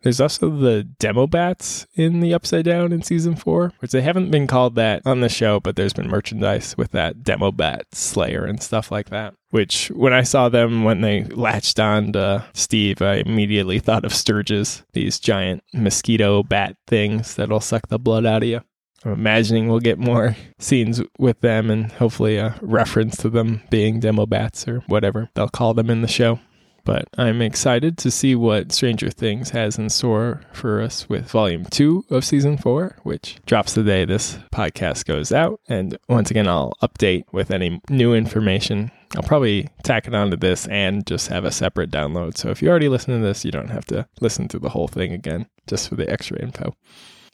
there's 0.02 0.22
also 0.22 0.50
the 0.50 0.84
Demobats 0.84 1.88
in 1.96 2.20
the 2.20 2.34
Upside 2.34 2.66
Down 2.66 2.92
in 2.92 3.02
season 3.02 3.36
four, 3.36 3.74
which 3.80 3.92
they 3.92 4.02
haven't 4.02 4.32
been 4.32 4.48
called 4.48 4.76
that 4.76 5.02
on 5.06 5.22
the 5.22 5.30
show, 5.30 5.60
but 5.60 5.76
there's 5.76 5.94
been 5.94 6.10
merchandise 6.10 6.78
with 6.78 6.92
that 6.92 7.24
demo 7.24 7.52
bat 7.52 7.86
slayer 7.94 8.46
and 8.46 8.62
stuff 8.62 8.92
like 8.92 9.10
that. 9.10 9.34
Which, 9.50 9.88
when 9.90 10.14
I 10.14 10.24
saw 10.24 10.50
them 10.50 10.84
when 10.84 11.02
they 11.02 11.24
latched 11.24 11.80
on 11.80 12.14
to 12.14 12.46
Steve, 12.54 13.02
I 13.02 13.16
immediately 13.16 13.80
thought 13.88 14.06
of 14.06 14.12
Stirges, 14.12 14.84
these 14.94 15.20
giant 15.20 15.64
mosquito 15.74 16.44
bat 16.44 16.76
things 16.86 17.36
that'll 17.36 17.60
suck 17.60 17.88
the 17.88 18.00
blood 18.00 18.26
out 18.26 18.44
of 18.44 18.50
you. 18.50 18.62
I'm 19.06 19.14
imagining 19.14 19.68
we'll 19.68 19.80
get 19.80 20.00
more 20.00 20.36
scenes 20.60 21.02
with 21.18 21.40
them 21.42 21.70
and 21.70 21.92
hopefully 21.92 22.38
a 22.38 22.56
reference 22.62 23.18
to 23.18 23.30
them 23.30 23.62
being 23.70 24.00
Demobats 24.00 24.68
or 24.68 24.80
whatever 24.88 25.30
they'll 25.34 25.50
call 25.50 25.74
them 25.74 25.90
in 25.90 26.02
the 26.02 26.08
show. 26.08 26.40
But 26.88 27.10
I'm 27.18 27.42
excited 27.42 27.98
to 27.98 28.10
see 28.10 28.34
what 28.34 28.72
Stranger 28.72 29.10
Things 29.10 29.50
has 29.50 29.78
in 29.78 29.90
store 29.90 30.40
for 30.54 30.82
us 30.82 31.10
with 31.10 31.30
volume 31.30 31.66
two 31.66 32.06
of 32.10 32.24
season 32.24 32.58
four, 32.58 32.96
which 33.04 33.36
drops 33.46 33.74
the 33.74 33.84
day 33.84 34.06
this 34.06 34.40
podcast 34.54 35.04
goes 35.04 35.34
out. 35.34 35.60
And 35.68 35.98
once 36.08 36.32
again, 36.32 36.48
I'll 36.48 36.72
update 36.82 37.26
with 37.34 37.52
any 37.52 37.82
new 37.90 38.14
information. 38.14 38.90
I'll 39.18 39.24
probably 39.24 39.68
tack 39.84 40.08
it 40.08 40.16
onto 40.16 40.38
this 40.38 40.66
and 40.68 41.06
just 41.06 41.28
have 41.28 41.44
a 41.44 41.52
separate 41.52 41.92
download. 41.92 42.38
So 42.38 42.52
if 42.52 42.62
you 42.62 42.70
already 42.70 42.88
listen 42.88 43.20
to 43.20 43.26
this, 43.26 43.44
you 43.44 43.52
don't 43.52 43.70
have 43.70 43.86
to 43.88 44.08
listen 44.22 44.48
to 44.48 44.58
the 44.58 44.70
whole 44.70 44.88
thing 44.88 45.12
again 45.12 45.48
just 45.68 45.90
for 45.90 45.96
the 45.96 46.10
extra 46.10 46.40
info. 46.42 46.74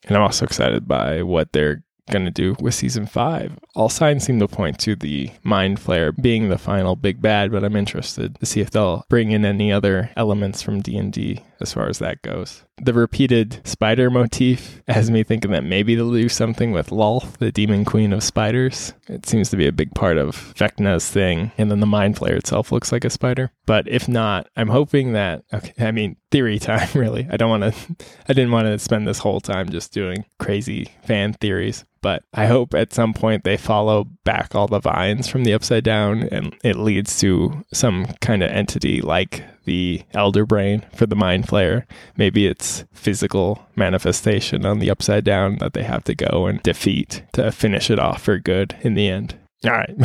And 0.06 0.18
I'm 0.18 0.24
also 0.24 0.46
excited 0.46 0.88
by 0.88 1.22
what 1.22 1.54
they're 1.54 1.84
going 2.10 2.26
to 2.26 2.32
do 2.32 2.56
with 2.60 2.76
season 2.76 3.06
five. 3.06 3.58
All 3.76 3.90
signs 3.90 4.26
seem 4.26 4.40
to 4.40 4.48
point 4.48 4.80
to 4.80 4.96
the 4.96 5.32
Mind 5.44 5.80
Flayer 5.80 6.16
being 6.20 6.50
the 6.50 6.58
final 6.58 6.96
big 6.96 7.22
bad, 7.22 7.52
but 7.52 7.64
I'm 7.64 7.76
interested 7.76 8.40
to 8.40 8.46
see 8.46 8.62
if 8.62 8.72
they'll 8.72 9.06
bring 9.10 9.32
in 9.32 9.46
any 9.46 9.72
other 9.72 10.12
elements 10.16 10.62
from 10.62 10.82
D&D 10.82 11.42
as 11.64 11.74
far 11.74 11.90
as 11.90 12.00
that 12.00 12.22
goes. 12.22 12.64
The 12.78 12.94
repeated 12.94 13.62
spider 13.66 14.10
motif 14.10 14.84
has 14.88 15.10
me 15.10 15.24
thinking 15.24 15.52
that 15.52 15.64
maybe 15.64 15.96
they'll 15.96 16.12
do 16.12 16.30
something 16.30 16.72
with 16.72 16.90
Lolth, 16.90 17.38
the 17.38 17.52
demon 17.52 17.86
queen 17.86 18.14
of 18.14 18.24
spiders. 18.24 18.94
It 19.08 19.26
seems 19.26 19.50
to 19.50 19.58
be 19.58 19.66
a 19.66 19.72
big 19.72 19.96
part 19.96 20.18
of 20.18 20.54
Vecna's 20.56 21.10
thing, 21.10 21.52
and 21.58 21.72
then 21.72 21.80
the 21.80 21.86
Mind 21.86 22.18
Flayer 22.18 22.38
itself 22.38 22.72
looks 22.72 22.92
like 22.92 23.06
a 23.06 23.10
spider. 23.10 23.52
But 23.66 23.88
if 23.88 24.08
not, 24.08 24.50
I'm 24.58 24.70
hoping 24.70 25.14
that, 25.14 25.44
okay, 25.54 25.74
I 25.80 25.92
mean, 25.92 26.18
theory 26.30 26.60
time, 26.60 26.90
really. 26.94 27.28
I 27.32 27.38
don't 27.38 27.50
want 27.50 27.74
to, 27.74 27.96
I 28.28 28.34
didn't 28.34 28.52
want 28.52 28.68
to 28.68 28.78
spend 28.78 29.08
this 29.08 29.20
whole 29.20 29.40
time 29.40 29.70
just 29.70 29.94
doing 29.94 30.26
crazy 30.38 30.92
fan 31.04 31.34
theories 31.34 31.86
but 32.04 32.22
I 32.34 32.46
hope 32.46 32.76
at 32.76 32.94
some 32.94 33.14
point 33.14 33.44
they 33.46 33.58
follow 33.58 34.04
back 34.26 34.54
all 34.54 34.68
the 34.68 34.82
vines 34.82 35.28
from 35.30 35.46
the 35.46 35.54
upside 35.54 35.86
down 35.86 36.24
and 36.24 36.54
it 36.64 36.76
leads 36.76 37.18
to 37.22 37.64
some 37.74 38.06
kind 38.20 38.44
of 38.44 38.52
entity 38.52 39.02
like 39.02 39.44
the 39.66 40.04
elder 40.14 40.46
brain 40.46 40.86
for 40.94 41.06
the 41.06 41.16
mind 41.16 41.48
flayer. 41.48 41.86
Maybe 42.18 42.48
it's 42.48 42.86
physical 42.94 43.68
manifestation 43.76 44.66
on 44.66 44.80
the 44.80 44.90
upside 44.90 45.24
down 45.24 45.58
that 45.58 45.74
they 45.74 45.84
have 45.84 46.04
to 46.06 46.16
go 46.16 46.46
and 46.48 46.62
defeat 46.64 47.24
to 47.34 47.52
finish 47.52 47.90
it 47.90 48.00
off 48.00 48.24
for 48.24 48.38
good 48.40 48.76
in 48.82 48.94
the 48.94 49.08
end. 49.08 49.36
All 49.66 49.72
right. 49.72 49.96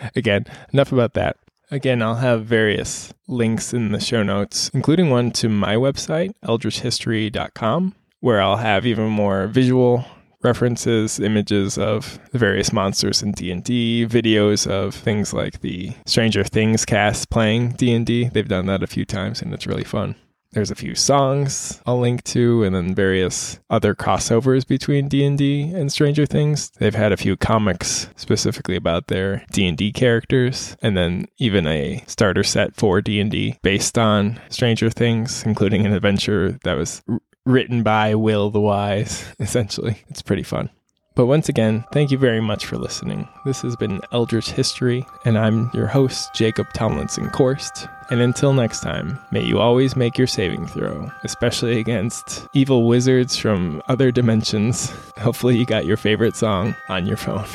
Again, 0.16 0.44
enough 0.72 0.92
about 0.92 1.14
that. 1.14 1.36
Again, 1.70 2.00
I'll 2.00 2.16
have 2.16 2.44
various 2.44 3.12
links 3.26 3.74
in 3.74 3.90
the 3.90 4.00
show 4.00 4.22
notes, 4.22 4.70
including 4.72 5.10
one 5.10 5.32
to 5.32 5.48
my 5.48 5.74
website, 5.74 6.32
eldritchhistory.com, 6.44 7.94
where 8.20 8.40
I'll 8.40 8.56
have 8.56 8.86
even 8.86 9.08
more 9.08 9.48
visual 9.48 10.04
references, 10.46 11.20
images 11.20 11.76
of 11.76 12.18
the 12.30 12.38
various 12.38 12.72
monsters 12.72 13.22
in 13.22 13.32
D&D, 13.32 14.06
videos 14.06 14.66
of 14.66 14.94
things 14.94 15.34
like 15.34 15.60
the 15.60 15.92
Stranger 16.06 16.44
Things 16.44 16.86
cast 16.86 17.28
playing 17.28 17.72
D&D. 17.72 18.30
They've 18.30 18.48
done 18.48 18.66
that 18.66 18.82
a 18.82 18.86
few 18.86 19.04
times 19.04 19.42
and 19.42 19.52
it's 19.52 19.66
really 19.66 19.84
fun. 19.84 20.14
There's 20.52 20.70
a 20.70 20.74
few 20.74 20.94
songs 20.94 21.82
I'll 21.84 22.00
link 22.00 22.24
to 22.24 22.64
and 22.64 22.74
then 22.74 22.94
various 22.94 23.58
other 23.68 23.94
crossovers 23.94 24.66
between 24.66 25.06
D&D 25.06 25.72
and 25.74 25.92
Stranger 25.92 26.24
Things. 26.24 26.70
They've 26.78 26.94
had 26.94 27.12
a 27.12 27.18
few 27.18 27.36
comics 27.36 28.08
specifically 28.16 28.74
about 28.74 29.08
their 29.08 29.44
D&D 29.52 29.92
characters 29.92 30.74
and 30.80 30.96
then 30.96 31.26
even 31.36 31.66
a 31.66 32.02
starter 32.06 32.42
set 32.42 32.74
for 32.74 33.02
D&D 33.02 33.58
based 33.62 33.98
on 33.98 34.40
Stranger 34.48 34.88
Things, 34.88 35.42
including 35.44 35.84
an 35.84 35.92
adventure 35.92 36.58
that 36.64 36.78
was 36.78 37.02
written 37.46 37.82
by 37.82 38.14
Will 38.14 38.50
the 38.50 38.60
Wise, 38.60 39.24
essentially. 39.40 40.02
It's 40.08 40.22
pretty 40.22 40.42
fun. 40.42 40.68
But 41.14 41.26
once 41.26 41.48
again, 41.48 41.82
thank 41.92 42.10
you 42.10 42.18
very 42.18 42.42
much 42.42 42.66
for 42.66 42.76
listening. 42.76 43.26
This 43.46 43.62
has 43.62 43.74
been 43.74 44.02
Eldritch 44.12 44.50
History, 44.50 45.06
and 45.24 45.38
I'm 45.38 45.70
your 45.72 45.86
host, 45.86 46.34
Jacob 46.34 46.66
Tomlinson 46.74 47.30
Korst. 47.30 47.90
And 48.10 48.20
until 48.20 48.52
next 48.52 48.80
time, 48.80 49.18
may 49.32 49.42
you 49.42 49.58
always 49.58 49.96
make 49.96 50.18
your 50.18 50.26
saving 50.26 50.66
throw, 50.66 51.10
especially 51.24 51.80
against 51.80 52.46
evil 52.52 52.86
wizards 52.86 53.34
from 53.34 53.80
other 53.88 54.12
dimensions. 54.12 54.90
Hopefully, 55.16 55.56
you 55.56 55.64
got 55.64 55.86
your 55.86 55.96
favorite 55.96 56.36
song 56.36 56.76
on 56.90 57.06
your 57.06 57.16
phone. 57.16 57.46